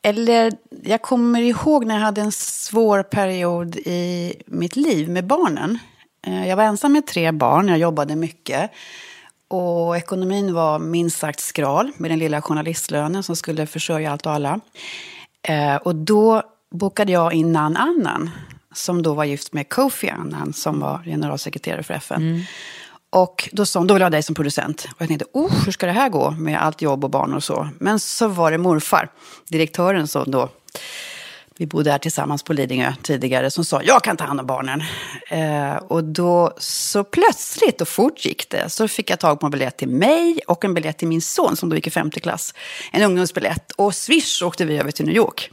Eller, 0.02 0.52
jag 0.82 1.02
kommer 1.02 1.40
ihåg 1.42 1.86
när 1.86 1.94
jag 1.94 2.02
hade 2.02 2.20
en 2.20 2.32
svår 2.32 3.02
period 3.02 3.76
i 3.76 4.34
mitt 4.46 4.76
liv 4.76 5.08
med 5.08 5.26
barnen. 5.26 5.78
Eh, 6.26 6.48
jag 6.48 6.56
var 6.56 6.64
ensam 6.64 6.92
med 6.92 7.06
tre 7.06 7.32
barn, 7.32 7.68
jag 7.68 7.78
jobbade 7.78 8.16
mycket. 8.16 8.70
Och 9.48 9.96
ekonomin 9.96 10.54
var 10.54 10.78
minst 10.78 11.18
sagt 11.18 11.40
skral 11.40 11.92
med 11.96 12.10
den 12.10 12.18
lilla 12.18 12.42
journalistlönen 12.42 13.22
som 13.22 13.36
skulle 13.36 13.66
försörja 13.66 14.12
allt 14.12 14.26
och 14.26 14.32
alla. 14.32 14.60
Eh, 15.42 15.76
och 15.76 15.94
då 15.94 16.42
bokade 16.70 17.12
jag 17.12 17.32
in 17.32 17.52
Nan 17.52 17.76
Annan, 17.76 18.30
som 18.74 19.02
då 19.02 19.14
var 19.14 19.24
gift 19.24 19.52
med 19.52 19.68
Kofi 19.68 20.10
Annan, 20.10 20.52
som 20.52 20.81
var 20.81 21.02
generalsekreterare 21.04 21.83
för 21.83 21.94
FN. 21.94 22.22
Mm. 22.22 22.40
Och 23.11 23.48
då 23.52 23.67
sa 23.67 23.81
hon, 23.81 23.87
då 23.87 23.94
vill 23.94 24.00
jag 24.00 24.06
ha 24.06 24.11
dig 24.11 24.23
som 24.23 24.35
producent. 24.35 24.87
Och 24.90 25.00
jag 25.00 25.08
tänkte, 25.08 25.27
oh, 25.33 25.65
hur 25.65 25.73
ska 25.73 25.87
det 25.87 25.92
här 25.92 26.08
gå 26.08 26.31
med 26.31 26.63
allt 26.63 26.83
jobb 26.83 27.04
och 27.04 27.11
barn 27.11 27.35
och 27.35 27.44
så. 27.44 27.69
Men 27.79 28.00
så 28.00 28.29
var 28.29 28.50
det 28.50 28.58
morfar, 28.58 29.08
direktören 29.48 30.08
som 30.08 30.31
då, 30.31 30.48
vi 31.56 31.67
bodde 31.67 31.90
här 31.90 31.98
tillsammans 31.98 32.42
på 32.42 32.52
Lidingö 32.52 32.92
tidigare, 33.02 33.50
som 33.50 33.65
sa, 33.65 33.83
jag 33.83 34.04
kan 34.04 34.17
ta 34.17 34.25
hand 34.25 34.40
om 34.40 34.46
barnen. 34.46 34.83
Eh, 35.31 35.77
och 35.77 36.04
då, 36.04 36.52
så 36.58 37.04
plötsligt 37.04 37.81
och 37.81 37.88
fort 37.88 38.25
gick 38.25 38.50
det, 38.50 38.69
så 38.69 38.88
fick 38.88 39.11
jag 39.11 39.21
tag 39.21 39.40
på 39.40 39.46
en 39.46 39.50
biljett 39.50 39.77
till 39.77 39.88
mig 39.88 40.40
och 40.46 40.65
en 40.65 40.75
biljett 40.75 40.98
till 40.98 41.08
min 41.08 41.23
son 41.23 41.56
som 41.56 41.69
då 41.69 41.77
gick 41.77 41.87
i 41.87 41.90
femte 41.90 42.21
klass. 42.21 42.54
En 42.92 43.02
ungdomsbiljett. 43.02 43.73
Och 43.73 43.94
swish 43.94 44.42
åkte 44.42 44.65
vi 44.65 44.79
över 44.79 44.90
till 44.90 45.06
New 45.06 45.17
York. 45.17 45.50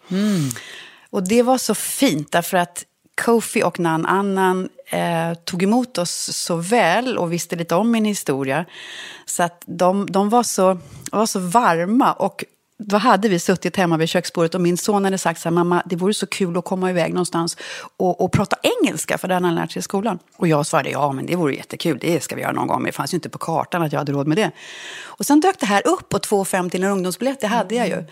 Och 1.10 1.28
det 1.28 1.44
var 1.44 1.58
så 1.58 1.76
fint, 1.76 2.32
därför 2.32 2.58
att 2.58 2.84
Kofi 3.22 3.64
och 3.64 3.80
Nan 3.80 4.06
Annan 4.06 4.70
eh, 4.90 5.34
tog 5.34 5.64
emot 5.64 5.98
oss 5.98 6.30
så 6.38 6.56
väl 6.56 7.18
och 7.18 7.34
visste 7.34 7.56
lite 7.56 7.76
om 7.76 7.92
min 7.92 8.06
historia. 8.06 8.66
Så 9.26 9.44
att 9.44 9.64
de, 9.66 10.06
de 10.06 10.30
var, 10.30 10.44
så, 10.44 10.80
var 11.12 11.26
så 11.26 11.40
varma. 11.40 12.14
Och 12.14 12.46
då 12.80 12.98
hade 12.98 13.30
vi 13.30 13.40
suttit 13.40 13.76
hemma 13.78 13.98
vid 13.98 14.10
köksbordet 14.10 14.56
och 14.56 14.62
min 14.62 14.78
son 14.78 15.04
hade 15.04 15.18
sagt 15.18 15.42
så 15.42 15.50
här, 15.50 15.54
mamma, 15.54 15.84
det 15.86 15.96
vore 15.96 16.14
så 16.14 16.28
kul 16.28 16.58
att 16.58 16.66
komma 16.66 16.90
iväg 16.90 17.14
någonstans 17.14 17.58
och, 17.98 18.22
och 18.22 18.32
prata 18.32 18.58
engelska, 18.82 19.18
för 19.18 19.28
det 19.28 19.34
hade 19.34 19.46
han 19.48 19.56
lärt 19.56 19.72
sig 19.72 19.80
i 19.80 19.84
skolan. 19.84 20.20
Och 20.36 20.48
jag 20.48 20.66
svarade, 20.66 20.90
ja 20.90 21.12
men 21.12 21.26
det 21.26 21.36
vore 21.36 21.56
jättekul, 21.56 21.98
det 22.02 22.24
ska 22.24 22.36
vi 22.36 22.42
göra 22.42 22.52
någon 22.52 22.68
gång, 22.68 22.82
men 22.82 22.86
det 22.86 22.92
fanns 22.92 23.14
ju 23.14 23.16
inte 23.16 23.30
på 23.30 23.38
kartan 23.38 23.82
att 23.84 23.92
jag 23.92 24.00
hade 24.00 24.12
råd 24.12 24.28
med 24.28 24.38
det. 24.38 24.52
Och 25.04 25.26
sen 25.26 25.40
dök 25.40 25.60
det 25.60 25.66
här 25.66 25.88
upp 25.88 26.14
och 26.14 26.22
2,50 26.26 26.70
till 26.70 26.84
en 26.84 26.92
ungdomsbiljett, 26.92 27.42
det 27.42 27.48
hade 27.48 27.76
jag 27.76 27.88
ju. 27.88 28.04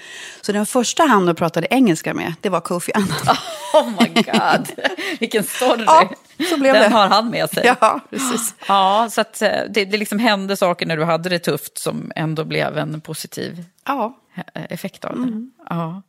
Så 0.42 0.52
den 0.52 0.66
första 0.66 1.04
han 1.04 1.26
då 1.26 1.34
pratade 1.34 1.68
engelska 1.70 2.14
med, 2.14 2.34
det 2.42 2.50
var 2.50 2.62
Kofi 2.62 2.92
Annan. 2.94 3.10
Oh 3.74 3.90
my 3.90 4.08
god, 4.08 4.68
vilken 5.20 5.44
story. 5.44 5.84
Ja, 5.88 6.10
så 6.50 6.58
blev 6.58 6.74
Den 6.74 6.84
det. 6.84 6.98
har 6.98 7.08
han 7.08 7.30
med 7.30 7.50
sig. 7.50 7.66
Ja, 7.82 8.00
precis. 8.10 8.56
Ja, 8.68 9.10
så 9.12 9.22
eh, 9.22 9.26
det, 9.70 9.86
det 9.86 9.98
liksom 9.98 10.20
hände 10.20 10.58
saker 10.58 10.86
när 10.86 10.98
du 10.98 11.04
hade 11.04 11.30
det 11.30 11.40
tufft 11.40 11.78
som 11.78 12.12
ändå 12.16 12.44
blev 12.44 12.78
en 12.78 13.02
positiv 13.02 13.64
Ja. 13.86 14.14
Eh, 14.36 14.64
effekt 14.70 15.06
av 15.06 15.26
det. 15.26 15.50
Ja. 15.70 16.02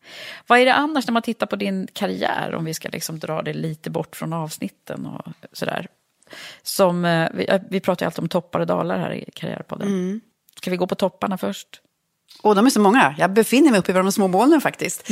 Vad 0.46 0.58
är 0.58 0.64
det 0.64 0.74
annars 0.74 1.06
när 1.06 1.12
man 1.12 1.22
tittar 1.22 1.46
på 1.46 1.56
din 1.56 1.88
karriär, 1.92 2.54
om 2.54 2.64
vi 2.64 2.74
ska 2.74 2.88
liksom 2.88 3.18
dra 3.18 3.42
det 3.42 3.52
lite 3.52 3.90
bort 3.90 4.16
från 4.16 4.32
avsnitten 4.32 5.06
och 5.06 5.32
sådär. 5.52 5.88
Som, 6.62 7.04
eh, 7.04 7.28
vi, 7.34 7.46
eh, 7.48 7.60
vi 7.70 7.80
pratar 7.80 8.04
ju 8.04 8.06
alltid 8.06 8.22
om 8.22 8.28
toppar 8.28 8.60
och 8.60 8.66
dalar 8.66 8.98
här 8.98 9.14
i 9.14 9.30
Karriärpodden. 9.34 9.88
Ska 10.56 10.70
vi 10.70 10.76
gå 10.76 10.86
på 10.86 10.94
topparna 10.94 11.38
först? 11.38 11.80
Och 12.42 12.54
de 12.54 12.66
är 12.66 12.70
så 12.70 12.80
många. 12.80 13.14
Jag 13.18 13.32
befinner 13.32 13.70
mig 13.70 13.80
uppe 13.80 13.92
i 13.92 13.94
de 13.94 14.12
små 14.12 14.28
molnen 14.28 14.60
faktiskt. 14.60 15.08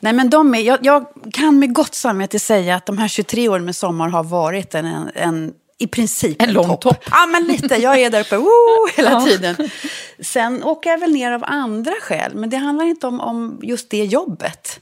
Nej, 0.00 0.12
men 0.12 0.30
de 0.30 0.54
är, 0.54 0.60
jag, 0.60 0.78
jag 0.82 1.06
kan 1.32 1.58
med 1.58 1.74
gott 1.74 1.94
samvete 1.94 2.38
säga 2.38 2.76
att 2.76 2.86
de 2.86 2.98
här 2.98 3.08
23 3.08 3.48
åren 3.48 3.64
med 3.64 3.76
sommar 3.76 4.08
har 4.08 4.24
varit 4.24 4.74
en, 4.74 5.10
en 5.14 5.54
i 5.78 5.86
princip 5.86 6.42
En 6.42 6.52
lång 6.52 6.76
topp. 6.76 7.04
Ja, 7.10 7.26
men 7.26 7.44
lite. 7.44 7.76
Jag 7.76 8.00
är 8.00 8.10
där 8.10 8.20
uppe 8.20 8.36
woo, 8.36 8.88
hela 8.96 9.20
tiden. 9.20 9.56
Sen 10.20 10.64
åker 10.64 10.90
jag 10.90 10.98
väl 10.98 11.12
ner 11.12 11.32
av 11.32 11.44
andra 11.46 11.92
skäl, 12.00 12.34
men 12.34 12.50
det 12.50 12.56
handlar 12.56 12.84
inte 12.84 13.06
om, 13.06 13.20
om 13.20 13.60
just 13.62 13.90
det 13.90 14.04
jobbet. 14.04 14.80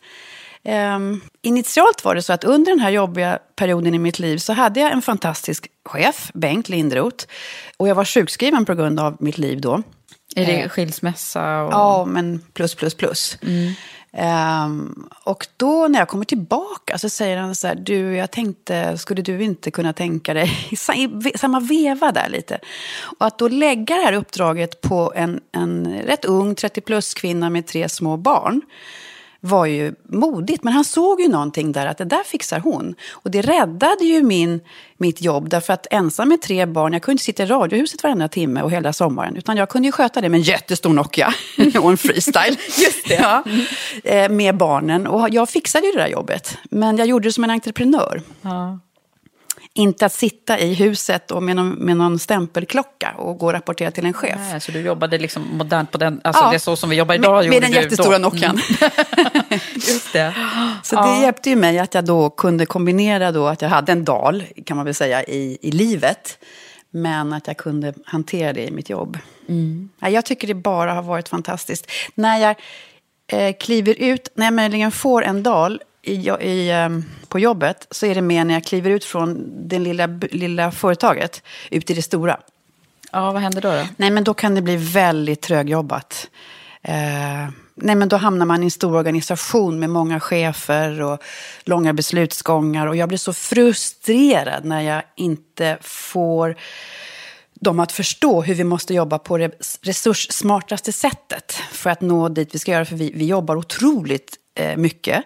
Ehm, 0.65 1.21
initialt 1.43 2.05
var 2.05 2.15
det 2.15 2.23
så 2.23 2.33
att 2.33 2.45
under 2.45 2.73
den 2.73 2.81
här 2.81 2.91
jobbiga 2.91 3.39
perioden 3.57 3.95
i 3.95 3.99
mitt 3.99 4.19
liv 4.19 4.39
så 4.39 4.53
hade 4.53 4.81
jag 4.81 4.93
en 4.93 5.03
fantastisk 5.03 5.67
chef, 5.85 6.31
Bengt 6.35 6.69
Lindroth. 6.69 7.27
Och 7.77 7.89
jag 7.89 7.95
var 7.95 8.05
sjukskriven 8.05 8.65
på 8.65 8.75
grund 8.75 9.01
av 9.01 9.17
mitt 9.21 9.39
liv 9.39 9.61
då. 9.61 9.83
Är 10.37 10.47
det 10.47 10.69
skilsmässa? 10.69 11.63
Och... 11.63 11.73
Ja, 11.73 12.05
men 12.05 12.43
plus, 12.53 12.75
plus, 12.75 12.95
plus. 12.95 13.39
Um, 14.19 15.09
och 15.25 15.47
då 15.57 15.89
när 15.89 15.99
jag 15.99 16.09
kommer 16.09 16.25
tillbaka 16.25 16.99
så 16.99 17.11
säger 17.11 17.37
han 17.37 17.55
så 17.55 17.67
här, 17.67 17.75
du, 17.75 18.17
jag 18.17 18.31
tänkte, 18.31 18.99
skulle 18.99 19.23
du 19.23 19.43
inte 19.43 19.71
kunna 19.71 19.93
tänka 19.93 20.35
dig, 20.35 20.69
i 20.71 20.77
samma 21.39 21.61
veva 21.61 22.13
där 22.13 22.29
lite. 22.29 22.59
Och 23.19 23.27
att 23.27 23.39
då 23.39 23.49
lägga 23.49 23.97
det 23.97 24.03
här 24.03 24.13
uppdraget 24.13 24.81
på 24.81 25.13
en, 25.17 25.41
en 25.53 26.03
rätt 26.07 26.25
ung 26.25 26.55
30-plus 26.55 27.15
kvinna 27.15 27.51
med 27.51 27.67
tre 27.67 27.89
små 27.89 28.17
barn 28.17 28.63
var 29.47 29.67
ju 29.67 29.95
modigt. 30.09 30.65
Men 30.65 30.73
han 30.73 30.85
såg 30.85 31.21
ju 31.21 31.29
någonting 31.29 31.73
där, 31.73 31.87
att 31.87 31.99
det 31.99 32.05
där 32.05 32.25
fixar 32.25 32.61
hon. 32.61 32.95
Och 33.11 33.31
det 33.31 33.43
räddade 33.43 34.05
ju 34.05 34.23
min, 34.23 34.61
mitt 34.97 35.23
jobb, 35.23 35.49
därför 35.49 35.73
att 35.73 35.87
ensam 35.91 36.29
med 36.29 36.43
tre 36.43 36.67
barn, 36.67 36.93
jag 36.93 37.03
kunde 37.03 37.13
inte 37.15 37.25
sitta 37.25 37.43
i 37.43 37.47
radiohuset 37.47 38.03
varenda 38.03 38.29
timme 38.29 38.63
och 38.63 38.71
hela 38.71 38.93
sommaren, 38.93 39.37
utan 39.37 39.57
jag 39.57 39.69
kunde 39.69 39.89
ju 39.89 39.93
sköta 39.93 40.21
det 40.21 40.29
med 40.29 40.39
en 40.39 40.43
jättestor 40.43 40.93
Nokia 40.93 41.35
och 41.83 41.91
en 41.91 41.97
freestyle. 41.97 42.57
Just 42.67 43.09
det. 43.09 43.15
Ja, 43.15 43.45
eh, 44.05 44.29
med 44.29 44.57
barnen. 44.57 45.07
Och 45.07 45.29
jag 45.31 45.49
fixade 45.49 45.87
ju 45.87 45.93
det 45.93 45.99
där 45.99 46.09
jobbet, 46.09 46.59
men 46.71 46.97
jag 46.97 47.07
gjorde 47.07 47.29
det 47.29 47.33
som 47.33 47.45
en 47.45 47.51
entreprenör. 47.51 48.23
Ja. 48.43 48.79
Inte 49.77 50.07
att 50.07 50.13
sitta 50.13 50.59
i 50.59 50.75
huset 50.75 51.31
och 51.31 51.43
med 51.43 51.57
någon, 51.57 51.69
med 51.69 51.97
någon 51.97 52.19
stämpelklocka 52.19 53.15
och 53.19 53.39
gå 53.39 53.47
och 53.47 53.53
rapportera 53.53 53.91
till 53.91 54.07
en 54.07 54.13
chef. 54.13 54.39
Nej, 54.51 54.61
så 54.61 54.73
du 54.73 54.81
jobbade 54.81 55.19
liksom 55.19 55.43
modernt 55.53 55.91
på 55.91 55.99
den, 55.99 56.21
alltså 56.25 56.43
Ja. 56.45 56.51
det 56.51 56.57
är 56.57 56.59
så 56.59 56.77
som 56.77 56.91
vi 56.91 56.97
jobbar 56.97 57.15
idag. 57.15 57.43
Med, 57.45 57.51
med 57.51 57.63
den 57.63 57.73
jättestora 57.73 58.19
då. 58.19 58.29
Nokian. 58.29 58.57
Just 59.75 60.13
det. 60.13 60.35
Så 60.83 61.03
det 61.03 61.21
hjälpte 61.23 61.51
ju 61.51 61.57
mig 61.57 61.79
att 61.79 61.95
jag 61.95 62.05
då 62.05 62.31
kunde 62.31 62.67
kombinera 62.67 63.33
då 63.33 63.47
att 63.47 63.63
jag 63.63 63.69
hade 63.69 63.93
en 63.93 64.05
dal, 64.05 64.45
kan 64.65 64.77
man 64.77 64.87
väl 64.87 64.95
säga, 64.95 65.25
i, 65.25 65.59
i 65.63 65.71
livet. 65.71 66.39
Men 66.91 67.33
att 67.33 67.47
jag 67.47 67.57
kunde 67.57 67.95
hantera 68.05 68.53
det 68.53 68.65
i 68.67 68.71
mitt 68.71 68.91
jobb. 68.91 69.19
Ja, 70.01 70.09
jag 70.09 70.25
tycker 70.25 70.49
det 70.49 70.55
bara 70.55 70.93
har 70.93 71.03
varit 71.03 71.29
fantastiskt. 71.29 71.91
När 72.15 72.39
jag 72.39 72.57
eh, 73.33 73.55
kliver 73.61 73.95
ut, 73.99 74.29
när 74.35 74.47
jag 74.47 74.55
möjligen 74.55 74.93
får 74.93 75.25
en 75.25 75.43
dal 75.43 75.81
i, 76.07 76.31
i, 76.41 76.71
eh, 76.71 76.89
på 77.29 77.39
jobbet, 77.39 77.87
så 77.91 78.07
är 78.07 78.15
det 78.15 78.23
mer 78.23 78.45
när 78.45 78.55
jag 78.55 78.65
kliver 78.65 78.91
ut 78.91 79.05
från 79.05 79.53
det 79.69 79.79
lilla, 79.79 80.07
lilla 80.31 80.71
företaget 80.71 81.43
ut 81.71 81.91
i 81.91 81.95
det 81.95 82.03
stora. 82.03 82.41
Ja, 83.13 83.33
vad 83.33 83.43
hände 83.43 83.61
då? 83.61 83.73
då? 83.73 83.87
Nej, 83.97 84.11
men 84.11 84.25
då 84.25 84.35
kan 84.35 84.55
det 84.55 84.63
bli 84.63 84.77
väldigt 84.77 85.41
trögjobbat. 85.41 86.31
Eh, 86.83 87.49
nej, 87.75 87.95
men 87.95 88.09
då 88.09 88.17
hamnar 88.17 88.47
man 88.47 88.63
i 88.63 88.65
en 88.65 88.71
stor 88.71 88.97
organisation 88.97 89.79
med 89.79 89.91
många 89.91 90.21
chefer 90.21 91.03
och 91.03 91.23
långa 91.65 91.93
beslutsgångar. 91.93 92.87
Och 92.87 92.97
jag 92.97 93.09
blir 93.09 93.19
så 93.19 93.33
frustrerad 93.33 94.65
när 94.65 94.81
jag 94.81 95.03
inte 95.17 95.79
får 95.81 96.57
dem 97.61 97.81
att 97.81 97.93
förstå 97.93 98.43
hur 98.43 98.55
vi 98.55 98.65
måste 98.65 98.95
jobba 98.95 99.19
på 99.19 99.39
det 99.39 99.61
resurssmartaste 99.83 100.93
sättet 100.93 101.53
för 101.73 101.91
att 101.91 102.01
nå 102.01 102.29
dit 102.29 102.55
vi 102.55 102.59
ska 102.59 102.73
göra. 102.73 102.85
För 102.85 102.97
vi, 102.97 103.13
vi 103.15 103.27
jobbar 103.27 103.57
otroligt 103.57 104.37
eh, 104.55 104.77
mycket. 104.77 105.25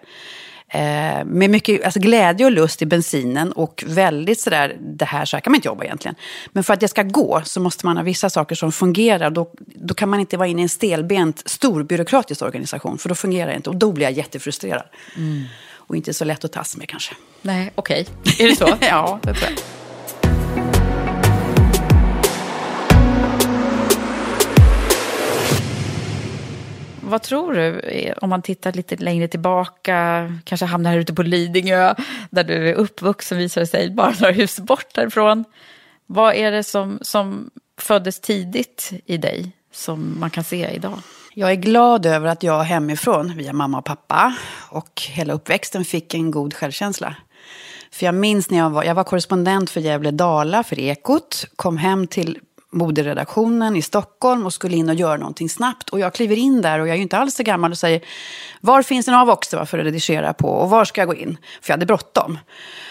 Eh, 0.73 1.25
med 1.25 1.49
mycket 1.49 1.83
alltså 1.83 1.99
glädje 1.99 2.45
och 2.45 2.51
lust 2.51 2.81
i 2.81 2.85
bensinen 2.85 3.51
och 3.51 3.83
väldigt 3.87 4.39
sådär, 4.39 4.77
det 4.79 5.05
här 5.05 5.25
så 5.25 5.35
här 5.35 5.41
kan 5.41 5.51
man 5.51 5.55
inte 5.55 5.67
jobba 5.67 5.83
egentligen. 5.83 6.15
Men 6.51 6.63
för 6.63 6.73
att 6.73 6.79
det 6.79 6.87
ska 6.87 7.03
gå 7.03 7.41
så 7.45 7.59
måste 7.59 7.85
man 7.85 7.97
ha 7.97 8.03
vissa 8.03 8.29
saker 8.29 8.55
som 8.55 8.71
fungerar. 8.71 9.29
Då, 9.29 9.51
då 9.75 9.93
kan 9.93 10.09
man 10.09 10.19
inte 10.19 10.37
vara 10.37 10.47
inne 10.47 10.61
i 10.61 10.63
en 10.63 10.69
stelbent, 10.69 11.49
stor 11.49 11.83
byråkratisk 11.83 12.41
organisation, 12.41 12.97
för 12.97 13.09
då 13.09 13.15
fungerar 13.15 13.47
det 13.47 13.55
inte. 13.55 13.69
Och 13.69 13.75
då 13.75 13.91
blir 13.91 14.05
jag 14.05 14.13
jättefrustrerad. 14.13 14.85
Och 15.73 15.95
inte 15.95 16.13
så 16.13 16.25
lätt 16.25 16.45
att 16.45 16.51
tas 16.51 16.77
med 16.77 16.89
kanske. 16.89 17.13
Nej, 17.41 17.71
okej. 17.75 18.07
Är 18.39 18.47
det 18.47 18.55
så? 18.55 18.67
ja, 18.81 19.19
det 19.23 19.33
tror 19.33 19.51
jag. 19.51 19.80
Vad 27.11 27.21
tror 27.21 27.53
du, 27.53 27.79
eh, 27.79 28.13
om 28.21 28.29
man 28.29 28.41
tittar 28.41 28.71
lite 28.71 28.95
längre 28.95 29.27
tillbaka, 29.27 30.27
kanske 30.43 30.65
hamnar 30.65 30.91
här 30.91 30.97
ute 30.97 31.13
på 31.13 31.23
Lidingö, 31.23 31.95
där 32.29 32.43
du 32.43 32.69
är 32.69 32.73
uppvuxen 32.73 33.37
visar 33.37 33.61
det 33.61 33.67
sig, 33.67 33.89
bara 33.89 34.13
några 34.19 34.33
hus 34.33 34.59
bort 34.59 34.95
därifrån. 34.95 35.45
Vad 36.05 36.35
är 36.35 36.51
det 36.51 36.63
som, 36.63 36.99
som 37.01 37.49
föddes 37.77 38.19
tidigt 38.19 38.91
i 39.05 39.17
dig, 39.17 39.51
som 39.73 40.19
man 40.19 40.29
kan 40.29 40.43
se 40.43 40.69
idag? 40.69 40.99
Jag 41.33 41.51
är 41.51 41.55
glad 41.55 42.05
över 42.05 42.27
att 42.27 42.43
jag 42.43 42.63
hemifrån, 42.63 43.37
via 43.37 43.53
mamma 43.53 43.77
och 43.77 43.85
pappa 43.85 44.35
och 44.69 45.01
hela 45.09 45.33
uppväxten 45.33 45.85
fick 45.85 46.13
en 46.13 46.31
god 46.31 46.53
självkänsla. 46.53 47.15
För 47.91 48.05
jag 48.05 48.15
minns 48.15 48.49
när 48.49 48.57
jag 48.57 48.69
var, 48.69 48.83
jag 48.83 48.95
var 48.95 49.03
korrespondent 49.03 49.69
för 49.69 49.81
Gävle 49.81 50.11
Dala, 50.11 50.63
för 50.63 50.79
Ekot, 50.79 51.45
kom 51.55 51.77
hem 51.77 52.07
till 52.07 52.39
moderedaktionen 52.71 53.75
i 53.75 53.81
Stockholm 53.81 54.45
och 54.45 54.53
skulle 54.53 54.75
in 54.75 54.89
och 54.89 54.95
göra 54.95 55.17
någonting 55.17 55.49
snabbt. 55.49 55.89
Och 55.89 55.99
jag 55.99 56.13
kliver 56.13 56.35
in 56.35 56.61
där 56.61 56.79
och 56.79 56.87
jag 56.87 56.93
är 56.93 56.97
ju 56.97 57.01
inte 57.01 57.17
alls 57.17 57.35
så 57.35 57.43
gammal 57.43 57.71
och 57.71 57.77
säger 57.77 58.01
var 58.61 58.81
finns 58.81 59.07
en 59.07 59.13
Avox 59.13 59.49
för 59.49 59.61
att 59.61 59.73
redigera 59.73 60.33
på 60.33 60.49
och 60.49 60.69
var 60.69 60.85
ska 60.85 61.01
jag 61.01 61.07
gå 61.07 61.15
in? 61.15 61.37
För 61.61 61.69
jag 61.69 61.73
hade 61.73 61.85
bråttom. 61.85 62.39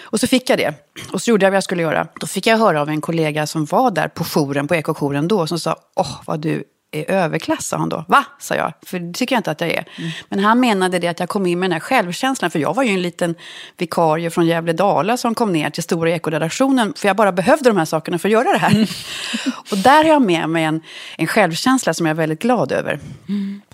Och 0.02 0.20
så 0.20 0.26
fick 0.26 0.50
jag 0.50 0.58
det. 0.58 0.74
Och 1.12 1.22
så 1.22 1.30
gjorde 1.30 1.46
jag 1.46 1.50
vad 1.50 1.56
jag 1.56 1.64
skulle 1.64 1.82
göra. 1.82 2.06
Då 2.20 2.26
fick 2.26 2.46
jag 2.46 2.58
höra 2.58 2.80
av 2.80 2.88
en 2.88 3.00
kollega 3.00 3.46
som 3.46 3.64
var 3.64 3.90
där 3.90 4.08
på 4.08 4.24
jouren, 4.24 4.68
på 4.68 4.74
ekojouren 4.74 5.28
då, 5.28 5.46
som 5.46 5.58
sa 5.58 5.76
åh 5.96 6.20
vad 6.26 6.40
du 6.40 6.64
är 6.92 7.10
överklass, 7.10 7.66
sa 7.66 7.76
han 7.76 7.88
då. 7.88 8.04
Va? 8.08 8.24
sa 8.38 8.54
jag, 8.54 8.72
för 8.82 8.98
det 8.98 9.12
tycker 9.12 9.34
jag 9.34 9.40
inte 9.40 9.50
att 9.50 9.60
jag 9.60 9.70
är. 9.70 9.84
Men 10.28 10.38
han 10.38 10.60
menade 10.60 10.98
det 10.98 11.08
att 11.08 11.20
jag 11.20 11.28
kom 11.28 11.46
in 11.46 11.58
med 11.58 11.70
den 11.70 11.72
här 11.72 11.80
självkänslan, 11.80 12.50
för 12.50 12.58
jag 12.58 12.74
var 12.74 12.82
ju 12.82 12.90
en 12.90 13.02
liten 13.02 13.34
vikarie 13.76 14.30
från 14.30 14.46
Gävle 14.46 14.72
Dala 14.72 15.16
som 15.16 15.34
kom 15.34 15.52
ner 15.52 15.70
till 15.70 15.82
Stora 15.82 16.10
Ekoredaktionen, 16.10 16.94
för 16.96 17.08
jag 17.08 17.16
bara 17.16 17.32
behövde 17.32 17.70
de 17.70 17.76
här 17.76 17.84
sakerna 17.84 18.18
för 18.18 18.28
att 18.28 18.32
göra 18.32 18.52
det 18.52 18.58
här. 18.58 18.90
Och 19.70 19.78
där 19.78 20.04
har 20.04 20.10
jag 20.10 20.22
med 20.22 20.48
mig 20.48 20.64
en, 20.64 20.80
en 21.16 21.26
självkänsla 21.26 21.94
som 21.94 22.06
jag 22.06 22.14
är 22.14 22.18
väldigt 22.18 22.42
glad 22.42 22.72
över. 22.72 22.98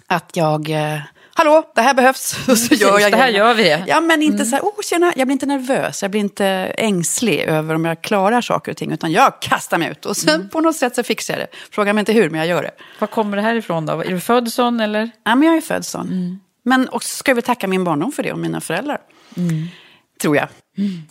Att 0.06 0.36
jag 0.36 0.70
eh, 0.70 0.98
hallå, 1.36 1.72
det 1.74 1.80
här 1.80 1.94
behövs. 1.94 2.48
Och 2.48 2.58
så 2.58 2.74
gör 2.74 2.98
jag 3.00 3.12
det 3.12 3.16
här 3.16 3.28
gör 3.28 3.54
vi. 3.54 3.84
Ja, 3.86 4.00
men 4.00 4.22
inte 4.22 4.44
så 4.44 4.56
här, 4.56 4.62
oh, 4.62 4.82
tjena, 4.82 5.12
jag 5.16 5.26
blir 5.26 5.32
inte 5.32 5.46
nervös, 5.46 6.02
jag 6.02 6.10
blir 6.10 6.20
inte 6.20 6.46
ängslig 6.78 7.40
över 7.40 7.74
om 7.74 7.84
jag 7.84 8.02
klarar 8.02 8.40
saker 8.40 8.72
och 8.72 8.76
ting, 8.76 8.92
utan 8.92 9.12
jag 9.12 9.40
kastar 9.40 9.78
mig 9.78 9.90
ut 9.90 10.06
och 10.06 10.16
sen 10.16 10.48
på 10.48 10.60
något 10.60 10.76
sätt 10.76 10.94
så 10.94 11.02
fixar 11.02 11.34
jag 11.34 11.40
det. 11.40 11.56
Fråga 11.70 11.92
mig 11.92 12.00
inte 12.00 12.12
hur, 12.12 12.30
men 12.30 12.38
jag 12.38 12.48
gör 12.48 12.62
det. 12.62 12.70
Var 12.98 13.08
kommer 13.08 13.36
det 13.36 13.42
här 13.42 13.54
ifrån 13.54 13.86
då? 13.86 13.92
Är 13.92 14.10
du 14.10 14.20
född 14.20 14.52
sån 14.52 14.80
eller? 14.80 15.10
Ja, 15.24 15.34
men 15.34 15.48
jag 15.48 15.56
är 15.56 15.60
född 15.60 15.86
sån. 15.86 16.40
Men 16.62 16.88
också 16.88 17.16
ska 17.16 17.30
jag 17.30 17.34
väl 17.36 17.44
tacka 17.44 17.68
min 17.68 17.84
barndom 17.84 18.12
för 18.12 18.22
det 18.22 18.32
och 18.32 18.38
mina 18.38 18.60
föräldrar. 18.60 18.98
Tror 20.20 20.36
jag. 20.36 20.48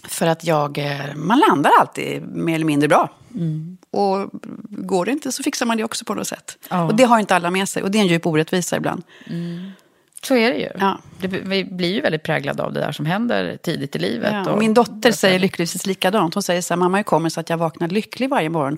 För 0.03 0.28
att 0.28 0.43
jag, 0.43 0.78
eh, 0.78 1.15
man 1.15 1.39
landar 1.39 1.71
alltid 1.80 2.21
mer 2.28 2.55
eller 2.55 2.65
mindre 2.65 2.88
bra. 2.88 3.09
Och 3.91 4.30
går 4.69 5.05
det 5.05 5.11
inte 5.11 5.32
så 5.32 5.43
fixar 5.43 5.65
man 5.65 5.78
det 5.78 5.84
också 5.84 6.05
på 6.05 6.13
något 6.13 6.28
sätt. 6.28 6.57
Ja. 6.69 6.84
Och 6.84 6.95
det 6.95 7.03
har 7.03 7.19
inte 7.19 7.36
alla 7.36 7.51
med 7.51 7.69
sig. 7.69 7.84
Och 7.84 7.91
det 7.91 7.97
är 7.97 8.01
en 8.01 8.07
djup 8.07 8.26
orättvisa 8.26 8.78
ibland. 8.78 9.03
Så 10.28 10.36
är 10.36 10.51
det 10.51 10.57
ju. 10.57 10.69
Ja. 10.80 10.99
Det, 11.19 11.28
vi 11.28 11.63
blir 11.65 11.93
ju 11.93 12.01
väldigt 12.01 12.23
präglade 12.23 12.63
av 12.63 12.73
det 12.73 12.80
där 12.80 12.91
som 12.91 13.05
händer 13.05 13.57
tidigt 13.63 13.95
i 13.95 13.99
livet. 13.99 14.34
Ja, 14.34 14.41
och- 14.41 14.47
och 14.47 14.57
min 14.59 14.73
dotter 14.73 15.11
säger 15.11 15.39
lyckligtvis 15.39 15.86
likadant. 15.86 16.34
Hon 16.34 16.43
säger 16.43 16.61
så 16.61 16.73
här, 16.73 16.80
mamma 16.80 16.97
hur 16.97 17.03
kommer 17.03 17.30
sig 17.30 17.41
att 17.41 17.49
jag 17.49 17.57
vaknar 17.57 17.88
lycklig 17.88 18.30
varje 18.30 18.49
morgon? 18.49 18.78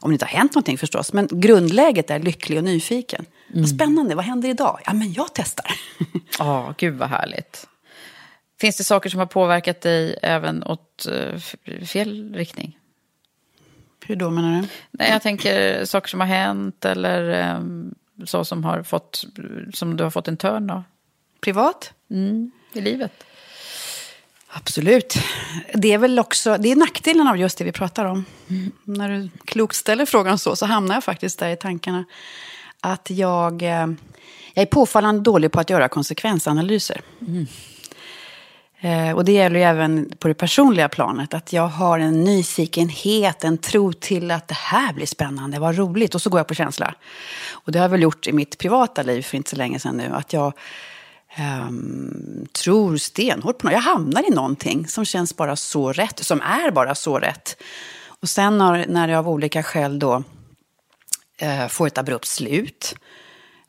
Om 0.00 0.10
det 0.10 0.12
inte 0.12 0.24
har 0.24 0.30
hänt 0.38 0.54
någonting 0.54 0.78
förstås, 0.78 1.12
men 1.12 1.28
grundläget 1.32 2.10
är 2.10 2.18
lycklig 2.18 2.58
och 2.58 2.64
nyfiken. 2.64 3.26
Vad 3.54 3.68
spännande, 3.68 4.14
vad 4.14 4.24
händer 4.24 4.48
idag? 4.48 4.80
Ja, 4.86 4.92
men 4.92 5.12
jag 5.12 5.26
testar. 5.34 5.66
Ja, 6.38 6.74
gud 6.78 6.94
vad 6.94 7.08
härligt. 7.08 7.66
Finns 8.60 8.76
det 8.76 8.84
saker 8.84 9.10
som 9.10 9.18
har 9.18 9.26
påverkat 9.26 9.80
dig 9.80 10.18
även 10.22 10.64
åt 10.64 11.06
eh, 11.06 11.38
fel 11.86 12.34
riktning? 12.34 12.78
Hur 14.06 14.16
då 14.16 14.30
menar 14.30 14.60
du? 14.62 14.68
Nej, 14.90 15.10
jag 15.10 15.22
tänker 15.22 15.84
saker 15.84 16.08
som 16.08 16.20
har 16.20 16.26
hänt 16.26 16.84
eller 16.84 17.28
ehm, 17.30 17.94
så 18.24 18.44
som 18.44 18.64
har 18.64 18.82
fått, 18.82 19.24
som 19.74 19.96
du 19.96 20.04
har 20.04 20.10
fått 20.10 20.28
en 20.28 20.36
törn 20.36 20.70
av 20.70 20.82
Privat? 21.40 21.92
i 22.72 22.80
livet. 22.80 23.24
Absolut. 24.48 25.14
Det 25.74 25.92
är 25.92 25.98
väl 25.98 26.18
också 26.18 26.56
det 26.58 26.72
är 26.72 26.76
nackdelen 26.76 27.28
av 27.28 27.38
just 27.38 27.58
det 27.58 27.64
vi 27.64 27.72
pratar 27.72 28.04
om. 28.04 28.24
När 28.84 29.08
du 29.08 29.28
klokt 29.44 29.76
ställer 29.76 30.06
frågan 30.06 30.38
så, 30.38 30.56
så 30.56 30.66
hamnar 30.66 30.94
jag 30.94 31.04
faktiskt 31.04 31.38
där 31.38 31.48
i 31.48 31.56
tankarna. 31.56 32.04
Att 32.80 33.10
jag, 33.10 33.62
eh, 33.62 33.86
jag 34.54 34.62
är 34.62 34.66
påfallande 34.66 35.22
dålig 35.22 35.52
på 35.52 35.60
att 35.60 35.70
göra 35.70 35.88
konsekvensanalyser. 35.88 37.00
Eh, 37.20 37.44
Eh, 38.84 39.12
och 39.12 39.24
det 39.24 39.32
gäller 39.32 39.56
ju 39.56 39.64
även 39.64 40.12
på 40.18 40.28
det 40.28 40.34
personliga 40.34 40.88
planet. 40.88 41.34
Att 41.34 41.52
jag 41.52 41.68
har 41.68 41.98
en 41.98 42.24
nyfikenhet, 42.24 43.44
en 43.44 43.58
tro 43.58 43.92
till 43.92 44.30
att 44.30 44.48
det 44.48 44.54
här 44.54 44.92
blir 44.92 45.06
spännande, 45.06 45.58
vad 45.58 45.76
roligt. 45.76 46.14
Och 46.14 46.22
så 46.22 46.30
går 46.30 46.38
jag 46.38 46.48
på 46.48 46.54
känsla. 46.54 46.94
Och 47.52 47.72
det 47.72 47.78
har 47.78 47.84
jag 47.84 47.90
väl 47.90 48.02
gjort 48.02 48.26
i 48.26 48.32
mitt 48.32 48.58
privata 48.58 49.02
liv 49.02 49.22
för 49.22 49.36
inte 49.36 49.50
så 49.50 49.56
länge 49.56 49.78
sedan 49.78 49.96
nu. 49.96 50.10
Att 50.12 50.32
jag 50.32 50.52
um, 51.68 52.46
tror 52.64 52.96
stenhårt 52.96 53.58
på 53.58 53.66
något. 53.66 53.72
Jag 53.72 53.80
hamnar 53.80 54.28
i 54.28 54.34
någonting 54.34 54.86
som 54.86 55.04
känns 55.04 55.36
bara 55.36 55.56
så 55.56 55.92
rätt, 55.92 56.18
som 56.18 56.40
är 56.40 56.70
bara 56.70 56.94
så 56.94 57.18
rätt. 57.18 57.62
Och 58.06 58.28
sen 58.28 58.58
när, 58.58 58.86
när 58.88 59.08
jag 59.08 59.18
av 59.18 59.28
olika 59.28 59.62
skäl 59.62 59.98
då 59.98 60.22
uh, 61.42 61.68
får 61.68 61.86
ett 61.86 61.98
abrupt 61.98 62.26
slut. 62.26 62.94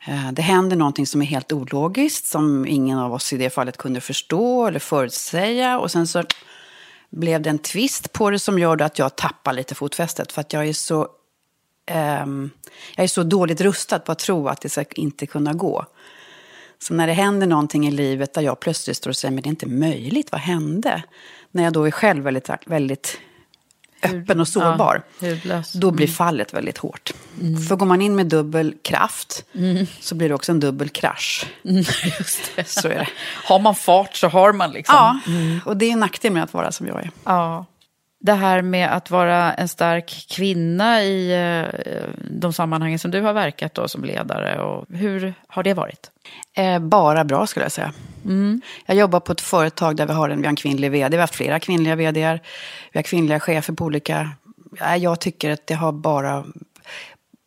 Eh, 0.06 0.32
det 0.32 0.42
händer 0.42 0.76
någonting 0.76 1.06
som 1.06 1.22
är 1.22 1.26
helt 1.26 1.52
ologiskt, 1.52 2.26
som 2.26 2.66
ingen 2.66 2.98
av 2.98 3.12
oss 3.12 3.32
i 3.32 3.36
det 3.36 3.50
fallet 3.50 3.76
kunde 3.76 4.00
förstå 4.00 4.66
eller 4.66 4.78
förutsäga. 4.78 5.78
Och 5.78 5.90
sen 5.90 6.06
så 6.06 6.24
blev 7.10 7.42
det 7.42 7.50
en 7.50 7.58
twist 7.58 8.12
på 8.12 8.30
det 8.30 8.38
som 8.38 8.58
gör 8.58 8.82
att 8.82 8.98
jag 8.98 9.16
tappar 9.16 9.52
lite 9.52 9.74
fotfästet. 9.74 10.32
För 10.32 10.40
att 10.40 10.52
jag 10.52 10.68
är 10.68 10.72
så, 10.72 11.08
um, 12.22 12.50
jag 12.96 13.04
är 13.04 13.08
så 13.08 13.22
dåligt 13.22 13.60
rustad 13.60 13.98
på 13.98 14.12
att 14.12 14.18
tro 14.18 14.48
att 14.48 14.60
det 14.60 14.68
ska 14.68 14.84
inte 14.94 15.26
kunna 15.26 15.52
gå. 15.52 15.86
Så 16.78 16.94
när 16.94 17.06
det 17.06 17.12
händer 17.12 17.46
någonting 17.46 17.88
i 17.88 17.90
livet 17.90 18.34
där 18.34 18.42
jag 18.42 18.60
plötsligt 18.60 18.96
står 18.96 19.10
och 19.10 19.16
säger 19.16 19.34
men 19.34 19.42
det 19.42 19.48
är 19.48 19.50
inte 19.50 19.66
möjligt, 19.66 20.32
vad 20.32 20.40
hände? 20.40 21.02
När 21.50 21.64
jag 21.64 21.72
då 21.72 21.84
är 21.84 21.90
själv 21.90 22.24
väldigt, 22.24 22.50
väldigt 22.66 23.18
öppen 24.02 24.40
och 24.40 24.48
sårbar. 24.48 25.02
Ja. 25.44 25.62
Då 25.74 25.90
blir 25.90 26.06
fallet 26.06 26.54
väldigt 26.54 26.78
hårt. 26.78 27.12
För 27.68 27.76
går 27.76 27.86
man 27.86 28.02
in 28.02 28.16
med 28.16 28.26
dubbel 28.26 28.74
kraft 28.82 29.44
så 30.00 30.14
blir 30.14 30.28
det 30.28 30.34
också 30.34 30.52
en 30.52 30.60
dubbel 30.60 30.88
krasch. 30.88 31.46
Just 32.18 32.56
det. 32.56 32.68
Så 32.68 32.88
är 32.88 32.94
det. 32.94 33.08
Har 33.44 33.58
man 33.58 33.74
fart 33.74 34.14
så 34.16 34.28
har 34.28 34.52
man 34.52 34.70
liksom. 34.70 34.96
Ja, 34.96 35.20
och 35.64 35.76
det 35.76 35.86
är 35.86 35.92
en 35.92 36.00
nackdel 36.00 36.32
med 36.32 36.42
att 36.42 36.54
vara 36.54 36.72
som 36.72 36.86
jag 36.86 37.00
är. 37.00 37.10
Ja. 37.24 37.66
Det 38.18 38.32
här 38.32 38.62
med 38.62 38.92
att 38.92 39.10
vara 39.10 39.54
en 39.54 39.68
stark 39.68 40.26
kvinna 40.30 41.02
i 41.02 41.32
eh, 41.32 41.80
de 42.30 42.52
sammanhangen 42.52 42.98
som 42.98 43.10
du 43.10 43.20
har 43.20 43.32
verkat 43.32 43.74
då 43.74 43.88
som 43.88 44.04
ledare. 44.04 44.60
Och 44.60 44.86
hur 44.88 45.34
har 45.48 45.62
det 45.62 45.74
varit? 45.74 46.10
Eh, 46.56 46.78
bara 46.78 47.24
bra 47.24 47.46
skulle 47.46 47.64
jag 47.64 47.72
säga. 47.72 47.92
Jag 48.86 48.96
jobbar 48.96 49.20
på 49.20 49.32
ett 49.32 49.40
företag 49.40 49.96
där 49.96 50.06
vi 50.06 50.12
har 50.12 50.28
en, 50.28 50.38
vi 50.40 50.46
har 50.46 50.50
en 50.50 50.56
kvinnlig 50.56 50.90
vd. 50.90 51.08
Vi 51.08 51.16
har 51.16 51.20
haft 51.20 51.34
flera 51.34 51.60
kvinnliga 51.60 51.96
vdar. 51.96 52.40
Vi 52.92 52.98
har 52.98 53.02
kvinnliga 53.02 53.40
chefer 53.40 53.72
på 53.72 53.84
olika... 53.84 54.30
Ja, 54.78 54.96
jag 54.96 55.20
tycker 55.20 55.50
att 55.50 55.66
det 55.66 55.74
har 55.74 55.92
bara... 55.92 56.44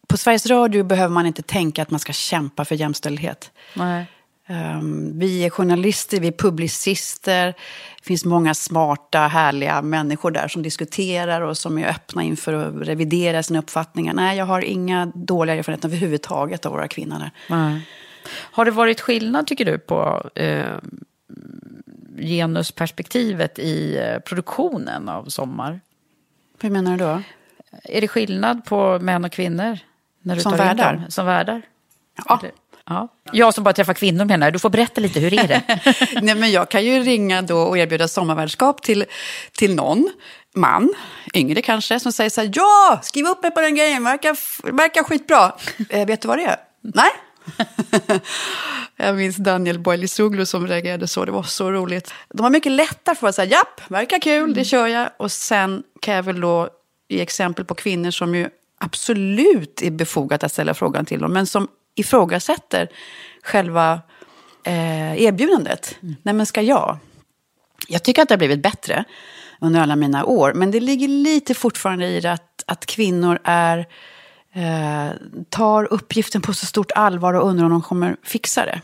På 0.08 0.18
Sveriges 0.18 0.46
Radio 0.46 0.84
behöver 0.84 1.14
man 1.14 1.26
inte 1.26 1.42
tänka 1.42 1.82
att 1.82 1.92
man 1.92 2.00
ska 2.00 2.14
kämpa 2.14 2.66
för 2.66 2.76
jämställdhet. 2.76 3.52
Nej. 3.74 4.06
Um, 4.52 5.20
vi 5.20 5.46
är 5.46 5.50
journalister, 5.50 6.20
vi 6.20 6.28
är 6.28 6.32
publicister. 6.32 7.46
Det 7.98 8.04
finns 8.04 8.26
många 8.26 8.54
smarta, 8.54 9.20
härliga 9.20 9.82
människor 9.82 10.32
där 10.32 10.48
som 10.48 10.64
diskuterar 10.64 11.42
och 11.42 11.58
som 11.58 11.78
är 11.78 11.88
öppna 11.88 12.24
inför 12.24 12.54
att 12.54 12.88
revidera 12.88 13.44
sina 13.44 13.60
uppfattningar. 13.60 14.14
Nej, 14.14 14.38
jag 14.38 14.46
har 14.46 14.62
inga 14.62 15.12
dåliga 15.16 15.56
erfarenheter 15.56 15.88
överhuvudtaget 15.88 16.66
av 16.66 16.72
våra 16.72 16.88
kvinnor 16.88 17.20
där. 17.20 17.32
Nej. 17.50 17.88
Har 18.32 18.66
det 18.66 18.72
varit 18.72 19.02
skillnad, 19.02 19.48
tycker 19.48 19.66
du, 19.66 19.78
på 19.78 20.30
eh, 20.36 20.76
genusperspektivet 22.18 23.60
i 23.60 23.98
eh, 23.98 24.20
produktionen 24.20 25.10
av 25.10 25.26
Sommar? 25.26 25.80
Hur 26.62 26.70
menar 26.70 26.92
du 26.92 26.98
då? 26.98 27.22
Är 27.84 28.02
det 28.02 28.08
skillnad 28.08 28.66
på 28.66 29.00
män 29.00 29.26
och 29.26 29.32
kvinnor? 29.32 29.80
När 30.22 30.36
du 30.36 30.42
Som 30.42 30.58
värdar? 30.58 31.06
Som 31.10 31.26
värdar? 31.26 31.62
Ja. 32.26 32.40
Eller- 32.44 32.52
ja. 32.90 33.08
Jag 33.32 33.54
som 33.54 33.64
bara 33.64 33.74
träffar 33.74 33.94
kvinnor 33.94 34.26
menar 34.26 34.48
jag. 34.48 34.54
Du 34.54 34.60
får 34.60 34.70
berätta 34.70 35.02
lite, 35.02 35.20
hur 35.20 35.34
är 35.34 35.48
det? 35.48 35.62
Nej, 36.22 36.36
men 36.36 36.52
jag 36.52 36.70
kan 36.70 36.86
ju 36.86 37.00
ringa 37.00 37.42
då 37.42 37.58
och 37.58 37.78
erbjuda 37.78 38.08
sommarvärdskap 38.08 38.82
till, 38.82 39.06
till 39.52 39.76
någon 39.76 40.10
man, 40.56 40.94
yngre 41.34 41.62
kanske, 41.62 42.00
som 42.00 42.12
säger 42.12 42.30
så 42.30 42.42
här, 42.42 42.52
ja, 42.54 43.00
skriv 43.04 43.26
upp 43.26 43.44
mig 43.44 43.52
på 43.52 43.62
den 43.62 43.76
grejen, 43.76 44.04
verkar, 44.04 44.38
verkar 44.72 45.04
skitbra. 45.04 45.56
Eh, 45.90 46.08
vet 46.08 46.22
du 46.22 46.28
vad 46.28 46.38
det 46.38 46.46
är? 46.46 46.58
Nej. 46.82 47.10
jag 48.96 49.16
minns 49.16 49.36
Daniel 49.36 49.80
Boilisoglu 49.80 50.46
som 50.46 50.68
reagerade 50.68 51.08
så, 51.08 51.26
det 51.26 51.32
var 51.32 51.44
så 51.44 51.72
roligt. 51.72 52.14
De 52.34 52.44
har 52.44 52.50
mycket 52.50 52.72
lättare 52.72 53.16
för 53.16 53.28
att 53.28 53.36
säga, 53.36 53.52
japp, 53.52 53.82
verkar 53.92 54.20
kul, 54.20 54.54
det 54.54 54.66
kör 54.66 54.88
jag. 54.88 55.10
Och 55.18 55.32
sen 55.32 55.84
kan 56.02 56.16
jag 56.16 56.24
väl 56.24 56.42
då 56.42 56.70
ge 57.10 57.22
exempel 57.22 57.66
på 57.66 57.76
kvinnor 57.76 58.12
som 58.12 58.36
ju 58.36 58.50
absolut 58.80 59.82
är 59.82 59.92
befogat 59.92 60.44
att 60.44 60.52
ställa 60.52 60.74
frågan 60.74 61.06
till 61.06 61.20
dem, 61.20 61.34
men 61.34 61.48
som 61.48 61.68
ifrågasätter 62.00 62.90
själva 63.44 64.02
eh, 64.64 65.24
erbjudandet. 65.24 65.98
Nej, 66.00 66.36
men 66.36 66.46
ska 66.46 66.62
jag? 66.62 66.98
Jag 67.88 68.04
tycker 68.04 68.22
att 68.22 68.28
det 68.28 68.34
har 68.34 68.38
blivit 68.38 68.62
bättre 68.64 69.04
under 69.62 69.82
alla 69.82 69.96
mina 69.96 70.26
år. 70.26 70.54
Men 70.54 70.72
det 70.72 70.80
ligger 70.80 71.08
lite 71.08 71.54
fortfarande 71.54 72.08
i 72.08 72.20
det 72.20 72.32
att, 72.32 72.64
att 72.68 72.86
kvinnor 72.86 73.40
är, 73.44 73.78
eh, 74.54 75.10
tar 75.50 75.94
uppgiften 75.94 76.42
på 76.42 76.54
så 76.54 76.66
stort 76.66 76.92
allvar 76.96 77.34
och 77.34 77.48
undrar 77.48 77.66
om 77.66 77.72
de 77.72 77.82
kommer 77.82 78.16
fixa 78.24 78.66
det. 78.66 78.82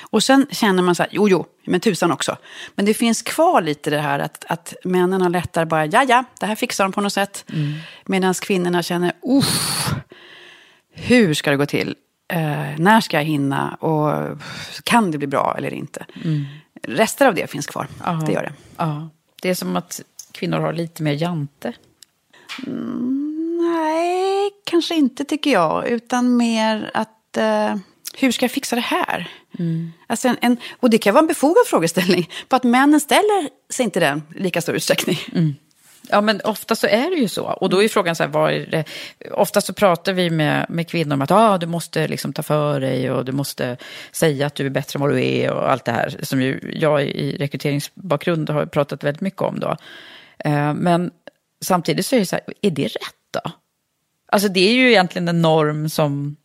Och 0.00 0.22
sen 0.22 0.46
känner 0.50 0.82
man 0.82 0.94
så 0.94 1.02
här, 1.02 1.10
jo, 1.12 1.28
jo, 1.28 1.46
men 1.64 1.80
tusan 1.80 2.12
också. 2.12 2.36
Men 2.74 2.84
det 2.84 2.94
finns 2.94 3.22
kvar 3.22 3.62
lite 3.62 3.90
det 3.90 4.00
här 4.00 4.18
att, 4.18 4.44
att 4.48 4.74
männen 4.84 5.22
har 5.22 5.30
lättare 5.30 5.64
bara, 5.64 5.86
ja, 5.86 6.04
ja, 6.08 6.24
det 6.40 6.46
här 6.46 6.54
fixar 6.54 6.84
de 6.84 6.92
på 6.92 7.00
något 7.00 7.12
sätt. 7.12 7.44
Medan 8.06 8.34
kvinnorna 8.34 8.82
känner, 8.82 9.12
uff, 9.22 9.94
hur 10.92 11.34
ska 11.34 11.50
det 11.50 11.56
gå 11.56 11.66
till? 11.66 11.94
Eh, 12.34 12.78
när 12.78 13.00
ska 13.00 13.16
jag 13.16 13.24
hinna? 13.24 13.74
Och 13.74 14.38
kan 14.84 15.10
det 15.10 15.18
bli 15.18 15.26
bra 15.26 15.54
eller 15.58 15.74
inte? 15.74 16.06
Rester 16.82 17.26
av 17.26 17.34
det 17.34 17.50
finns 17.50 17.66
kvar, 17.66 17.86
det 18.26 18.32
gör 18.32 18.42
det. 18.42 18.52
Ja. 18.76 19.08
Det 19.42 19.50
är 19.50 19.54
som 19.54 19.76
att 19.76 20.00
kvinnor 20.32 20.58
har 20.58 20.72
lite 20.72 21.02
mer 21.02 21.12
jante. 21.12 21.72
Nej, 23.60 24.50
kanske 24.64 24.94
inte 24.94 25.24
tycker 25.24 25.52
jag. 25.52 25.88
Utan 25.88 26.36
mer 26.36 26.90
att, 26.94 27.36
eh, 27.36 27.76
hur 28.18 28.32
ska 28.32 28.44
jag 28.44 28.50
fixa 28.50 28.76
det 28.76 28.82
här? 28.82 29.28
Alltså 30.06 30.28
en, 30.28 30.36
en, 30.40 30.56
och 30.80 30.90
det 30.90 30.98
kan 30.98 31.14
vara 31.14 31.22
en 31.22 31.26
befogad 31.26 31.66
frågeställning. 31.66 32.30
På 32.48 32.56
att 32.56 32.64
männen 32.64 33.00
ställer 33.00 33.48
sig 33.70 33.84
inte 33.84 34.00
den 34.00 34.22
i 34.36 34.42
lika 34.42 34.60
stor 34.60 34.74
utsträckning. 34.74 35.18
Ja, 36.08 36.20
men 36.20 36.40
ofta 36.40 36.76
så 36.76 36.86
är 36.86 37.10
det 37.10 37.16
ju 37.16 37.28
så. 37.28 37.44
Och 37.44 37.70
då 37.70 37.82
är 37.82 37.88
frågan 37.88 38.16
så 38.16 38.22
här, 38.22 38.30
vad 38.30 38.52
är 38.52 38.66
det? 38.66 38.84
Ofta 39.30 39.60
så 39.60 39.72
pratar 39.72 40.12
vi 40.12 40.30
med, 40.30 40.66
med 40.68 40.88
kvinnor 40.88 41.14
om 41.14 41.22
att 41.22 41.30
ah, 41.30 41.58
du 41.58 41.66
måste 41.66 42.08
liksom 42.08 42.32
ta 42.32 42.42
för 42.42 42.80
dig 42.80 43.10
och 43.10 43.24
du 43.24 43.32
måste 43.32 43.76
säga 44.12 44.46
att 44.46 44.54
du 44.54 44.66
är 44.66 44.70
bättre 44.70 44.96
än 44.96 45.00
vad 45.00 45.10
du 45.10 45.26
är 45.26 45.50
och 45.50 45.70
allt 45.70 45.84
det 45.84 45.92
här. 45.92 46.16
Som 46.22 46.42
ju 46.42 46.74
jag 46.80 47.02
i 47.02 47.36
rekryteringsbakgrund 47.36 48.50
har 48.50 48.66
pratat 48.66 49.04
väldigt 49.04 49.20
mycket 49.20 49.42
om 49.42 49.60
då. 49.60 49.76
Eh, 50.38 50.74
Men 50.74 51.10
samtidigt 51.64 52.06
så 52.06 52.16
är 52.16 52.20
det 52.20 52.26
så 52.26 52.36
här, 52.36 52.44
är 52.62 52.70
det 52.70 52.86
rätt 52.86 53.24
då? 53.30 53.50
Alltså 54.26 54.48
det 54.48 54.68
är 54.70 54.74
ju 54.74 54.90
egentligen 54.90 55.28
en 55.28 55.42
norm 55.42 55.88
som 55.88 56.36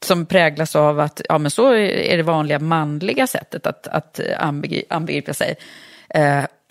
som 0.00 0.26
präglas 0.26 0.76
av 0.76 1.00
att 1.00 1.20
ja, 1.28 1.38
men 1.38 1.50
så 1.50 1.72
är 1.74 2.16
det 2.16 2.22
vanliga 2.22 2.58
manliga 2.58 3.26
sättet 3.26 3.66
att, 3.66 3.86
att 3.86 4.20
anbegripa 4.88 5.34
sig. 5.34 5.56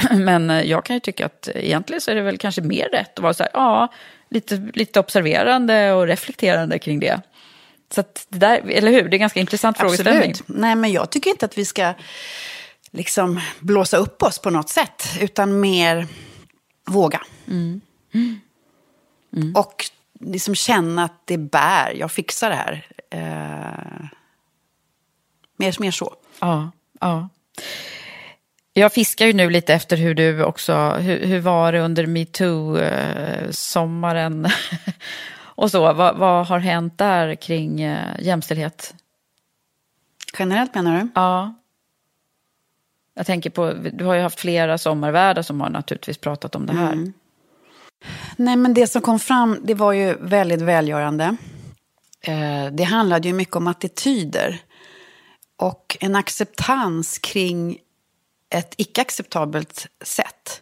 Eh, 0.11 0.17
men 0.17 0.67
jag 0.67 0.85
kan 0.85 0.95
ju 0.95 0.99
tycka 0.99 1.25
att 1.25 1.49
egentligen 1.55 2.01
så 2.01 2.11
är 2.11 2.15
det 2.15 2.21
väl 2.21 2.37
kanske 2.37 2.61
mer 2.61 2.89
rätt 2.89 3.17
att 3.17 3.23
vara 3.23 3.33
så 3.33 3.43
här, 3.43 3.51
ja, 3.53 3.93
lite, 4.29 4.69
lite 4.73 4.99
observerande 4.99 5.93
och 5.93 6.07
reflekterande 6.07 6.79
kring 6.79 6.99
det. 6.99 7.21
Så 7.91 8.03
det 8.29 8.37
där, 8.37 8.61
eller 8.69 8.91
hur? 8.91 9.03
Det 9.03 9.09
är 9.09 9.13
en 9.13 9.19
ganska 9.19 9.39
intressant 9.39 9.77
Absolut. 9.79 9.97
frågeställning. 9.97 10.35
Nej, 10.45 10.75
men 10.75 10.91
jag 10.91 11.09
tycker 11.09 11.29
inte 11.29 11.45
att 11.45 11.57
vi 11.57 11.65
ska 11.65 11.93
liksom 12.91 13.41
blåsa 13.59 13.97
upp 13.97 14.23
oss 14.23 14.39
på 14.39 14.49
något 14.49 14.69
sätt, 14.69 15.03
utan 15.21 15.59
mer 15.59 16.07
våga. 16.85 17.21
Mm. 17.47 17.81
Mm. 19.33 19.55
Och 19.55 19.85
liksom 20.19 20.55
känna 20.55 21.03
att 21.03 21.21
det 21.25 21.37
bär, 21.37 21.93
jag 21.99 22.11
fixar 22.11 22.49
det 22.49 22.55
här. 22.55 22.87
Eh, 23.09 24.07
mer, 25.57 25.75
mer 25.79 25.91
så. 25.91 26.15
Ja, 26.39 26.71
ja. 26.99 27.29
Jag 28.77 28.93
fiskar 28.93 29.25
ju 29.25 29.33
nu 29.33 29.49
lite 29.49 29.73
efter 29.73 29.97
hur 29.97 30.15
du 30.15 30.43
också, 30.43 30.89
hur, 30.89 31.25
hur 31.25 31.39
var 31.39 31.71
det 31.71 31.79
under 31.79 32.05
metoo-sommaren? 32.05 34.47
och 35.37 35.71
så, 35.71 35.93
vad, 35.93 36.17
vad, 36.17 36.47
har 36.47 36.59
hänt 36.59 36.97
där 36.97 37.35
kring 37.35 37.81
eh, 37.81 38.15
jämställdhet? 38.19 38.95
Generellt 40.39 40.75
menar 40.75 40.99
du? 40.99 41.07
Ja. 41.15 41.55
Jag 43.13 43.25
tänker 43.25 43.49
på, 43.49 43.73
du 43.73 44.05
har 44.05 44.13
ju 44.13 44.21
haft 44.21 44.39
flera 44.39 44.77
sommarvärdar 44.77 45.41
som 45.41 45.61
har 45.61 45.69
naturligtvis 45.69 46.17
pratat 46.17 46.55
om 46.55 46.65
det 46.65 46.73
här. 46.73 46.93
Mm. 46.93 47.13
Nej, 48.35 48.55
men 48.55 48.73
det 48.73 48.87
som 48.87 49.01
kom 49.01 49.19
fram, 49.19 49.59
det 49.63 49.73
var 49.73 49.93
ju 49.93 50.15
väldigt 50.19 50.61
välgörande. 50.61 51.37
Eh, 52.21 52.65
det 52.71 52.83
handlade 52.83 53.27
ju 53.27 53.33
mycket 53.33 53.55
om 53.55 53.67
attityder. 53.67 54.61
Och 55.55 55.97
en 55.99 56.15
acceptans 56.15 57.17
kring 57.17 57.77
ett 58.49 58.73
icke-acceptabelt 58.77 59.87
sätt. 60.03 60.61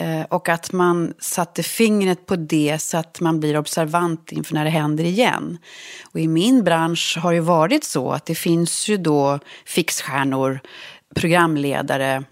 Eh, 0.00 0.22
och 0.22 0.48
att 0.48 0.72
man 0.72 1.14
satte 1.18 1.62
fingret 1.62 2.26
på 2.26 2.36
det 2.36 2.78
så 2.78 2.96
att 2.98 3.20
man 3.20 3.40
blir 3.40 3.58
observant 3.58 4.32
inför 4.32 4.54
när 4.54 4.64
det 4.64 4.70
händer 4.70 5.04
igen. 5.04 5.58
Och 6.04 6.20
i 6.20 6.28
min 6.28 6.64
bransch 6.64 7.18
har 7.22 7.32
det 7.32 7.40
varit 7.40 7.84
så 7.84 8.10
att 8.10 8.26
det 8.26 8.34
finns 8.34 8.88
ju 8.88 8.96
då 8.96 9.38
fixstjärnor, 9.66 10.60
programledare 11.14 12.24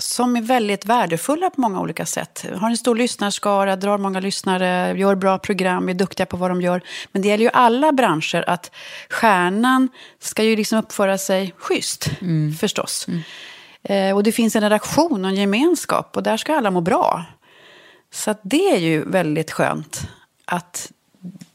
som 0.00 0.36
är 0.36 0.40
väldigt 0.40 0.86
värdefulla 0.86 1.50
på 1.50 1.60
många 1.60 1.80
olika 1.80 2.06
sätt. 2.06 2.44
Har 2.54 2.70
en 2.70 2.76
stor 2.76 2.96
lyssnarskara, 2.96 3.76
drar 3.76 3.98
många 3.98 4.20
lyssnare, 4.20 4.98
gör 4.98 5.14
bra 5.14 5.38
program, 5.38 5.88
är 5.88 5.94
duktiga 5.94 6.26
på 6.26 6.36
vad 6.36 6.50
de 6.50 6.62
gör. 6.62 6.82
Men 7.12 7.22
det 7.22 7.28
gäller 7.28 7.44
ju 7.44 7.50
alla 7.52 7.92
branscher 7.92 8.44
att 8.46 8.70
stjärnan 9.10 9.88
ska 10.18 10.42
ju 10.42 10.56
liksom 10.56 10.78
uppföra 10.78 11.18
sig 11.18 11.54
schysst, 11.56 12.10
mm. 12.20 12.54
förstås. 12.54 13.06
Mm. 13.08 13.22
Eh, 13.82 14.16
och 14.16 14.22
det 14.22 14.32
finns 14.32 14.56
en 14.56 14.62
redaktion 14.62 15.24
och 15.24 15.30
en 15.30 15.36
gemenskap 15.36 16.16
och 16.16 16.22
där 16.22 16.36
ska 16.36 16.56
alla 16.56 16.70
må 16.70 16.80
bra. 16.80 17.24
Så 18.10 18.34
det 18.42 18.74
är 18.74 18.78
ju 18.78 19.04
väldigt 19.04 19.50
skönt 19.50 20.08
att 20.44 20.92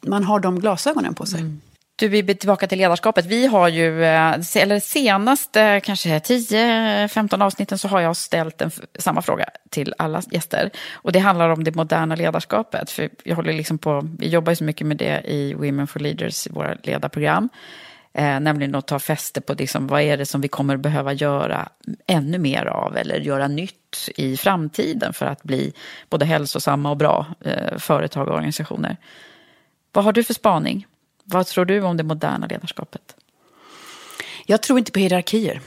man 0.02 0.24
har 0.24 0.40
de 0.40 0.60
glasögonen 0.60 1.14
på 1.14 1.26
sig. 1.26 1.40
Mm. 1.40 1.62
Du, 2.00 2.08
vi 2.08 2.20
är 2.20 2.34
tillbaka 2.34 2.68
till 2.68 2.78
ledarskapet. 2.78 3.26
Vi 3.26 3.48
har 3.48 3.68
ju, 3.68 4.04
eh, 4.04 4.36
eller 4.56 4.80
senaste 4.80 5.62
eh, 5.62 5.80
kanske 5.80 6.20
10-15 6.20 7.44
avsnitten 7.44 7.78
så 7.78 7.88
har 7.88 8.02
jag 8.02 8.18
ställt 8.18 8.62
en, 8.62 8.72
samma 9.00 9.22
fråga 9.22 9.46
till 9.70 9.94
alla 9.98 10.22
gäster. 10.32 10.72
Och 10.94 11.12
det 11.12 11.20
handlar 11.20 11.50
om 11.50 11.64
det 11.64 11.76
moderna 11.76 12.16
ledarskapet. 12.16 12.92
För 12.92 13.10
jag 13.24 13.36
håller 13.36 13.54
liksom 13.54 13.78
på, 13.78 14.10
vi 14.20 14.28
jobbar 14.28 14.52
ju 14.52 14.56
så 14.56 14.64
mycket 14.64 14.88
med 14.88 14.98
det 14.98 15.22
i 15.26 15.54
Women 15.54 15.88
for 15.88 16.00
Leaders, 16.00 16.48
i 16.48 16.50
våra 16.50 16.78
ledarprogram. 16.84 17.50
Eh, 18.14 18.40
nämligen 18.40 18.76
att 18.76 18.88
ta 18.88 19.00
fäste 19.00 19.42
på 19.42 19.54
liksom, 19.54 19.88
vad 19.88 20.02
är 20.02 20.18
det 20.18 20.26
som 20.26 20.42
vi 20.42 20.48
kommer 20.48 20.78
behöva 20.78 21.14
göra 21.14 21.70
ännu 22.08 22.38
mer 22.38 22.66
av 22.66 22.98
eller 22.98 23.20
göra 23.20 23.48
nytt 23.48 24.10
i 24.16 24.38
framtiden 24.38 25.14
för 25.14 25.26
att 25.26 25.44
bli 25.44 25.74
både 26.10 26.26
hälsosamma 26.26 26.90
och 26.90 26.98
bra 26.98 27.26
eh, 27.46 27.78
företag 27.78 28.28
och 28.28 28.34
organisationer. 28.34 28.98
Vad 29.92 30.06
har 30.06 30.14
du 30.14 30.24
för 30.24 30.34
spaning? 30.34 30.88
Vad 31.30 31.48
tror 31.48 31.66
du 31.66 31.82
om 31.82 31.98
det 31.98 32.04
moderna 32.04 32.48
ledarskapet? 32.48 33.16
Jag 34.46 34.62
tror 34.62 34.80
inte 34.80 34.92
på 34.92 35.00
hierarkier. 35.00 35.62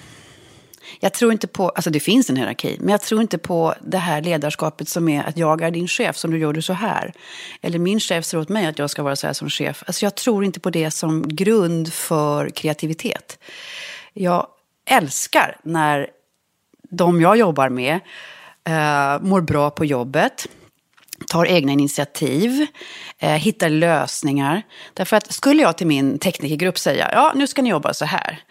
Jag 1.01 1.13
tror 1.13 1.33
inte 1.33 1.47
på, 1.47 1.69
alltså 1.69 1.91
det 1.91 2.01
finns 2.01 2.31
en 2.31 2.37
hierarki, 2.37 2.77
men 2.81 2.89
jag 2.89 3.01
tror 3.01 3.21
inte 3.21 3.39
på 3.39 3.75
det 3.81 3.99
här 3.99 4.23
ledarskapet 4.23 4.89
som 4.89 5.09
är 5.09 5.25
att 5.25 5.37
jag 5.37 5.63
är 5.63 5.71
din 5.71 5.89
chef, 5.89 6.17
som 6.17 6.31
du 6.31 6.39
gör 6.39 6.61
så 6.61 6.73
här. 6.73 7.13
Eller 7.61 7.79
min 7.79 8.01
chef 8.01 8.25
säger 8.25 8.43
åt 8.43 8.49
mig 8.49 8.67
att 8.67 8.79
jag 8.79 8.91
ska 8.91 9.03
vara 9.03 9.17
så 9.17 9.27
här 9.27 9.35
som 9.35 9.51
chef. 9.51 9.83
Alltså 9.87 10.07
jag 10.07 10.15
tror 10.15 10.45
inte 10.45 10.61
på 10.61 10.71
det 10.71 10.91
som 10.91 11.29
grund 11.29 11.93
för 11.93 12.51
kreativitet. 12.51 13.39
Jag 14.13 14.47
älskar 14.87 15.57
när 15.63 16.11
de 16.91 17.21
jag 17.21 17.37
jobbar 17.37 17.69
med 17.69 18.01
eh, 18.65 19.21
mår 19.21 19.41
bra 19.41 19.71
på 19.71 19.85
jobbet 19.85 20.49
tar 21.27 21.47
egna 21.47 21.73
initiativ, 21.73 22.67
eh, 23.19 23.31
hittar 23.31 23.69
lösningar. 23.69 24.63
Därför 24.95 25.17
att 25.17 25.33
skulle 25.33 25.63
jag 25.63 25.79
till 25.79 25.87
min 25.87 26.19
teknikergrupp 26.19 26.79
säga, 26.79 27.11
ja 27.13 27.33
nu 27.35 27.47
ska 27.47 27.63
ni 27.63 27.71
jobba 27.71 27.95
så 27.95 28.05
här. 28.05 28.43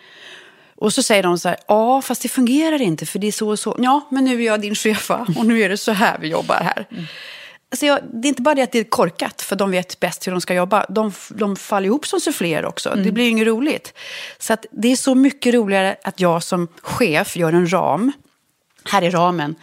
Och 0.76 0.93
så 0.93 1.03
säger 1.03 1.24
de 1.24 1.39
så 1.39 1.49
här, 1.49 1.57
ja 1.67 2.01
fast 2.01 2.22
det 2.22 2.30
fungerar 2.30 2.82
inte 2.82 3.05
för 3.05 3.20
det 3.20 3.28
är 3.28 3.32
så 3.32 3.49
och 3.49 3.59
så. 3.59 3.76
Ja, 3.80 4.07
men 4.11 4.26
nu 4.26 4.41
är 4.41 4.45
jag 4.45 4.61
din 4.61 4.76
chef 4.76 5.11
och 5.38 5.45
nu 5.45 5.61
är 5.61 5.70
det 5.70 5.78
så 5.78 5.91
här 5.91 6.17
vi 6.20 6.28
jobbar 6.28 6.55
här. 6.55 6.88
Mm. 6.91 7.05
Alltså 7.72 7.86
jag, 7.86 7.99
det 8.13 8.28
är 8.28 8.30
inte 8.30 8.41
bara 8.41 8.55
det 8.55 8.61
att 8.61 8.72
det 8.72 8.80
är 8.80 8.84
korkat, 8.84 9.41
för 9.41 9.55
de 9.55 9.72
vet 9.72 9.99
bäst 9.99 10.28
hur 10.28 10.32
de 10.32 10.41
ska 10.41 10.53
jobba. 10.53 10.86
De, 10.89 11.11
de 11.30 11.55
faller 11.55 11.86
ihop 11.86 12.07
som 12.07 12.20
suffléer 12.20 12.65
också. 12.65 12.89
Mm. 12.89 13.05
Det 13.05 13.11
blir 13.11 13.30
inget 13.30 13.47
roligt. 13.47 13.93
Så 14.39 14.53
att 14.53 14.65
det 14.72 14.91
är 14.91 14.95
så 14.95 15.15
mycket 15.15 15.53
roligare 15.53 15.95
att 16.03 16.20
jag 16.20 16.43
som 16.43 16.67
chef 16.82 17.38
gör 17.38 17.53
en 17.53 17.74
ram. 17.74 18.11
Här 18.86 19.01
är 19.01 19.11
ramen. 19.11 19.55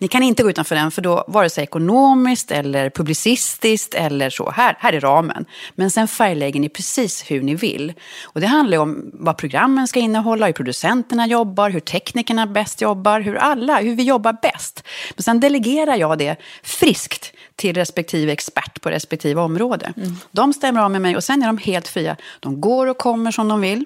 Ni 0.00 0.08
kan 0.08 0.22
inte 0.22 0.42
gå 0.42 0.50
utanför 0.50 0.74
den, 0.74 0.90
för 0.90 1.02
då 1.02 1.24
vare 1.28 1.50
sig 1.50 1.64
ekonomiskt 1.64 2.50
eller 2.50 2.90
publicistiskt 2.90 3.94
eller 3.94 4.30
så. 4.30 4.50
Här, 4.50 4.76
här 4.78 4.92
är 4.92 5.00
ramen. 5.00 5.44
Men 5.74 5.90
sen 5.90 6.08
färglägger 6.08 6.60
ni 6.60 6.68
precis 6.68 7.30
hur 7.30 7.42
ni 7.42 7.54
vill. 7.54 7.92
Och 8.24 8.40
det 8.40 8.46
handlar 8.46 8.78
om 8.78 9.10
vad 9.12 9.36
programmen 9.36 9.88
ska 9.88 10.00
innehålla, 10.00 10.46
hur 10.46 10.52
producenterna 10.52 11.26
jobbar, 11.26 11.70
hur 11.70 11.80
teknikerna 11.80 12.46
bäst 12.46 12.80
jobbar, 12.80 13.20
hur 13.20 13.36
alla, 13.36 13.80
hur 13.80 13.94
vi 13.94 14.02
jobbar 14.02 14.36
bäst. 14.42 14.84
Men 15.16 15.22
sen 15.22 15.40
delegerar 15.40 15.96
jag 15.96 16.18
det 16.18 16.36
friskt 16.62 17.32
till 17.56 17.74
respektive 17.74 18.32
expert 18.32 18.80
på 18.80 18.90
respektive 18.90 19.40
område. 19.40 19.92
Mm. 19.96 20.16
De 20.30 20.52
stämmer 20.52 20.80
av 20.80 20.90
med 20.90 21.02
mig 21.02 21.16
och 21.16 21.24
sen 21.24 21.42
är 21.42 21.46
de 21.46 21.58
helt 21.58 21.88
fria. 21.88 22.16
De 22.40 22.60
går 22.60 22.86
och 22.86 22.98
kommer 22.98 23.30
som 23.30 23.48
de 23.48 23.60
vill. 23.60 23.84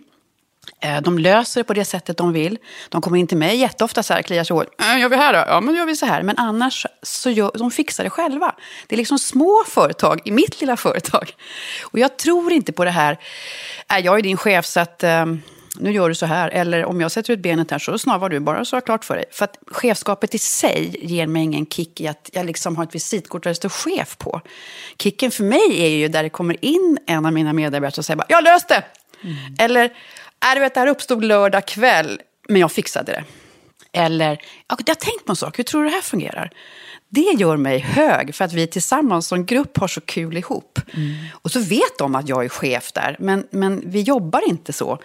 Eh, 0.80 1.00
de 1.00 1.18
löser 1.18 1.60
det 1.60 1.64
på 1.64 1.74
det 1.74 1.84
sättet 1.84 2.16
de 2.16 2.32
vill. 2.32 2.58
De 2.88 3.00
kommer 3.00 3.18
in 3.18 3.26
till 3.26 3.38
mig 3.38 3.56
jätteofta 3.56 4.02
så 4.02 4.14
här, 4.14 4.22
kliar 4.22 4.44
sig 4.44 4.56
hårt. 4.56 4.80
Äh, 4.80 5.00
gör 5.00 5.08
vi 5.08 5.16
här 5.16 5.32
då? 5.32 5.44
Ja, 5.48 5.60
men 5.60 5.74
gör 5.74 5.86
vi 5.86 5.96
så 5.96 6.06
här. 6.06 6.22
Men 6.22 6.38
annars 6.38 6.86
så 7.02 7.30
gör, 7.30 7.50
de 7.54 7.70
fixar 7.70 8.04
det 8.04 8.10
själva. 8.10 8.54
Det 8.86 8.94
är 8.94 8.96
liksom 8.96 9.18
små 9.18 9.64
företag 9.66 10.20
i 10.24 10.30
mitt 10.30 10.60
lilla 10.60 10.76
företag. 10.76 11.34
Och 11.82 11.98
jag 11.98 12.16
tror 12.16 12.52
inte 12.52 12.72
på 12.72 12.84
det 12.84 12.90
här, 12.90 13.18
äh, 13.92 13.98
jag 13.98 14.18
är 14.18 14.22
din 14.22 14.36
chef 14.36 14.66
så 14.66 14.80
att 14.80 15.04
um, 15.04 15.42
nu 15.78 15.92
gör 15.92 16.08
du 16.08 16.14
så 16.14 16.26
här. 16.26 16.48
Eller 16.48 16.84
om 16.84 17.00
jag 17.00 17.10
sätter 17.10 17.32
ut 17.32 17.40
benet 17.40 17.70
här 17.70 17.78
så 17.78 17.98
snavar 17.98 18.28
du 18.28 18.40
bara 18.40 18.64
så 18.64 18.76
har 18.76 18.80
klart 18.80 19.04
för 19.04 19.16
dig. 19.16 19.24
För 19.30 19.44
att 19.44 19.58
chefskapet 19.66 20.34
i 20.34 20.38
sig 20.38 20.96
ger 21.02 21.26
mig 21.26 21.42
ingen 21.42 21.66
kick 21.66 22.00
i 22.00 22.08
att 22.08 22.30
jag 22.32 22.46
liksom 22.46 22.76
har 22.76 22.84
ett 22.84 22.94
visitkort 22.94 23.42
där 23.42 23.50
det 23.50 23.54
står 23.54 23.68
chef 23.68 24.18
på. 24.18 24.40
Kicken 24.98 25.30
för 25.30 25.44
mig 25.44 25.82
är 25.82 25.88
ju 25.88 26.08
där 26.08 26.22
det 26.22 26.30
kommer 26.30 26.64
in 26.64 26.98
en 27.06 27.26
av 27.26 27.32
mina 27.32 27.52
medarbetare 27.52 28.00
och 28.00 28.04
säger 28.04 28.16
bara, 28.16 28.26
jag 28.28 28.44
löste 28.44 28.74
det! 28.74 28.84
Mm. 29.24 29.36
Eller 29.58 29.92
Äh, 30.44 30.54
du 30.54 30.60
vet, 30.60 30.74
det 30.74 30.80
här 30.80 30.86
uppstod 30.86 31.24
lördag 31.24 31.66
kväll, 31.66 32.20
men 32.48 32.60
jag 32.60 32.72
fixade 32.72 33.12
det. 33.12 33.24
Eller, 33.92 34.42
jag 34.68 34.76
har 34.76 34.94
tänkt 34.94 35.24
på 35.24 35.32
en 35.32 35.36
sak, 35.36 35.58
hur 35.58 35.64
tror 35.64 35.84
du 35.84 35.88
det 35.88 35.94
här 35.94 36.02
fungerar? 36.02 36.50
Det 37.08 37.34
gör 37.38 37.56
mig 37.56 37.78
hög, 37.78 38.34
för 38.34 38.44
att 38.44 38.52
vi 38.52 38.66
tillsammans 38.66 39.26
som 39.26 39.46
grupp 39.46 39.76
har 39.78 39.88
så 39.88 40.00
kul 40.00 40.36
ihop. 40.36 40.80
Mm. 40.94 41.14
Och 41.32 41.50
så 41.50 41.60
vet 41.60 41.98
de 41.98 42.14
att 42.14 42.28
jag 42.28 42.44
är 42.44 42.48
chef 42.48 42.92
där, 42.92 43.16
men, 43.18 43.46
men 43.50 43.82
vi 43.90 44.00
jobbar 44.00 44.48
inte 44.48 44.72
så. 44.72 44.98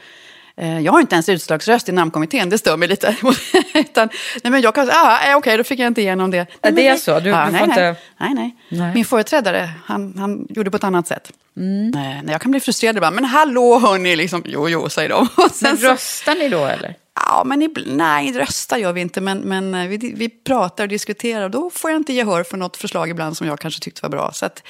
Eh, 0.60 0.80
jag 0.80 0.91
har 0.91 1.01
inte 1.01 1.16
ens 1.16 1.30
utslagsröst 1.30 1.89
i 1.89 1.91
namnkommittén, 1.91 2.49
det 2.49 2.57
stör 2.57 2.78
mig 2.78 2.88
lite. 2.88 3.16
Utan, 3.74 4.10
nej 4.43 4.51
men 4.51 4.62
jag 4.62 4.76
kan 4.76 4.86
säga, 4.86 4.97
ah, 4.97 5.18
okej, 5.18 5.36
okay, 5.36 5.57
då 5.57 5.64
fick 5.64 5.80
jag 5.80 5.88
inte 5.88 6.01
igenom 6.01 6.32
det. 6.32 6.47
Nej, 6.62 6.74
det 6.74 6.88
är 6.88 6.95
så? 6.95 7.20
Du, 7.20 7.30
ja, 7.30 7.45
du 7.45 7.51
nej, 7.51 7.51
nej, 7.51 7.64
inte... 7.64 7.95
nej, 8.20 8.34
nej, 8.34 8.55
nej. 8.70 8.93
Min 8.93 9.05
företrädare, 9.05 9.70
han, 9.86 10.14
han 10.18 10.47
gjorde 10.49 10.72
på 10.72 10.78
ett 10.78 10.84
annat 10.84 11.07
sätt. 11.07 11.32
Mm. 11.57 11.91
Nej, 11.91 12.24
jag 12.28 12.41
kan 12.41 12.51
bli 12.51 12.60
frustrerad 12.60 12.97
ibland, 12.97 13.16
men 13.16 13.26
hallå 13.26 13.80
hörni, 13.80 14.16
liksom, 14.16 14.43
jo, 14.45 14.70
jo, 14.70 14.89
säger 14.89 15.10
de. 15.10 15.28
men 15.62 15.78
röstar 15.78 16.36
ni 16.36 16.49
då 16.49 16.66
eller? 16.66 16.95
Ja, 17.16 17.43
men 17.45 17.76
nej, 17.86 18.34
rösta 18.34 18.78
gör 18.78 18.93
vi 18.93 19.01
inte, 19.01 19.22
men, 19.22 19.39
men 19.39 19.76
eh, 19.76 19.88
vi, 19.88 20.14
vi 20.16 20.30
pratar 20.30 20.84
och 20.84 20.88
diskuterar 20.88 21.43
och 21.43 21.51
då 21.51 21.70
får 21.70 21.91
jag 21.91 21.99
inte 21.99 22.14
gehör 22.14 22.43
för 22.43 22.57
något 22.57 22.78
förslag 22.78 23.10
ibland 23.10 23.38
som 23.38 23.47
jag 23.47 23.60
kanske 23.60 23.82
tyckte 23.82 24.01
var 24.01 24.10
bra. 24.10 24.32
Så 24.34 24.45
att, 24.45 24.64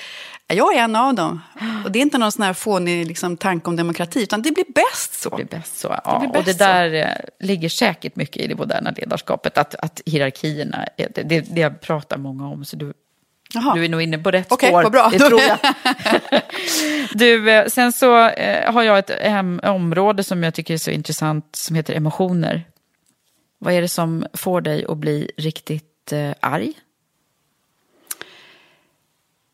jag 0.56 0.76
är 0.76 0.84
en 0.84 0.96
av 0.96 1.14
dem. 1.14 1.42
Och 1.86 1.92
det 1.92 2.00
är 2.00 2.02
inte 2.02 2.18
någon 2.18 2.32
sån 2.32 2.44
här 2.44 2.54
fånig 2.54 3.08
liksom, 3.08 3.38
tanke 3.38 3.70
om 3.70 3.76
demokrati, 3.76 4.24
utan 4.24 4.42
det 4.42 4.52
blir 4.52 4.66
bäst 4.74 5.14
så. 5.22 5.30
Det 5.30 5.36
blir 5.36 5.60
bäst 5.60 5.80
så, 5.80 5.96
ja. 6.06 6.20
Det 6.22 6.28
bäst 6.28 6.38
och 6.38 6.44
det 6.46 6.58
där 6.58 6.90
så. 6.90 6.96
Eh, 6.96 7.48
ligger 7.48 7.70
säkert 7.70 8.16
mycket 8.16 8.42
i 8.42 8.48
det 8.48 8.56
moderna 8.56 8.92
ledarskapet, 8.92 9.58
att, 9.58 9.76
att 9.76 10.02
hierarkierna, 10.06 10.86
det, 10.98 11.22
det, 11.30 11.42
det 11.42 11.70
pratar 11.70 12.18
många 12.18 12.48
om, 12.48 12.66
så 12.66 12.76
du. 12.76 12.94
Du 13.74 13.86
är 13.86 13.90
nog 13.90 14.02
inne 14.02 14.18
på 14.18 14.32
rätt 14.32 14.52
Okej, 14.52 14.70
spår. 14.70 14.84
vad 14.84 14.92
bra. 14.92 15.10
Det 15.12 15.20
tror 15.20 15.42
jag. 15.42 15.58
du, 17.14 17.52
eh, 17.52 17.68
sen 17.68 17.92
så 17.92 18.28
eh, 18.28 18.74
har 18.74 18.84
jag 18.84 19.00
ett 19.00 19.64
område 19.64 20.24
som 20.24 20.44
jag 20.44 20.54
tycker 20.54 20.74
är 20.74 20.78
så 20.78 20.92
intressant 20.92 21.56
som 21.56 21.76
heter 21.76 21.94
emotioner. 21.94 22.64
Vad 23.60 23.74
är 23.74 23.82
det 23.82 23.88
som 23.88 24.26
får 24.34 24.62
dig 24.62 24.86
att 24.90 24.98
bli 24.98 25.32
riktigt 25.38 26.14
arg? 26.40 26.74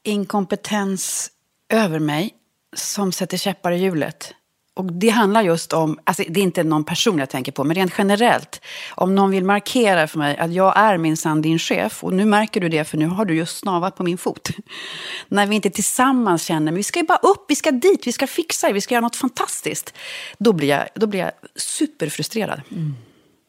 Inkompetens 0.05 1.31
över 1.69 1.99
mig 1.99 2.33
som 2.75 3.11
sätter 3.11 3.37
käppar 3.37 3.71
i 3.71 3.77
hjulet. 3.77 4.33
Och 4.73 4.93
det 4.93 5.09
handlar 5.09 5.41
just 5.41 5.73
om, 5.73 5.99
alltså 6.03 6.23
det 6.29 6.39
är 6.39 6.43
inte 6.43 6.63
någon 6.63 6.83
person 6.83 7.19
jag 7.19 7.29
tänker 7.29 7.51
på, 7.51 7.63
men 7.63 7.75
rent 7.75 7.93
generellt. 7.97 8.61
Om 8.95 9.15
någon 9.15 9.31
vill 9.31 9.43
markera 9.43 10.07
för 10.07 10.17
mig 10.17 10.37
att 10.37 10.53
jag 10.53 10.77
är 10.77 10.97
minsann 10.97 11.41
din 11.41 11.59
chef, 11.59 12.03
och 12.03 12.13
nu 12.13 12.25
märker 12.25 12.61
du 12.61 12.69
det 12.69 12.85
för 12.85 12.97
nu 12.97 13.05
har 13.07 13.25
du 13.25 13.35
just 13.35 13.57
snavat 13.57 13.95
på 13.95 14.03
min 14.03 14.17
fot. 14.17 14.49
När 15.27 15.47
vi 15.47 15.55
inte 15.55 15.69
tillsammans 15.69 16.43
känner, 16.43 16.65
men 16.65 16.75
vi 16.75 16.83
ska 16.83 16.99
ju 16.99 17.05
bara 17.05 17.17
upp, 17.17 17.45
vi 17.47 17.55
ska 17.55 17.71
dit, 17.71 18.07
vi 18.07 18.11
ska 18.11 18.27
fixa 18.27 18.67
det, 18.67 18.73
vi 18.73 18.81
ska 18.81 18.93
göra 18.93 19.01
något 19.01 19.15
fantastiskt. 19.15 19.93
Då 20.37 20.53
blir 20.53 20.67
jag, 20.67 20.87
då 20.95 21.07
blir 21.07 21.19
jag 21.19 21.31
superfrustrerad. 21.55 22.61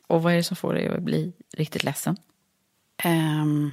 Och 0.06 0.22
vad 0.22 0.32
är 0.32 0.36
det 0.36 0.44
som 0.44 0.56
får 0.56 0.74
dig 0.74 0.88
att 0.88 1.02
bli 1.02 1.32
riktigt 1.56 1.84
ledsen? 1.84 2.16
Ehm, 3.02 3.70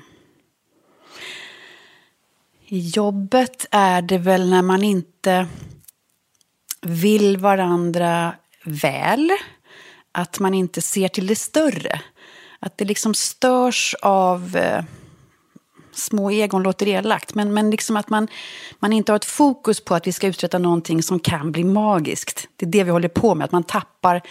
i 2.74 2.80
jobbet 2.80 3.66
är 3.72 4.02
det 4.02 4.18
väl 4.18 4.50
när 4.50 4.62
man 4.62 4.84
inte 4.84 5.48
vill 6.82 7.38
varandra 7.38 8.36
väl. 8.64 9.32
Att 10.12 10.40
man 10.40 10.54
inte 10.54 10.82
ser 10.82 11.08
till 11.08 11.28
det 11.28 11.36
större. 11.36 12.02
Att 12.60 12.78
det 12.78 12.86
liksom 12.86 13.14
störs 13.14 13.96
av 14.02 14.56
eh, 14.56 14.84
små 15.92 16.32
egon, 16.32 16.64
låter 16.64 16.88
elakt. 16.88 17.36
Men, 17.36 17.54
men 17.54 17.72
liksom 17.72 17.98
att 17.98 18.10
man, 18.10 18.28
man 18.80 18.94
inte 18.94 19.12
har 19.12 19.18
ett 19.18 19.26
fokus 19.26 19.86
på 19.86 19.96
att 19.96 20.08
vi 20.08 20.12
ska 20.12 20.28
uträtta 20.28 20.58
någonting 20.58 21.04
som 21.04 21.20
kan 21.20 21.52
bli 21.52 21.64
magiskt. 21.64 22.48
Det 22.56 22.66
är 22.66 22.70
det 22.70 22.84
vi 22.84 22.92
håller 22.92 23.10
på 23.10 23.36
med, 23.36 23.46
att 23.46 23.52
man 23.52 23.64
tappar 23.64 24.22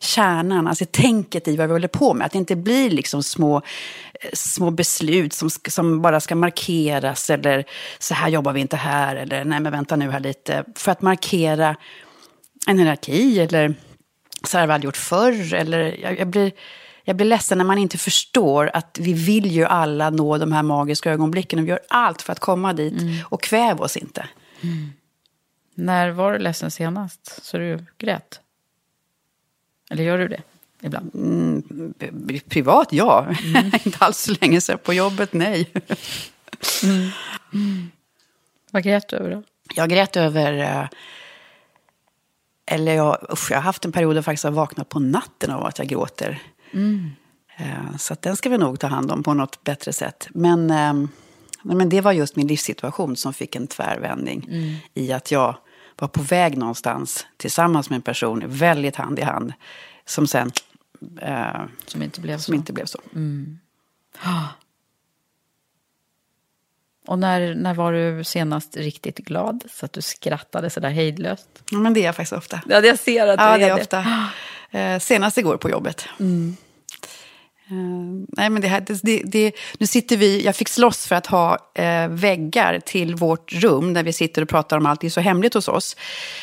kärnan, 0.00 0.66
alltså 0.66 0.84
tänket 0.90 1.48
i 1.48 1.56
vad 1.56 1.66
vi 1.66 1.72
håller 1.72 1.88
på 1.88 2.14
med. 2.14 2.26
Att 2.26 2.32
det 2.32 2.38
inte 2.38 2.56
blir 2.56 2.90
liksom 2.90 3.22
små, 3.22 3.56
eh, 3.56 4.30
små 4.32 4.70
beslut 4.70 5.32
som, 5.32 5.50
som 5.50 6.02
bara 6.02 6.20
ska 6.20 6.34
markeras 6.34 7.30
eller 7.30 7.64
så 7.98 8.14
här 8.14 8.28
jobbar 8.28 8.52
vi 8.52 8.60
inte 8.60 8.76
här 8.76 9.16
eller 9.16 9.44
nej 9.44 9.60
men 9.60 9.72
vänta 9.72 9.96
nu 9.96 10.10
här 10.10 10.20
lite. 10.20 10.64
För 10.74 10.92
att 10.92 11.02
markera 11.02 11.76
en 12.66 12.78
hierarki 12.78 13.40
eller 13.40 13.74
så 14.44 14.56
här 14.56 14.62
har 14.62 14.66
vi 14.66 14.74
aldrig 14.74 14.88
gjort 14.88 14.96
förr. 14.96 15.54
Eller 15.54 15.96
jag, 16.02 16.18
jag, 16.18 16.28
blir, 16.28 16.52
jag 17.04 17.16
blir 17.16 17.26
ledsen 17.26 17.58
när 17.58 17.64
man 17.64 17.78
inte 17.78 17.98
förstår 17.98 18.70
att 18.74 18.98
vi 19.00 19.12
vill 19.12 19.46
ju 19.46 19.64
alla 19.64 20.10
nå 20.10 20.38
de 20.38 20.52
här 20.52 20.62
magiska 20.62 21.10
ögonblicken 21.10 21.58
och 21.58 21.64
vi 21.64 21.70
gör 21.70 21.80
allt 21.88 22.22
för 22.22 22.32
att 22.32 22.40
komma 22.40 22.72
dit 22.72 22.94
och 23.24 23.42
kväv 23.42 23.80
oss 23.80 23.96
inte. 23.96 24.28
När 25.74 26.10
var 26.10 26.32
du 26.32 26.38
ledsen 26.38 26.70
senast? 26.70 27.44
Så 27.44 27.58
du 27.58 27.86
grät? 27.98 28.40
Eller 29.90 30.02
gör 30.04 30.18
du 30.18 30.28
det 30.28 30.42
ibland? 30.82 31.12
P- 31.98 32.40
Privat, 32.48 32.88
ja. 32.92 33.26
inte 33.84 33.98
alls 33.98 34.18
så 34.18 34.34
länge 34.40 34.60
sedan. 34.60 34.78
På 34.82 34.92
jobbet, 34.94 35.32
nej. 35.32 35.72
Vad 38.70 38.82
grät 38.82 39.08
du 39.08 39.16
över 39.16 39.30
då? 39.30 39.42
Jag 39.74 39.90
grät 39.90 40.16
över... 40.16 40.52
eh, 40.82 40.88
Eller 42.66 42.94
jag, 42.94 43.18
usch, 43.32 43.50
jag 43.50 43.58
har 43.58 43.62
haft 43.62 43.84
en 43.84 43.92
period 43.92 44.10
där 44.14 44.18
jag 44.18 44.24
faktiskt 44.24 44.44
har 44.44 44.50
vaknat 44.50 44.88
på 44.88 44.98
natten 45.00 45.50
av 45.50 45.64
att 45.64 45.78
jag 45.78 45.88
gråter. 45.88 46.38
Eh, 47.58 47.96
Så 47.98 48.12
att 48.12 48.22
den 48.22 48.36
ska 48.36 48.48
vi 48.48 48.58
nog 48.58 48.80
ta 48.80 48.86
hand 48.86 49.10
om 49.12 49.22
på 49.22 49.34
något 49.34 49.64
bättre 49.64 49.92
sätt. 49.92 50.28
Men, 50.30 50.66
nej, 51.62 51.76
men 51.76 51.88
det 51.88 52.00
var 52.00 52.12
just 52.12 52.36
min 52.36 52.46
livssituation 52.46 53.16
som 53.16 53.32
fick 53.34 53.56
en 53.56 53.66
tvärvändning. 53.66 54.48
I 54.94 55.12
att 55.12 55.30
jag 55.30 55.56
var 55.98 56.08
på 56.08 56.22
väg 56.22 56.58
någonstans 56.58 57.26
tillsammans 57.36 57.90
med 57.90 57.96
en 57.96 58.02
person, 58.02 58.42
väldigt 58.46 58.96
hand 58.96 59.18
i 59.18 59.22
hand. 59.22 59.52
Som 60.04 60.26
sen 60.26 60.50
eh, 61.20 61.60
Som 61.86 62.02
inte 62.02 62.20
blev 62.20 62.36
som 62.38 62.42
så? 62.42 62.54
inte 62.54 62.72
blev 62.72 62.86
så. 62.86 62.98
Och 67.06 67.18
när, 67.18 67.54
när 67.54 67.74
var 67.74 67.92
du 67.92 68.24
senast 68.24 68.76
riktigt 68.76 69.18
glad? 69.18 69.64
Så 69.70 69.86
att 69.86 69.92
du 69.92 70.02
skrattade 70.02 70.70
sådär 70.70 70.90
hejdlöst? 70.90 71.48
Ja, 71.70 71.78
men 71.78 71.94
det 71.94 72.00
är 72.00 72.04
jag 72.04 72.16
faktiskt 72.16 72.32
ofta. 72.32 72.60
Ja, 72.68 72.80
jag 72.80 72.98
ser 72.98 73.26
att 73.26 73.38
du 73.38 73.44
Ja, 73.44 73.54
är 73.54 73.58
det 73.58 73.64
är 73.66 73.80
ofta. 73.80 74.06
Eh, 74.70 74.98
senast 74.98 75.38
igår 75.38 75.56
på 75.56 75.70
jobbet. 75.70 76.08
Eh, 77.70 77.76
nej, 78.28 78.50
men 78.50 78.62
det 78.62 78.68
här, 78.68 78.84
det, 79.02 79.22
det, 79.24 79.52
nu 79.78 79.86
sitter 79.86 80.16
vi, 80.16 80.44
jag 80.44 80.56
fick 80.56 80.68
slåss 80.68 81.06
för 81.06 81.16
att 81.16 81.26
ha 81.26 81.58
eh, 81.74 82.08
väggar 82.08 82.80
till 82.80 83.14
vårt 83.14 83.52
rum 83.52 83.94
där 83.94 84.02
vi 84.02 84.12
sitter 84.12 84.42
och 84.42 84.48
pratar 84.48 84.76
om 84.76 84.86
allt. 84.86 85.00
Det 85.00 85.06
är 85.06 85.10
så 85.10 85.20
hemligt 85.20 85.54
hos 85.54 85.68
oss. 85.68 85.96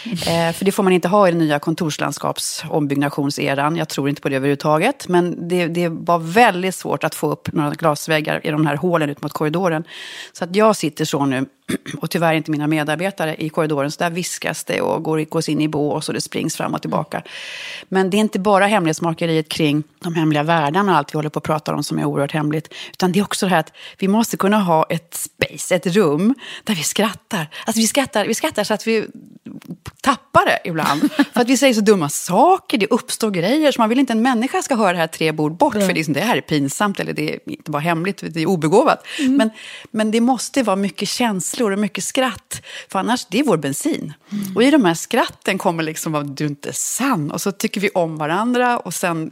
Eh, 0.05 0.51
för 0.53 0.65
det 0.65 0.71
får 0.71 0.83
man 0.83 0.93
inte 0.93 1.07
ha 1.07 1.27
i 1.27 1.31
den 1.31 1.39
nya 1.39 1.59
kontorslandskapsombyggnadseran. 1.59 3.75
Jag 3.75 3.89
tror 3.89 4.09
inte 4.09 4.21
på 4.21 4.29
det 4.29 4.35
överhuvudtaget. 4.35 5.07
Men 5.07 5.47
det, 5.47 5.67
det 5.67 5.89
var 5.89 6.19
väldigt 6.19 6.75
svårt 6.75 7.03
att 7.03 7.15
få 7.15 7.31
upp 7.31 7.53
några 7.53 7.71
glasväggar 7.71 8.47
i 8.47 8.51
de 8.51 8.65
här 8.65 8.75
hålen 8.75 9.09
ut 9.09 9.21
mot 9.21 9.33
korridoren. 9.33 9.83
Så 10.33 10.43
att 10.43 10.55
jag 10.55 10.75
sitter 10.75 11.05
så 11.05 11.25
nu, 11.25 11.45
och 11.97 12.09
tyvärr 12.09 12.33
inte 12.33 12.51
mina 12.51 12.67
medarbetare 12.67 13.35
i 13.35 13.49
korridoren. 13.49 13.91
Så 13.91 14.03
där 14.03 14.09
viskas 14.09 14.63
det 14.63 14.81
och 14.81 15.03
går, 15.03 15.19
gås 15.19 15.49
in 15.49 15.61
i 15.61 15.67
bås 15.67 16.07
och 16.07 16.13
det 16.13 16.21
springs 16.21 16.55
fram 16.55 16.73
och 16.73 16.81
tillbaka. 16.81 17.23
Men 17.89 18.09
det 18.09 18.17
är 18.17 18.19
inte 18.19 18.39
bara 18.39 18.67
hemlighetsmakeriet 18.67 19.49
kring 19.49 19.83
de 19.99 20.15
hemliga 20.15 20.43
världarna 20.43 20.91
och 20.91 20.97
allt 20.97 21.13
vi 21.13 21.17
håller 21.17 21.29
på 21.29 21.39
att 21.39 21.45
prata 21.45 21.73
om 21.73 21.83
som 21.83 21.99
är 21.99 22.05
oerhört 22.05 22.31
hemligt. 22.31 22.73
Utan 22.91 23.11
det 23.11 23.19
är 23.19 23.23
också 23.23 23.45
det 23.45 23.49
här 23.49 23.59
att 23.59 23.73
vi 23.97 24.07
måste 24.07 24.37
kunna 24.37 24.59
ha 24.59 24.85
ett 24.89 25.13
space, 25.13 25.75
ett 25.75 25.87
rum 25.87 26.35
där 26.63 26.75
vi 26.75 26.83
skrattar. 26.83 27.47
Alltså 27.65 27.81
vi 27.81 27.87
skrattar, 27.87 28.25
vi 28.25 28.33
skrattar 28.33 28.63
så 28.63 28.73
att 28.73 28.87
vi 28.87 29.07
tappar 30.01 30.45
det 30.45 30.69
ibland. 30.69 31.11
För 31.33 31.41
att 31.41 31.49
vi 31.49 31.57
säger 31.57 31.73
så 31.73 31.81
dumma 31.81 32.09
saker, 32.09 32.77
det 32.77 32.87
uppstår 32.87 33.31
grejer. 33.31 33.71
Så 33.71 33.81
man 33.81 33.89
vill 33.89 33.99
inte 33.99 34.13
en 34.13 34.21
människa 34.21 34.61
ska 34.61 34.75
höra 34.75 34.91
det 34.91 34.97
här 34.97 35.07
tre 35.07 35.31
bord 35.31 35.57
bort. 35.57 35.73
För 35.73 35.79
det, 35.79 35.85
är 35.85 35.93
liksom, 35.93 36.13
det 36.13 36.21
här 36.21 36.37
är 36.37 36.41
pinsamt 36.41 36.99
eller 36.99 37.13
det 37.13 37.33
är 37.33 37.39
inte 37.45 37.71
bara 37.71 37.79
hemligt, 37.79 38.23
det 38.27 38.41
är 38.41 38.45
obegåvat. 38.45 39.05
Men, 39.29 39.49
men 39.91 40.11
det 40.11 40.21
måste 40.21 40.63
vara 40.63 40.75
mycket 40.75 41.09
känslor 41.53 41.71
och 41.71 41.79
mycket 41.79 42.03
skratt. 42.03 42.61
För 42.89 42.99
annars, 42.99 43.25
det 43.29 43.39
är 43.39 43.43
vår 43.43 43.57
bensin. 43.57 44.13
Och 44.55 44.63
i 44.63 44.71
de 44.71 44.85
här 44.85 44.93
skratten 44.93 45.57
kommer 45.57 45.83
liksom 45.83 46.15
av 46.15 46.35
du 46.35 46.45
är 46.45 46.49
inte 46.49 46.73
sann. 46.73 47.31
Och 47.31 47.41
så 47.41 47.51
tycker 47.51 47.81
vi 47.81 47.89
om 47.89 48.17
varandra 48.17 48.79
och 48.79 48.93
sen... 48.93 49.31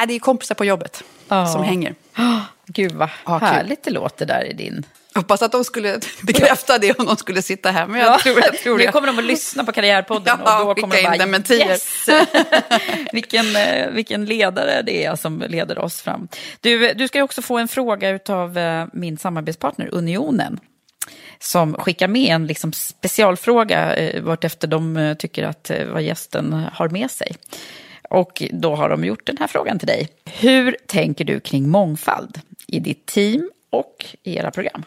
Äh, 0.00 0.06
det 0.08 0.14
är 0.14 0.18
kompisar 0.18 0.54
på 0.54 0.64
jobbet 0.64 1.04
Ja. 1.28 1.46
som 1.46 1.62
hänger. 1.64 1.94
Gud 2.66 2.92
vad 2.92 3.08
härligt 3.42 3.84
det 3.84 3.90
låter 3.90 4.26
där 4.26 4.44
i 4.44 4.52
din... 4.52 4.84
Hoppas 5.16 5.42
att 5.42 5.52
de 5.52 5.64
skulle 5.64 6.00
bekräfta 6.22 6.78
det 6.78 6.98
om 6.98 7.06
de 7.06 7.16
skulle 7.16 7.42
sitta 7.42 7.70
här. 7.70 7.86
Men 7.86 8.00
jag 8.00 8.20
tror, 8.20 8.38
jag 8.38 8.58
tror 8.58 8.78
nu 8.78 8.84
det. 8.84 8.92
kommer 8.92 9.06
de 9.06 9.18
att 9.18 9.24
lyssna 9.24 9.64
på 9.64 9.72
Karriärpodden 9.72 10.38
Ja, 10.44 10.62
och 10.62 10.74
då 10.74 10.80
kommer 10.80 10.94
de 10.94 11.00
in 11.00 11.04
bara 11.04 11.16
dementier. 11.16 11.66
yes! 11.66 12.06
vilken, 13.12 13.56
eh, 13.56 13.90
vilken 13.90 14.24
ledare 14.24 14.82
det 14.82 15.04
är 15.04 15.16
som 15.16 15.44
leder 15.48 15.78
oss 15.78 16.00
fram. 16.00 16.28
Du, 16.60 16.92
du 16.92 17.08
ska 17.08 17.22
också 17.22 17.42
få 17.42 17.58
en 17.58 17.68
fråga 17.68 18.18
av 18.28 18.58
min 18.92 19.18
samarbetspartner 19.18 19.88
Unionen 19.92 20.60
som 21.38 21.74
skickar 21.74 22.08
med 22.08 22.34
en 22.34 22.46
liksom 22.46 22.72
specialfråga 22.72 23.96
eh, 23.96 24.22
vartefter 24.22 24.68
de 24.68 24.96
eh, 24.96 25.14
tycker 25.14 25.44
att 25.44 25.70
eh, 25.70 25.86
vad 25.86 26.02
gästen 26.02 26.52
har 26.52 26.88
med 26.88 27.10
sig. 27.10 27.36
Och 28.10 28.42
då 28.50 28.74
har 28.74 28.88
de 28.88 29.04
gjort 29.04 29.26
den 29.26 29.36
här 29.40 29.46
frågan 29.46 29.78
till 29.78 29.88
dig. 29.88 30.08
Hur 30.24 30.76
tänker 30.86 31.24
du 31.24 31.40
kring 31.40 31.68
mångfald 31.68 32.40
i 32.66 32.78
ditt 32.80 33.06
team 33.06 33.50
och 33.70 34.06
i 34.22 34.36
era 34.36 34.50
program? 34.50 34.82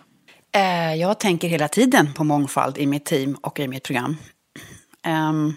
Eh, 0.51 0.95
jag 0.95 1.19
tänker 1.19 1.47
hela 1.47 1.67
tiden 1.67 2.13
på 2.13 2.23
mångfald 2.23 2.77
i 2.77 2.87
mitt 2.87 3.05
team 3.05 3.35
och 3.41 3.59
i 3.59 3.67
mitt 3.67 3.83
program. 3.83 4.17
Um, 5.07 5.55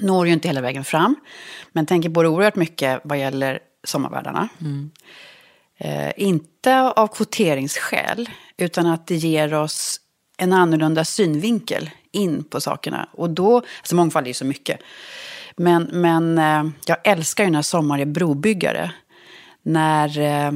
når 0.00 0.26
ju 0.26 0.32
inte 0.32 0.48
hela 0.48 0.60
vägen 0.60 0.84
fram, 0.84 1.16
men 1.72 1.86
tänker 1.86 2.10
på 2.10 2.22
det 2.22 2.28
oerhört 2.28 2.56
mycket 2.56 3.00
vad 3.04 3.18
gäller 3.18 3.58
sommarvärdarna. 3.84 4.48
Eh, 5.78 6.12
inte 6.16 6.80
av 6.80 7.06
kvoteringsskäl, 7.06 8.30
utan 8.56 8.86
att 8.86 9.06
det 9.06 9.16
ger 9.16 9.54
oss 9.54 10.00
en 10.36 10.52
annorlunda 10.52 11.04
synvinkel 11.04 11.90
in 12.12 12.44
på 12.44 12.60
sakerna. 12.60 13.08
Och 13.12 13.30
då, 13.30 13.56
alltså 13.56 13.94
mångfald 13.94 14.26
är 14.26 14.28
ju 14.28 14.34
så 14.34 14.44
mycket. 14.44 14.80
Men, 15.56 15.82
men 15.92 16.38
eh, 16.38 16.72
jag 16.86 16.96
älskar 17.04 17.44
ju 17.44 17.50
när 17.50 17.62
Sommar 17.62 17.98
är 17.98 18.04
brobyggare. 18.04 18.92
När, 19.62 20.18
eh, 20.18 20.52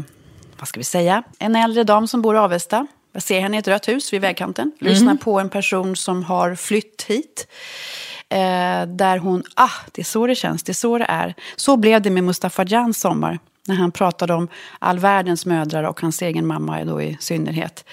vad 0.59 0.69
ska 0.69 0.81
vi 0.81 0.85
säga, 0.85 1.23
en 1.39 1.57
äldre 1.57 1.85
dam 1.85 2.07
som 2.07 2.23
bor 2.23 2.35
i 2.35 2.39
Avesta. 2.39 2.87
Jag 3.19 3.23
ser 3.23 3.41
henne 3.41 3.57
i 3.57 3.59
ett 3.59 3.69
rött 3.69 3.89
hus 3.89 4.13
vid 4.13 4.21
vägkanten. 4.21 4.73
Lyssnar 4.79 5.15
på 5.15 5.41
en 5.41 5.49
person 5.49 5.97
som 5.97 6.25
har 6.25 6.55
flytt 6.55 7.03
hit. 7.03 7.47
Eh, 8.29 8.87
där 8.87 9.19
hon, 9.19 9.43
ah, 9.55 9.71
det 9.93 10.03
är 10.03 10.05
så 10.05 10.27
det 10.27 10.35
känns, 10.35 10.63
det 10.63 10.73
är 10.73 10.75
så 10.75 10.99
det 10.99 11.05
är. 11.09 11.35
Så 11.57 11.77
blev 11.77 12.03
det 12.03 12.11
med 12.11 12.25
Mustafa 12.25 12.65
Jans 12.65 13.01
sommar. 13.01 13.39
När 13.67 13.75
han 13.75 13.93
pratade 13.93 14.35
om 14.35 14.49
all 14.79 14.99
världens 14.99 15.47
mödrar 15.47 15.85
och 15.85 16.01
hans 16.01 16.23
egen 16.23 16.47
mamma 16.47 16.85
då 16.85 17.03
i 17.03 17.17
synnerhet. 17.21 17.85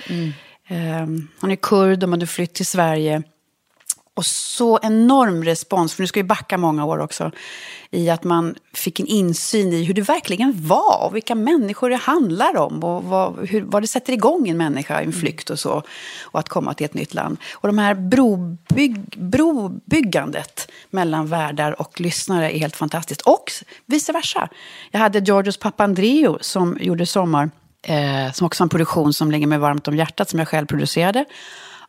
Eh, 0.68 1.08
hon 1.40 1.52
är 1.52 1.56
kurd, 1.56 2.00
de 2.00 2.12
hade 2.12 2.28
flytt 2.28 2.54
till 2.54 2.66
Sverige. 2.66 3.24
Och 4.16 4.26
så 4.26 4.80
enorm 4.82 5.44
respons, 5.44 5.94
för 5.94 6.04
nu 6.04 6.08
ska 6.08 6.20
vi 6.20 6.24
backa 6.24 6.58
många 6.58 6.86
år 6.86 7.00
också, 7.00 7.32
i 7.92 8.10
att 8.10 8.24
man 8.24 8.56
fick 8.74 9.00
en 9.00 9.08
insyn 9.08 9.74
i 9.74 9.84
hur 9.84 9.94
det 9.94 10.02
verkligen 10.02 10.68
var 10.68 11.06
och 11.06 11.16
vilka 11.16 11.36
människor 11.36 11.90
det 11.90 11.96
handlar 11.96 12.58
om 12.58 12.84
och 12.84 13.04
vad, 13.04 13.50
hur, 13.50 13.62
vad 13.62 13.84
det 13.84 13.88
sätter 13.88 14.14
igång 14.14 14.48
en 14.48 14.58
människa 14.58 15.02
i 15.02 15.06
en 15.06 15.14
flykt 15.14 15.50
och 15.50 15.60
så. 15.60 15.84
Och 16.22 16.40
att 16.40 16.50
komma 16.50 16.74
till 16.74 16.86
ett 16.86 16.94
nytt 16.94 17.14
land. 17.14 17.38
Och 17.54 17.68
de 17.68 17.78
här 17.78 17.96
brobygg, 17.96 19.18
brobyggandet 19.18 20.72
mellan 20.90 21.28
värdar 21.28 21.82
och 21.82 22.02
lyssnare 22.02 22.52
är 22.52 22.60
helt 22.60 22.76
fantastiskt. 22.76 23.22
Och 23.22 23.52
vice 23.86 24.12
versa. 24.12 24.50
Jag 24.92 25.00
hade 25.00 25.20
Georgios 25.20 25.58
Papandreou 25.58 26.38
som 26.42 26.78
gjorde 26.82 27.06
Sommar, 27.06 27.50
eh, 27.82 28.32
som 28.34 28.48
också 28.48 28.62
har 28.62 28.66
en 28.66 28.70
produktion 28.70 29.14
som 29.14 29.32
ligger 29.32 29.48
mig 29.48 29.58
varmt 29.58 29.88
om 29.88 29.98
hjärtat, 29.98 30.30
som 30.30 30.40
jag 30.40 30.48
själv 30.48 30.66
producerade. 30.66 31.26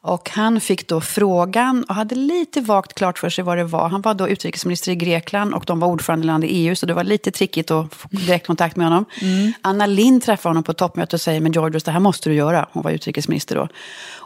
Och 0.01 0.31
han 0.31 0.61
fick 0.61 0.89
då 0.89 1.01
frågan 1.01 1.85
och 1.89 1.95
hade 1.95 2.15
lite 2.15 2.61
vagt 2.61 2.95
klart 2.95 3.19
för 3.19 3.31
sig 3.31 3.45
vad 3.45 3.59
det 3.59 3.65
var. 3.65 3.89
Han 3.89 4.01
var 4.01 4.15
då 4.15 4.29
utrikesminister 4.29 4.93
i 4.93 4.97
Grekland 4.97 5.55
och 5.55 5.65
de 5.67 5.81
var 5.81 5.89
ordförandeland 5.89 6.45
i 6.45 6.47
EU, 6.47 6.77
så 6.77 6.87
det 6.87 6.95
var 6.95 7.05
lite 7.05 7.31
trickigt 7.31 7.71
att 7.71 7.95
få 7.95 8.09
direktkontakt 8.11 8.77
med 8.77 8.87
honom. 8.87 9.05
Mm. 9.23 9.53
Anna 9.63 9.87
Lind 9.87 10.23
träffade 10.23 10.51
honom 10.51 10.63
på 10.63 10.73
ett 10.73 10.79
toppmöte 10.79 11.17
och 11.17 11.21
säger, 11.21 11.41
men 11.41 11.53
Georgios, 11.53 11.85
det 11.85 11.91
här 11.91 12.01
måste 12.01 12.29
du 12.29 12.35
göra. 12.35 12.67
Hon 12.73 12.83
var 12.83 12.91
utrikesminister 12.91 13.57
då. 13.57 13.69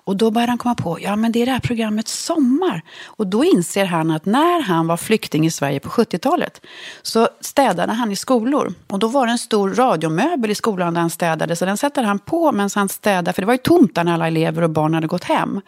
Och 0.05 0.16
då 0.16 0.31
började 0.31 0.51
han 0.51 0.59
komma 0.59 0.75
på, 0.75 0.99
ja 1.01 1.16
men 1.16 1.33
det 1.33 1.43
är 1.43 1.47
det 1.47 1.53
här 1.53 1.61
programmet 1.61 2.09
Sommar. 2.09 2.83
Och 3.07 3.27
då 3.27 3.45
inser 3.45 3.85
han 3.85 4.11
att 4.11 4.27
när 4.27 4.62
han 4.62 4.87
var 4.87 4.97
flykting 4.97 5.47
i 5.47 5.51
Sverige 5.51 5.81
på 5.81 5.89
70-talet 5.89 6.61
så 7.03 7.29
städade 7.41 7.93
han 7.93 8.12
i 8.12 8.16
skolor. 8.16 8.75
Och 8.87 8.99
då 8.99 9.09
var 9.09 9.27
det 9.27 9.33
en 9.33 9.39
stor 9.39 9.75
radiomöbel 9.75 10.51
i 10.51 10.55
skolan 10.55 10.95
där 10.95 11.01
han 11.01 11.11
städade. 11.11 11.57
Så 11.57 11.64
den 11.64 11.77
sätter 11.77 12.03
han 12.03 12.18
på 12.18 12.53
medan 12.53 12.71
han 12.75 12.89
städade, 12.89 13.33
för 13.33 13.43
det 13.43 13.47
var 13.47 13.55
ju 13.55 13.59
tomt 13.59 13.95
där 13.95 14.05
när 14.05 14.14
alla 14.14 14.27
elever 14.27 14.62
och 14.62 14.71
barn 14.71 14.95
hade 14.95 15.07
gått 15.07 15.25
hem. 15.25 15.61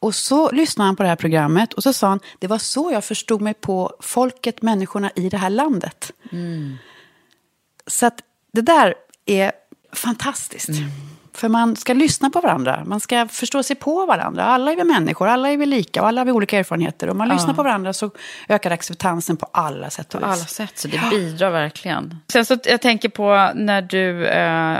Och 0.00 0.14
så 0.14 0.50
lyssnade 0.50 0.88
han 0.88 0.96
på 0.96 1.02
det 1.02 1.08
här 1.08 1.16
programmet 1.16 1.72
och 1.72 1.82
så 1.82 1.92
sa 1.92 2.08
han, 2.08 2.20
det 2.38 2.46
var 2.46 2.58
så 2.58 2.90
jag 2.92 3.04
förstod 3.04 3.40
mig 3.40 3.54
på 3.54 3.96
folket, 4.00 4.62
människorna 4.62 5.10
i 5.16 5.28
det 5.28 5.36
här 5.36 5.50
landet. 5.50 6.12
Mm. 6.32 6.76
Så 7.86 8.06
att 8.06 8.20
det 8.52 8.60
där 8.60 8.94
är 9.26 9.52
fantastiskt. 9.92 10.68
Mm. 10.68 10.90
För 11.32 11.48
man 11.48 11.76
ska 11.76 11.92
lyssna 11.92 12.30
på 12.30 12.40
varandra, 12.40 12.82
man 12.86 13.00
ska 13.00 13.28
förstå 13.28 13.62
sig 13.62 13.76
på 13.76 14.06
varandra. 14.06 14.44
Alla 14.44 14.72
är 14.72 14.76
vi 14.76 14.84
människor, 14.84 15.28
alla 15.28 15.50
är 15.50 15.56
vi 15.56 15.66
lika 15.66 16.02
och 16.02 16.08
alla 16.08 16.20
har 16.20 16.26
vi 16.26 16.32
olika 16.32 16.58
erfarenheter. 16.58 17.10
Om 17.10 17.18
man 17.18 17.28
ja. 17.28 17.34
lyssnar 17.34 17.54
på 17.54 17.62
varandra 17.62 17.92
så 17.92 18.10
ökar 18.48 18.70
acceptansen 18.70 19.36
på 19.36 19.46
alla 19.52 19.90
sätt 19.90 20.14
och 20.14 20.20
vis. 20.20 20.24
På 20.24 20.32
alla 20.32 20.44
sätt, 20.44 20.78
så 20.78 20.88
det 20.88 20.96
ja. 20.96 21.10
bidrar 21.10 21.50
verkligen. 21.50 22.16
Sen 22.32 22.46
så 22.46 22.56
jag 22.64 22.82
tänker 22.82 23.08
på 23.08 23.50
när 23.54 23.82
du, 23.82 24.26
eh, 24.26 24.78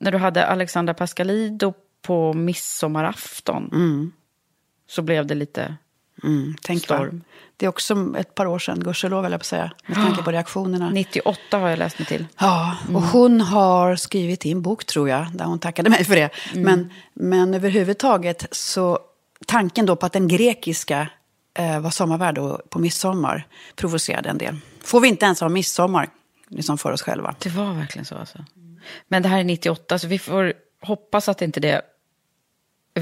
när 0.00 0.12
du 0.12 0.18
hade 0.18 0.46
Alexandra 0.46 0.94
Pascalido 0.94 1.74
på 2.08 2.32
midsommarafton. 2.32 3.70
Mm. 3.72 4.12
Så 4.86 5.02
blev 5.02 5.26
det 5.26 5.34
lite 5.34 5.76
mm, 6.24 6.54
tänk 6.62 6.84
storm. 6.84 7.18
Va? 7.18 7.24
Det 7.56 7.66
är 7.66 7.70
också 7.70 8.14
ett 8.18 8.34
par 8.34 8.46
år 8.46 8.58
sedan, 8.58 8.80
gudskelov 8.80 9.24
jag 9.30 9.40
på 9.40 9.44
säga, 9.44 9.72
med 9.86 9.96
tanke 9.96 10.22
på 10.22 10.30
reaktionerna. 10.30 10.90
98 10.90 11.58
har 11.58 11.68
jag 11.68 11.78
läst 11.78 11.98
mig 11.98 12.06
till. 12.06 12.26
Ja, 12.38 12.76
och 12.84 12.90
mm. 12.90 13.02
hon 13.02 13.40
har 13.40 13.96
skrivit 13.96 14.46
i 14.46 14.50
en 14.50 14.62
bok 14.62 14.84
tror 14.84 15.08
jag, 15.08 15.26
där 15.32 15.44
hon 15.44 15.58
tackade 15.58 15.90
mig 15.90 16.04
för 16.04 16.16
det. 16.16 16.30
Mm. 16.52 16.62
Men, 16.64 16.92
men 17.14 17.54
överhuvudtaget 17.54 18.46
så, 18.50 18.98
tanken 19.46 19.86
då 19.86 19.96
på 19.96 20.06
att 20.06 20.12
den 20.12 20.28
grekiska 20.28 21.08
eh, 21.54 21.80
var 21.80 21.90
sommarvärd 21.90 22.38
på 22.68 22.78
midsommar 22.78 23.46
provocerade 23.76 24.28
en 24.28 24.38
del. 24.38 24.56
Får 24.82 25.00
vi 25.00 25.08
inte 25.08 25.24
ens 25.26 25.40
ha 25.40 25.48
midsommar 25.48 26.08
liksom 26.48 26.78
för 26.78 26.92
oss 26.92 27.02
själva? 27.02 27.34
Det 27.38 27.50
var 27.50 27.72
verkligen 27.72 28.04
så 28.04 28.14
alltså. 28.14 28.44
Men 29.08 29.22
det 29.22 29.28
här 29.28 29.38
är 29.38 29.44
98, 29.44 29.98
så 29.98 30.06
vi 30.06 30.18
får 30.18 30.52
hoppas 30.80 31.28
att 31.28 31.42
inte 31.42 31.60
det 31.60 31.82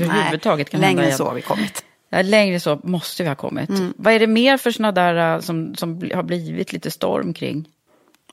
överhuvudtaget 0.03 0.71
kan 0.71 0.81
Nej, 0.81 0.89
hända 0.89 1.03
längre 1.03 1.17
så 1.17 1.25
har 1.25 1.35
vi 1.35 1.43
kommit. 1.43 1.85
Ja, 2.11 2.23
längre 2.23 2.61
så 2.61 2.81
måste 2.83 3.23
vi 3.23 3.29
ha 3.29 3.37
kommit. 3.37 3.69
Mm. 3.69 3.95
Vad 3.97 4.13
är 4.13 4.19
det 4.19 4.27
mer 4.27 4.57
för 4.57 4.71
sådana 4.71 4.93
där 4.93 5.35
äh, 5.35 5.41
som, 5.41 5.75
som 5.75 6.11
har 6.15 6.23
blivit 6.23 6.73
lite 6.73 6.91
storm 6.91 7.35
kring? 7.35 7.69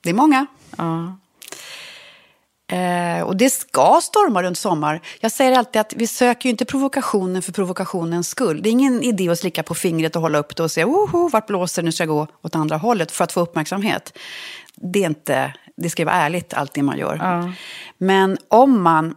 Det 0.01 0.09
är 0.09 0.13
många. 0.13 0.45
Ja. 0.77 1.17
Eh, 2.67 3.21
och 3.23 3.37
det 3.37 3.49
ska 3.49 3.99
storma 4.03 4.43
runt 4.43 4.57
sommar. 4.57 5.01
Jag 5.19 5.31
säger 5.31 5.57
alltid 5.57 5.79
att 5.81 5.93
vi 5.93 6.07
söker 6.07 6.49
ju 6.49 6.51
inte 6.51 6.65
provokationen 6.65 7.41
för 7.41 7.51
provokationens 7.51 8.29
skull. 8.29 8.61
Det 8.61 8.69
är 8.69 8.71
ingen 8.71 9.03
idé 9.03 9.29
att 9.29 9.39
slicka 9.39 9.63
på 9.63 9.75
fingret 9.75 10.15
och 10.15 10.21
hålla 10.21 10.37
upp 10.37 10.55
det 10.55 10.63
och 10.63 10.71
säga 10.71 10.87
Oho, 10.87 11.29
vart 11.29 11.47
blåser 11.47 11.83
nu 11.83 11.91
ska 11.91 12.01
jag 12.03 12.09
gå 12.09 12.27
åt 12.41 12.55
andra 12.55 12.77
hållet 12.77 13.11
för 13.11 13.23
att 13.23 13.31
få 13.31 13.41
uppmärksamhet. 13.41 14.17
Det 14.75 15.03
är 15.03 15.07
inte, 15.07 15.53
det 15.75 15.89
ska 15.89 16.05
vara 16.05 16.15
ärligt 16.15 16.53
allt 16.53 16.73
det 16.73 16.83
man 16.83 16.97
gör. 16.97 17.17
Ja. 17.21 17.53
Men 17.97 18.37
om 18.47 18.81
man 18.81 19.15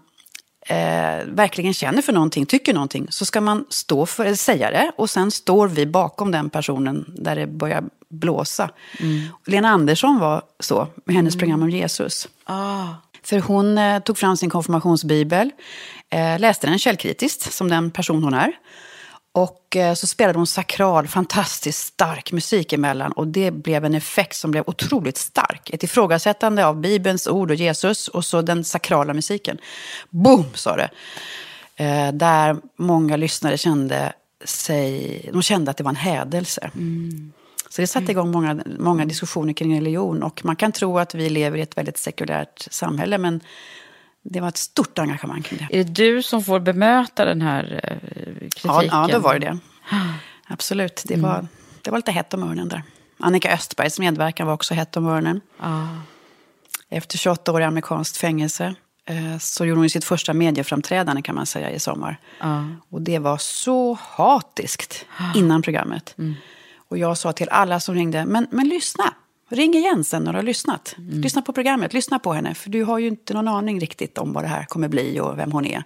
eh, 0.67 1.25
verkligen 1.27 1.75
känner 1.75 2.03
för 2.03 2.12
någonting, 2.12 2.47
tycker 2.47 2.75
någonting, 2.75 3.07
så 3.11 3.25
ska 3.25 3.41
man 3.41 3.64
stå 3.69 4.07
för, 4.07 4.35
säga 4.35 4.71
det. 4.71 4.93
Och 4.97 5.11
sen 5.11 5.31
står 5.31 5.69
vi 5.69 5.87
bakom 5.87 6.31
den 6.31 6.51
personen 6.51 7.05
där 7.09 7.37
det 7.37 7.47
börjar 7.47 7.85
blåsa. 8.09 8.71
Mm. 9.01 9.29
Lena 9.47 9.69
Andersson 9.69 10.19
var 10.19 10.43
så, 10.61 10.89
med 11.05 11.17
hennes 11.17 11.35
mm. 11.35 11.39
program 11.39 11.62
om 11.62 11.71
Jesus. 11.71 12.29
Ah. 12.45 12.85
För 13.23 13.41
hon 13.41 13.79
eh, 13.79 13.99
tog 13.99 14.19
fram 14.19 14.37
sin 14.37 14.51
konfirmationsbibel, 14.51 15.51
eh, 16.11 16.39
läste 16.39 16.67
den 16.67 16.79
källkritiskt, 16.79 17.53
som 17.53 17.69
den 17.69 17.91
person 17.91 18.25
hon 18.25 18.35
är. 18.35 18.53
Och 19.37 19.76
eh, 19.76 19.95
så 19.95 20.07
spelade 20.07 20.39
hon 20.39 20.47
sakral, 20.47 21.09
fantastiskt 21.09 21.87
stark 21.87 22.32
musik 22.32 22.72
emellan. 22.72 23.12
Och 23.12 23.26
det 23.28 23.51
blev 23.51 23.84
en 23.84 23.95
effekt 23.95 24.37
som 24.37 24.51
blev 24.51 24.64
otroligt 24.66 25.16
stark. 25.16 25.70
Ett 25.70 25.82
ifrågasättande 25.82 26.66
av 26.66 26.80
Bibelns 26.80 27.26
ord 27.26 27.51
och 27.51 27.57
Jesus 27.57 28.09
och 28.09 28.24
så 28.24 28.43
den 28.43 28.64
sakrala 28.64 29.14
musiken. 29.14 29.59
Boom, 30.11 30.45
sa 30.55 30.76
det. 30.76 30.91
Eh, 31.76 32.12
där 32.12 32.57
många 32.76 33.16
lyssnare 33.16 33.59
kände 33.59 34.12
sig, 34.45 35.30
de 35.32 35.43
kände 35.43 35.70
att 35.70 35.76
det 35.76 35.84
var 35.84 35.91
en 35.91 35.97
hädelse. 35.97 36.70
Mm. 36.74 37.32
Så 37.68 37.80
det 37.80 37.87
satte 37.87 38.12
igång 38.12 38.30
många, 38.30 38.62
många 38.78 39.05
diskussioner 39.05 39.53
kring 39.53 39.76
religion. 39.76 40.22
Och 40.22 40.45
man 40.45 40.57
kan 40.57 40.72
tro 40.72 40.99
att 40.99 41.14
vi 41.14 41.30
lever 41.30 41.59
i 41.59 41.61
ett 41.61 41.76
väldigt 41.76 41.99
sekulärt 41.99 42.68
samhälle, 42.70 43.18
men 43.18 43.41
det 44.31 44.41
var 44.41 44.49
ett 44.49 44.57
stort 44.57 44.99
engagemang 44.99 45.43
kring 45.43 45.59
det. 45.59 45.79
Är 45.79 45.85
det 45.85 45.93
du 45.93 46.22
som 46.22 46.45
får 46.45 46.61
bemöta 46.61 47.24
den 47.24 47.43
här 47.43 47.81
kritiken? 48.41 48.70
Ja, 48.70 48.83
ja 48.85 49.07
det 49.07 49.18
var 49.18 49.39
det. 49.39 49.59
Absolut. 50.47 51.03
Det 51.07 51.16
var, 51.16 51.35
mm. 51.35 51.49
det 51.83 51.91
var 51.91 51.99
lite 51.99 52.12
hett 52.12 52.35
om 52.35 52.43
öronen 52.43 52.68
där. 52.68 52.83
Annika 53.18 53.55
Östbergs 53.55 53.99
medverkan 53.99 54.47
var 54.47 54.55
också 54.55 54.74
hett 54.74 54.97
om 54.97 55.07
öronen. 55.07 55.41
Ah. 55.59 55.87
Efter 56.89 57.18
28 57.18 57.53
år 57.53 57.61
i 57.61 57.64
amerikanskt 57.64 58.16
fängelse 58.16 58.74
eh, 59.07 59.39
så 59.39 59.64
gjorde 59.64 59.81
hon 59.81 59.91
sitt 59.91 60.05
första 60.05 60.35
medieframträdande 60.35 61.22
kan 61.22 61.35
man 61.35 61.47
säga 61.47 61.70
i 61.70 61.81
sommar. 61.81 62.20
Ah. 62.41 62.62
Och 62.91 63.03
det 63.03 63.18
var 63.18 63.39
så 63.39 63.99
hatiskt 64.01 65.07
innan 65.35 65.62
programmet. 65.62 66.14
Mm. 66.18 66.35
Och 66.89 66.99
jag 66.99 67.18
sa 67.18 67.33
till 67.33 67.49
alla 67.49 67.81
som 67.81 67.95
ringde, 67.95 68.24
men, 68.24 68.47
men 68.51 68.68
lyssna. 68.68 69.14
Ring 69.49 69.75
igen 69.75 70.05
sen 70.05 70.25
när 70.25 70.33
du 70.33 70.39
har 70.39 70.43
lyssnat. 70.43 70.95
Mm. 70.99 71.21
Lyssna 71.21 71.43
på 71.43 71.53
programmet, 71.53 71.93
lyssna 71.93 72.19
på 72.19 72.33
henne. 72.33 72.55
För 72.55 72.71
du 72.71 72.85
har 72.85 72.99
ju 72.99 73.07
inte 73.07 73.35
någon 73.35 73.49
aning 73.49 73.81
riktigt 73.81 74.19
om 74.19 74.33
vad 74.33 74.45
det 74.45 74.49
här 74.49 74.65
kommer 74.65 74.89
bli 74.89 75.21
och 75.21 75.39
vem 75.39 75.53
hon 75.53 75.67
är. 75.67 75.85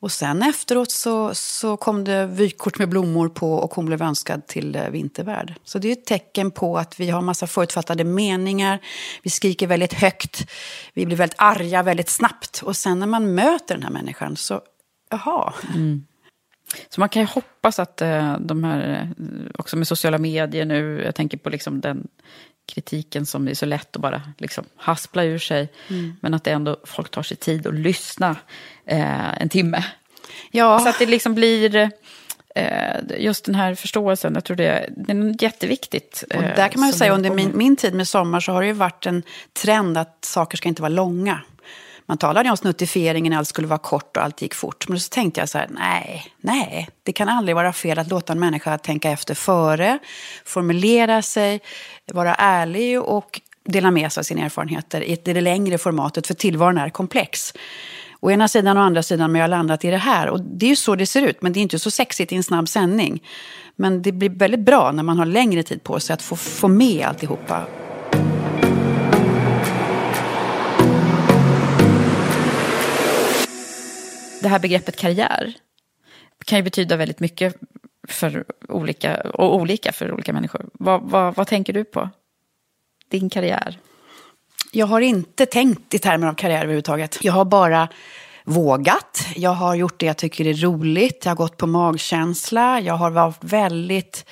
Och 0.00 0.12
sen 0.12 0.42
efteråt 0.42 0.90
så, 0.90 1.34
så 1.34 1.76
kom 1.76 2.04
det 2.04 2.26
vykort 2.26 2.78
med 2.78 2.88
blommor 2.88 3.28
på 3.28 3.54
och 3.54 3.74
hon 3.74 3.86
blev 3.86 4.02
önskad 4.02 4.46
till 4.46 4.76
eh, 4.76 4.88
vintervärd. 4.88 5.54
Så 5.64 5.78
det 5.78 5.88
är 5.88 5.92
ett 5.92 6.06
tecken 6.06 6.50
på 6.50 6.78
att 6.78 7.00
vi 7.00 7.10
har 7.10 7.22
massa 7.22 7.46
förutfattade 7.46 8.04
meningar. 8.04 8.78
Vi 9.22 9.30
skriker 9.30 9.66
väldigt 9.66 9.92
högt. 9.92 10.50
Vi 10.94 11.06
blir 11.06 11.16
väldigt 11.16 11.38
arga 11.38 11.82
väldigt 11.82 12.08
snabbt. 12.08 12.62
Och 12.64 12.76
sen 12.76 12.98
när 12.98 13.06
man 13.06 13.34
möter 13.34 13.74
den 13.74 13.82
här 13.82 13.90
människan 13.90 14.36
så, 14.36 14.60
jaha. 15.10 15.54
Mm. 15.74 16.04
Så 16.88 17.00
man 17.00 17.08
kan 17.08 17.22
ju 17.22 17.28
hoppas 17.28 17.78
att 17.78 18.02
uh, 18.02 18.38
de 18.40 18.64
här, 18.64 19.00
eh, 19.00 19.50
också 19.58 19.76
med 19.76 19.88
sociala 19.88 20.18
medier 20.18 20.64
nu, 20.64 21.02
jag 21.04 21.14
tänker 21.14 21.38
på 21.38 21.50
liksom 21.50 21.80
den 21.80 22.08
kritiken 22.66 23.26
som 23.26 23.48
är 23.48 23.54
så 23.54 23.66
lätt 23.66 23.96
att 23.96 24.02
bara 24.02 24.22
liksom 24.38 24.64
haspla 24.76 25.24
ur 25.24 25.38
sig. 25.38 25.72
Mm. 25.88 26.16
Men 26.20 26.34
att 26.34 26.44
det 26.44 26.50
ändå 26.50 26.76
folk 26.84 27.10
tar 27.10 27.22
sig 27.22 27.36
tid 27.36 27.66
att 27.66 27.74
lyssna 27.74 28.36
eh, 28.86 29.42
en 29.42 29.48
timme. 29.48 29.84
Ja. 30.50 30.78
Så 30.78 30.88
att 30.88 30.98
det 30.98 31.06
liksom 31.06 31.34
blir 31.34 31.90
eh, 32.54 33.00
just 33.18 33.44
den 33.44 33.54
här 33.54 33.74
förståelsen, 33.74 34.34
jag 34.34 34.44
tror 34.44 34.56
det, 34.56 34.90
det 34.96 35.12
är 35.12 35.42
jätteviktigt. 35.42 36.24
Och 36.34 36.42
där 36.42 36.68
kan 36.68 36.80
man 36.80 36.88
ju 36.88 36.92
säga 36.92 37.14
under 37.14 37.30
min, 37.30 37.58
min 37.58 37.76
tid 37.76 37.94
med 37.94 38.08
sommar 38.08 38.40
så 38.40 38.52
har 38.52 38.60
det 38.60 38.66
ju 38.66 38.72
varit 38.72 39.06
en 39.06 39.22
trend 39.52 39.98
att 39.98 40.24
saker 40.24 40.56
ska 40.56 40.68
inte 40.68 40.82
vara 40.82 40.88
långa. 40.88 41.40
Man 42.06 42.18
talade 42.18 42.50
om 42.50 42.56
snuttifieringen, 42.56 43.32
allt 43.32 43.48
skulle 43.48 43.66
vara 43.66 43.78
kort 43.78 44.16
och 44.16 44.22
allt 44.22 44.42
gick 44.42 44.54
fort. 44.54 44.88
Men 44.88 45.00
så 45.00 45.08
tänkte 45.08 45.40
jag 45.40 45.48
så 45.48 45.58
här, 45.58 45.68
nej, 45.70 46.26
nej, 46.40 46.88
det 47.02 47.12
kan 47.12 47.28
aldrig 47.28 47.56
vara 47.56 47.72
fel 47.72 47.98
att 47.98 48.08
låta 48.08 48.32
en 48.32 48.40
människa 48.40 48.78
tänka 48.78 49.10
efter 49.10 49.34
före, 49.34 49.98
formulera 50.44 51.22
sig, 51.22 51.60
vara 52.12 52.34
ärlig 52.34 53.02
och 53.02 53.40
dela 53.64 53.90
med 53.90 54.12
sig 54.12 54.20
av 54.20 54.24
sina 54.24 54.42
erfarenheter 54.44 55.00
i 55.00 55.16
det 55.24 55.40
längre 55.40 55.78
formatet, 55.78 56.26
för 56.26 56.34
tillvaron 56.34 56.78
är 56.78 56.90
komplex. 56.90 57.52
Å 58.20 58.30
ena 58.30 58.48
sidan 58.48 58.76
och 58.76 58.82
å 58.82 58.86
andra 58.86 59.02
sidan, 59.02 59.32
men 59.32 59.38
jag 59.38 59.42
har 59.44 59.48
landat 59.48 59.84
i 59.84 59.90
det 59.90 59.96
här. 59.96 60.28
Och 60.28 60.40
det 60.40 60.66
är 60.66 60.70
ju 60.70 60.76
så 60.76 60.96
det 60.96 61.06
ser 61.06 61.22
ut, 61.22 61.42
men 61.42 61.52
det 61.52 61.60
är 61.60 61.62
inte 61.62 61.78
så 61.78 61.90
sexigt 61.90 62.32
i 62.32 62.36
en 62.36 62.42
snabb 62.42 62.68
sändning. 62.68 63.22
Men 63.76 64.02
det 64.02 64.12
blir 64.12 64.30
väldigt 64.30 64.60
bra 64.60 64.92
när 64.92 65.02
man 65.02 65.18
har 65.18 65.26
längre 65.26 65.62
tid 65.62 65.82
på 65.82 66.00
sig 66.00 66.14
att 66.14 66.22
få, 66.22 66.36
få 66.36 66.68
med 66.68 67.06
alltihopa. 67.06 67.62
Det 74.44 74.48
här 74.48 74.58
begreppet 74.58 74.96
karriär 74.96 75.54
kan 76.44 76.58
ju 76.58 76.62
betyda 76.62 76.96
väldigt 76.96 77.20
mycket 77.20 77.56
för 78.08 78.44
olika, 78.68 79.20
och 79.20 79.56
olika 79.56 79.92
för 79.92 80.12
olika 80.12 80.32
människor. 80.32 80.66
Vad, 80.72 81.02
vad, 81.02 81.34
vad 81.34 81.46
tänker 81.46 81.72
du 81.72 81.84
på? 81.84 82.10
Din 83.10 83.30
karriär? 83.30 83.78
Jag 84.72 84.86
har 84.86 85.00
inte 85.00 85.46
tänkt 85.46 85.94
i 85.94 85.98
termer 85.98 86.26
av 86.26 86.34
karriär 86.34 86.58
överhuvudtaget. 86.58 87.18
Jag 87.22 87.32
har 87.32 87.44
bara 87.44 87.88
vågat. 88.44 89.26
Jag 89.36 89.50
har 89.50 89.74
gjort 89.74 90.00
det 90.00 90.06
jag 90.06 90.16
tycker 90.16 90.46
är 90.46 90.54
roligt. 90.54 91.24
Jag 91.24 91.30
har 91.30 91.36
gått 91.36 91.56
på 91.56 91.66
magkänsla. 91.66 92.80
Jag 92.80 92.94
har 92.94 93.10
varit 93.10 93.38
väldigt 93.40 94.26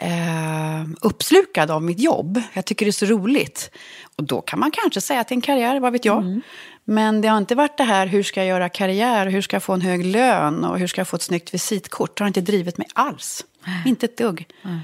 eh, 0.00 0.84
uppslukad 1.00 1.70
av 1.70 1.82
mitt 1.82 2.00
jobb. 2.00 2.42
Jag 2.52 2.64
tycker 2.64 2.86
det 2.86 2.90
är 2.90 2.92
så 2.92 3.06
roligt. 3.06 3.70
Och 4.16 4.24
då 4.24 4.40
kan 4.40 4.60
man 4.60 4.70
kanske 4.70 5.00
säga 5.00 5.20
att 5.20 5.28
det 5.28 5.32
är 5.32 5.36
en 5.36 5.42
karriär, 5.42 5.80
vad 5.80 5.92
vet 5.92 6.04
jag. 6.04 6.18
Mm. 6.18 6.42
Men 6.84 7.20
det 7.20 7.28
har 7.28 7.38
inte 7.38 7.54
varit 7.54 7.76
det 7.76 7.84
här, 7.84 8.06
hur 8.06 8.22
ska 8.22 8.40
jag 8.40 8.48
göra 8.48 8.68
karriär, 8.68 9.26
hur 9.26 9.42
ska 9.42 9.54
jag 9.54 9.62
få 9.62 9.72
en 9.72 9.80
hög 9.80 10.04
lön 10.04 10.64
och 10.64 10.78
hur 10.78 10.86
ska 10.86 11.00
jag 11.00 11.08
få 11.08 11.16
ett 11.16 11.22
snyggt 11.22 11.54
visitkort. 11.54 12.18
Det 12.18 12.24
har 12.24 12.28
inte 12.28 12.40
drivit 12.40 12.78
mig 12.78 12.86
alls. 12.92 13.44
Mm. 13.66 13.88
Inte 13.88 14.06
ett 14.06 14.16
dugg. 14.16 14.46
Mm. 14.64 14.80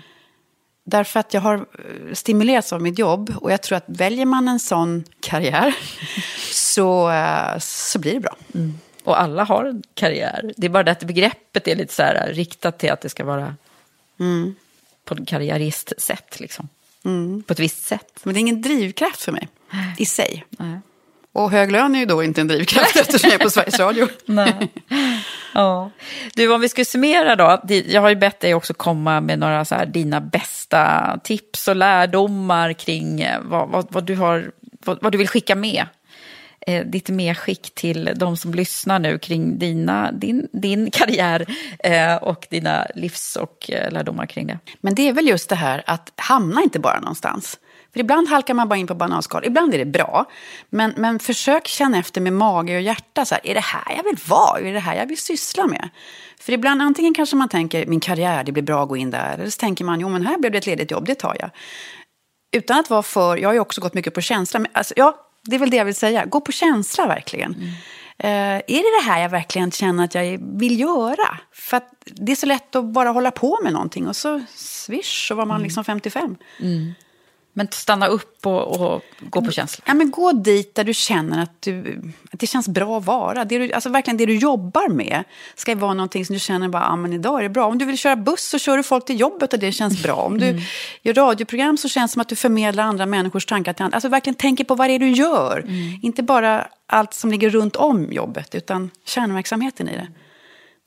Därför 0.85 1.21
att 1.21 1.35
jag 1.35 1.41
har 1.41 1.55
eh, 1.55 2.13
stimulerats 2.13 2.73
av 2.73 2.83
mitt 2.83 2.99
jobb. 2.99 3.35
Och 3.41 3.53
jag 3.53 3.63
tror 3.63 3.77
att 3.77 3.85
väljer 3.87 4.27
man 4.27 4.49
en 4.49 4.61
sån 4.61 5.05
karriär 5.21 5.77
så, 6.53 7.11
eh, 7.11 7.59
så 7.59 7.99
blir 7.99 8.15
det 8.15 8.21
bra. 8.21 8.37
Mm. 8.55 8.79
Och 9.05 9.21
alla 9.21 9.45
har 9.45 9.65
en 9.65 9.83
karriär. 9.95 10.53
Det 10.57 10.67
är 10.67 10.71
bara 10.71 10.83
det 10.83 10.91
att 10.91 11.05
begreppet 11.05 11.69
är 11.69 11.77
lite 11.77 11.95
så 11.95 12.03
här 12.03 12.33
riktat 12.33 12.79
till 12.79 12.91
att 12.91 13.01
det 13.01 13.09
ska 13.09 13.25
vara 13.25 13.55
mm. 14.21 14.55
På 15.07 15.15
ett 15.15 15.29
karriäristsätt. 15.29 16.41
Liksom. 16.41 16.69
Mm. 17.05 17.43
På 17.43 17.53
ett 17.53 17.61
visst 17.61 17.87
sätt. 17.87 18.21
Men 18.23 18.35
det 18.35 18.39
är 18.39 18.41
ingen 18.41 18.63
drivkraft 18.63 19.23
för 19.23 19.33
mig 19.33 19.49
i 19.99 20.07
sig. 20.07 20.45
Nej. 20.51 20.81
Och 21.33 21.51
hög 21.51 21.73
lön 21.73 21.95
är 21.95 21.99
ju 21.99 22.07
då 22.07 22.23
inte 22.23 22.41
en 22.41 22.49
drivkraft 22.49 22.97
eftersom 22.97 23.31
jag 23.31 23.41
är 23.41 23.45
på 23.45 23.51
Sveriges 23.51 23.79
Radio. 23.79 24.09
Nej. 24.25 24.73
Ja. 25.55 25.91
Du, 26.35 26.53
om 26.53 26.61
vi 26.61 26.69
ska 26.69 26.85
summera 26.85 27.37
då. 27.37 27.63
Jag 27.87 28.01
har 28.01 28.09
ju 28.09 28.17
bett 28.17 28.41
dig 28.41 28.55
också 28.55 28.75
komma 28.75 29.21
med 29.21 29.39
några 29.39 29.65
så 29.65 29.75
här, 29.75 29.87
dina 29.87 30.21
bästa 30.21 31.21
tips 31.25 31.69
och 31.69 31.77
lärdomar 31.77 32.73
kring 32.73 33.21
eh, 33.21 33.41
vad, 33.43 33.69
vad, 33.69 33.87
vad 33.91 34.05
du, 34.05 34.15
har, 34.15 34.51
vad, 34.85 35.03
vad, 35.03 35.13
du 35.13 35.19
vill 35.19 35.29
skicka 35.29 35.55
med. 35.55 35.87
Eh, 36.69 36.87
ditt 36.87 37.09
medskick 37.09 37.75
till 37.75 38.11
de 38.17 38.37
som 38.37 38.55
lyssnar 38.55 38.99
nu 38.99 39.19
kring 39.19 39.59
dina, 39.59 40.13
din, 40.13 40.49
din 40.53 40.91
karriär 40.93 41.47
eh, 41.79 42.15
och 42.15 42.47
dina 42.51 42.87
livs 42.95 43.37
och 43.37 43.71
eh, 43.71 43.93
lärdomar 43.93 44.27
kring 44.27 44.47
det. 44.47 44.59
Men 44.81 44.95
det 44.95 45.09
är 45.09 45.13
väl 45.13 45.29
just 45.29 45.49
det 45.49 45.57
här 45.57 45.83
att 45.87 46.13
hamna 46.17 46.63
inte 46.63 46.79
bara 46.79 47.01
någonstans. 47.01 47.59
För 47.93 48.01
ibland 48.01 48.29
halkar 48.29 48.55
man 48.55 48.69
bara 48.69 48.79
in 48.79 48.87
på 48.87 48.95
bananskal, 48.95 49.45
ibland 49.45 49.75
är 49.75 49.79
det 49.79 49.85
bra. 49.85 50.25
Men, 50.71 50.93
men 50.97 51.19
försök 51.19 51.67
känna 51.67 51.99
efter 51.99 52.21
med 52.21 52.33
mage 52.33 52.77
och 52.77 52.83
hjärta. 52.83 53.25
Så 53.25 53.35
här, 53.35 53.47
är 53.47 53.55
det 53.55 53.65
här 53.65 53.97
jag 53.97 54.05
vill 54.05 54.19
vara? 54.29 54.61
Är 54.61 54.73
det 54.73 54.81
här 54.81 54.97
jag 54.97 55.07
vill 55.07 55.19
syssla 55.19 55.67
med? 55.67 55.89
För 56.41 56.53
ibland 56.53 56.83
antingen 56.83 57.15
kanske 57.15 57.37
man 57.37 57.49
tänker 57.49 57.87
min 57.87 58.01
karriär, 58.01 58.45
det 58.45 58.53
blir 58.53 58.63
bra 58.63 58.83
att 58.83 58.89
gå 58.89 58.97
in 58.97 59.11
där. 59.11 59.35
Eller 59.35 59.51
så 59.51 59.59
tänker 59.59 59.85
man, 59.85 60.01
jo 60.01 60.09
men 60.09 60.27
här 60.27 60.39
blev 60.39 60.53
det 60.53 60.59
ett 60.59 60.67
ledigt 60.67 60.91
jobb, 60.91 61.07
det 61.07 61.15
tar 61.15 61.37
jag. 61.41 61.51
Utan 62.57 62.79
att 62.79 62.91
vara 62.91 63.03
för, 63.03 63.37
jag 63.37 63.49
har 63.49 63.55
ju 63.55 63.61
också 63.61 63.81
gått 63.81 63.95
mycket 63.95 64.15
på 64.15 64.21
känsla. 64.21 64.61
Men 64.61 64.71
alltså, 64.75 64.95
ja, 64.97 65.26
det 65.47 65.57
är 65.57 65.61
väl 65.61 65.71
det 65.71 65.77
jag 65.77 65.85
vill 65.85 65.95
säga. 65.95 66.25
Gå 66.25 66.41
på 66.41 66.53
känsla 66.53 67.07
verkligen. 67.07 67.55
Mm. 67.55 67.69
Uh, 68.25 68.63
är 68.67 68.83
det 68.83 69.01
det 69.01 69.11
här 69.11 69.23
jag 69.23 69.29
verkligen 69.29 69.71
känner 69.71 70.05
att 70.05 70.15
jag 70.15 70.39
vill 70.59 70.81
göra? 70.81 71.39
För 71.53 71.81
det 72.05 72.33
är 72.33 72.37
så 72.37 72.47
lätt 72.47 72.77
att 72.77 72.85
bara 72.85 73.09
hålla 73.09 73.31
på 73.31 73.59
med 73.63 73.73
någonting 73.73 74.09
och 74.09 74.17
så 74.17 74.43
swish 74.55 75.29
så 75.29 75.35
var 75.35 75.47
man 75.47 75.57
mm. 75.57 75.65
liksom 75.65 75.85
55. 75.85 76.37
Mm. 76.61 76.95
Men 77.59 77.69
stanna 77.71 78.07
upp 78.07 78.47
och, 78.47 78.81
och 78.81 79.03
gå 79.21 79.43
på 79.43 79.53
känsla. 79.53 79.85
Ja, 79.87 79.95
men 79.95 80.11
gå 80.11 80.33
dit 80.33 80.75
där 80.75 80.85
du 80.85 80.95
känner 80.95 81.43
att, 81.43 81.63
du, 81.63 82.03
att 82.33 82.41
det 82.41 82.47
känns 82.47 82.69
bra 82.69 82.99
att 82.99 83.05
vara. 83.05 83.45
Det 83.45 83.59
du, 83.59 83.73
alltså 83.73 83.89
verkligen 83.89 84.17
det 84.17 84.27
du 84.27 84.37
jobbar 84.37 84.89
med 84.89 85.25
ska 85.55 85.75
vara 85.75 85.95
någonting 85.95 86.27
som 86.27 86.33
du 86.33 86.41
känner 86.41 86.69
bara, 86.69 86.89
ah, 86.89 86.97
men 86.97 87.13
idag 87.13 87.39
är 87.39 87.43
det 87.43 87.49
bra. 87.49 87.67
Om 87.67 87.79
du 87.79 87.85
vill 87.85 87.99
köra 87.99 88.17
buss 88.17 88.49
så 88.49 88.59
kör 88.59 88.77
du 88.77 88.83
folk 88.83 89.05
till 89.05 89.21
jobbet 89.21 89.53
och 89.53 89.59
det 89.59 89.73
känns 89.73 90.03
bra. 90.03 90.15
Om 90.15 90.39
du 90.39 90.49
mm. 90.49 90.63
gör 91.03 91.15
radioprogram 91.15 91.77
så 91.77 91.89
känns 91.89 92.11
det 92.11 92.13
som 92.13 92.21
att 92.21 92.29
du 92.29 92.37
förmedlar 92.37 92.85
andra 92.85 93.07
människors 93.07 93.47
tankar 93.47 93.73
till 93.73 93.85
andra. 93.85 93.97
Alltså 93.97 94.09
verkligen 94.09 94.35
tänker 94.35 94.65
på 94.65 94.75
vad 94.75 94.89
det 94.89 94.95
är 94.95 94.99
du 94.99 95.11
gör. 95.11 95.59
Mm. 95.59 96.01
Inte 96.03 96.23
bara 96.23 96.69
allt 96.87 97.15
som 97.15 97.31
ligger 97.31 97.51
runt 97.51 97.77
om 97.77 98.13
jobbet, 98.13 98.55
utan 98.55 98.91
kärnverksamheten 99.05 99.89
i 99.89 99.93
det. 99.93 100.09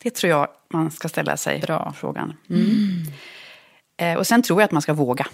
Det 0.03 0.09
tror 0.09 0.29
jag 0.29 0.47
man 0.73 0.91
ska 0.91 1.09
ställa 1.09 1.37
sig 1.37 1.59
bra. 1.59 1.93
frågan. 1.97 2.33
Mm. 2.49 2.61
mm. 2.61 3.03
Eh, 3.99 4.17
och 4.17 4.27
sen 4.27 4.41
tror 4.41 4.61
jag 4.61 4.65
att 4.65 4.71
man 4.71 4.81
ska 4.81 4.93
våga 4.93 5.27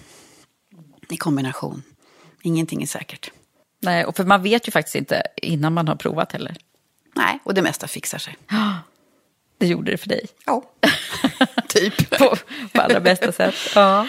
i 1.10 1.18
kombination. 1.18 1.84
Ingenting 2.42 2.84
är 2.84 2.88
säkert. 2.88 3.32
Nej, 3.80 4.06
och 4.06 4.16
för 4.16 4.24
man 4.24 4.44
vet 4.44 4.68
ju 4.68 4.72
faktiskt 4.72 4.96
inte 4.96 5.24
innan 5.36 5.74
man 5.74 5.88
har 5.88 5.96
provat 5.96 6.32
heller. 6.32 6.58
Nej, 7.16 7.40
och 7.44 7.54
det 7.54 7.62
mesta 7.62 7.88
fixar 7.88 8.18
sig. 8.18 8.38
Det 9.58 9.68
gjorde 9.68 9.92
det 9.92 9.98
för 9.98 10.10
dig? 10.10 10.28
Ja, 10.46 10.64
typ. 11.68 12.10
på, 12.10 12.36
på 12.74 12.82
allra 12.82 13.00
bästa 13.00 13.32
sätt. 13.32 13.56
Ja. 13.76 14.08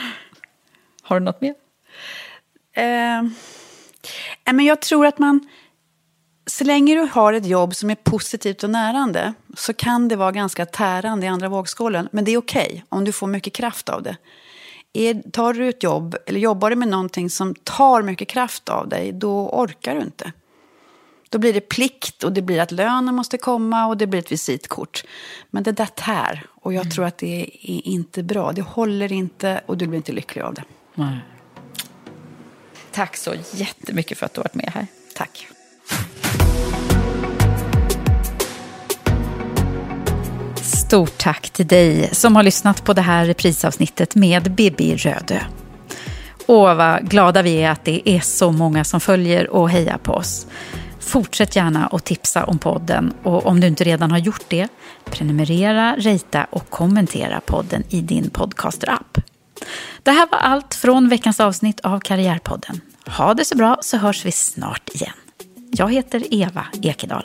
Har 1.03 1.21
du 1.21 1.25
något 1.25 1.41
mer? 1.41 1.55
Eh, 2.73 3.23
men 4.53 4.65
jag 4.65 4.81
tror 4.81 5.07
att 5.07 5.19
man... 5.19 5.49
Så 6.47 6.65
länge 6.65 6.95
du 6.95 7.01
har 7.01 7.33
ett 7.33 7.47
jobb 7.47 7.75
som 7.75 7.91
är 7.91 7.95
positivt 7.95 8.65
och 8.65 8.71
närande 8.71 9.35
så 9.57 9.75
kan 9.75 10.09
det 10.09 10.17
vara 10.17 10.33
ganska 10.33 10.67
tärande 10.67 11.27
i 11.27 11.29
andra 11.29 11.49
vågskålen. 11.49 12.09
Men 12.13 12.25
det 12.25 12.31
är 12.31 12.39
okej 12.39 12.67
okay 12.67 12.83
om 12.89 13.05
du 13.05 13.13
får 13.13 13.27
mycket 13.27 13.53
kraft 13.53 13.89
av 13.89 14.03
det. 14.03 14.17
Är, 14.97 15.31
tar 15.31 15.55
du 15.55 15.69
ett 15.69 15.83
jobb 15.83 16.17
eller 16.27 16.41
jobbar 16.41 16.71
du 16.71 16.77
med 16.77 16.89
någonting 16.89 17.31
som 17.31 17.55
tar 17.55 18.03
mycket 18.03 18.29
kraft 18.29 18.69
av 18.69 18.89
dig, 18.89 19.13
då 19.13 19.49
orkar 19.49 19.95
du 19.95 20.01
inte. 20.01 20.33
Då 21.29 21.39
blir 21.39 21.53
det 21.53 21.61
plikt 21.61 22.25
och 22.25 22.33
det 22.33 22.43
blir 22.43 22.61
att 22.61 22.73
lönen 22.73 23.15
måste 23.15 23.39
komma 23.39 23.87
och 23.87 23.97
det 23.97 24.07
blir 24.07 24.21
ett 24.21 24.33
visitkort. 24.33 25.05
Men 25.51 25.63
det 25.63 25.73
där 25.73 25.87
tär 25.87 26.47
och 26.55 26.73
jag 26.73 26.81
mm. 26.81 26.91
tror 26.91 27.05
att 27.05 27.19
det 27.19 27.43
är 27.63 27.87
inte 27.87 28.23
bra. 28.23 28.53
Det 28.53 28.63
håller 28.63 29.13
inte 29.13 29.61
och 29.67 29.79
du 29.79 29.87
blir 29.87 29.97
inte 29.97 30.13
lycklig 30.13 30.43
av 30.43 30.55
det. 30.55 30.65
Nej. 30.95 31.19
Tack 32.93 33.17
så 33.17 33.35
jättemycket 33.53 34.19
för 34.19 34.27
att 34.27 34.35
du 34.35 34.39
har 34.39 34.45
varit 34.45 34.55
med 34.55 34.71
här. 34.75 34.87
Tack. 35.15 35.49
Stort 40.87 41.19
tack 41.19 41.51
till 41.51 41.67
dig 41.67 42.09
som 42.13 42.37
har 42.37 42.43
lyssnat 42.43 42.85
på 42.85 42.93
det 42.93 43.03
här 43.03 43.27
reprisavsnittet 43.27 44.15
med 44.15 44.55
Bibi 44.55 44.97
Rödö. 44.97 45.41
Åh, 46.47 46.75
vad 46.75 47.11
glada 47.11 47.43
vi 47.43 47.63
är 47.63 47.71
att 47.71 47.85
det 47.85 48.11
är 48.11 48.21
så 48.21 48.53
många 48.53 48.85
som 48.85 49.01
följer 49.01 49.51
och 49.51 49.71
hejar 49.71 49.99
på 49.99 50.13
oss. 50.13 50.47
Fortsätt 51.01 51.57
gärna 51.57 51.87
att 51.87 52.05
tipsa 52.05 52.45
om 52.45 52.59
podden 52.59 53.13
och 53.23 53.47
om 53.47 53.61
du 53.61 53.67
inte 53.67 53.85
redan 53.85 54.11
har 54.11 54.19
gjort 54.19 54.45
det, 54.49 54.69
prenumerera, 55.05 55.97
rita 55.99 56.47
och 56.51 56.71
kommentera 56.71 57.41
podden 57.41 57.83
i 57.89 58.01
din 58.01 58.31
podcaster-app. 58.31 59.19
Det 60.03 60.11
här 60.11 60.29
var 60.31 60.39
allt 60.39 60.75
från 60.75 61.09
veckans 61.09 61.41
avsnitt 61.41 61.81
av 61.81 62.01
Karriärpodden. 62.01 62.81
Ha 63.07 63.35
det 63.35 63.45
så 63.45 63.57
bra 63.57 63.79
så 63.81 63.97
hörs 63.97 64.25
vi 64.25 64.33
snart 64.33 64.89
igen. 64.95 65.15
Jag 65.71 65.93
heter 65.93 66.35
Eva 66.35 66.67
Ekedal. 66.83 67.25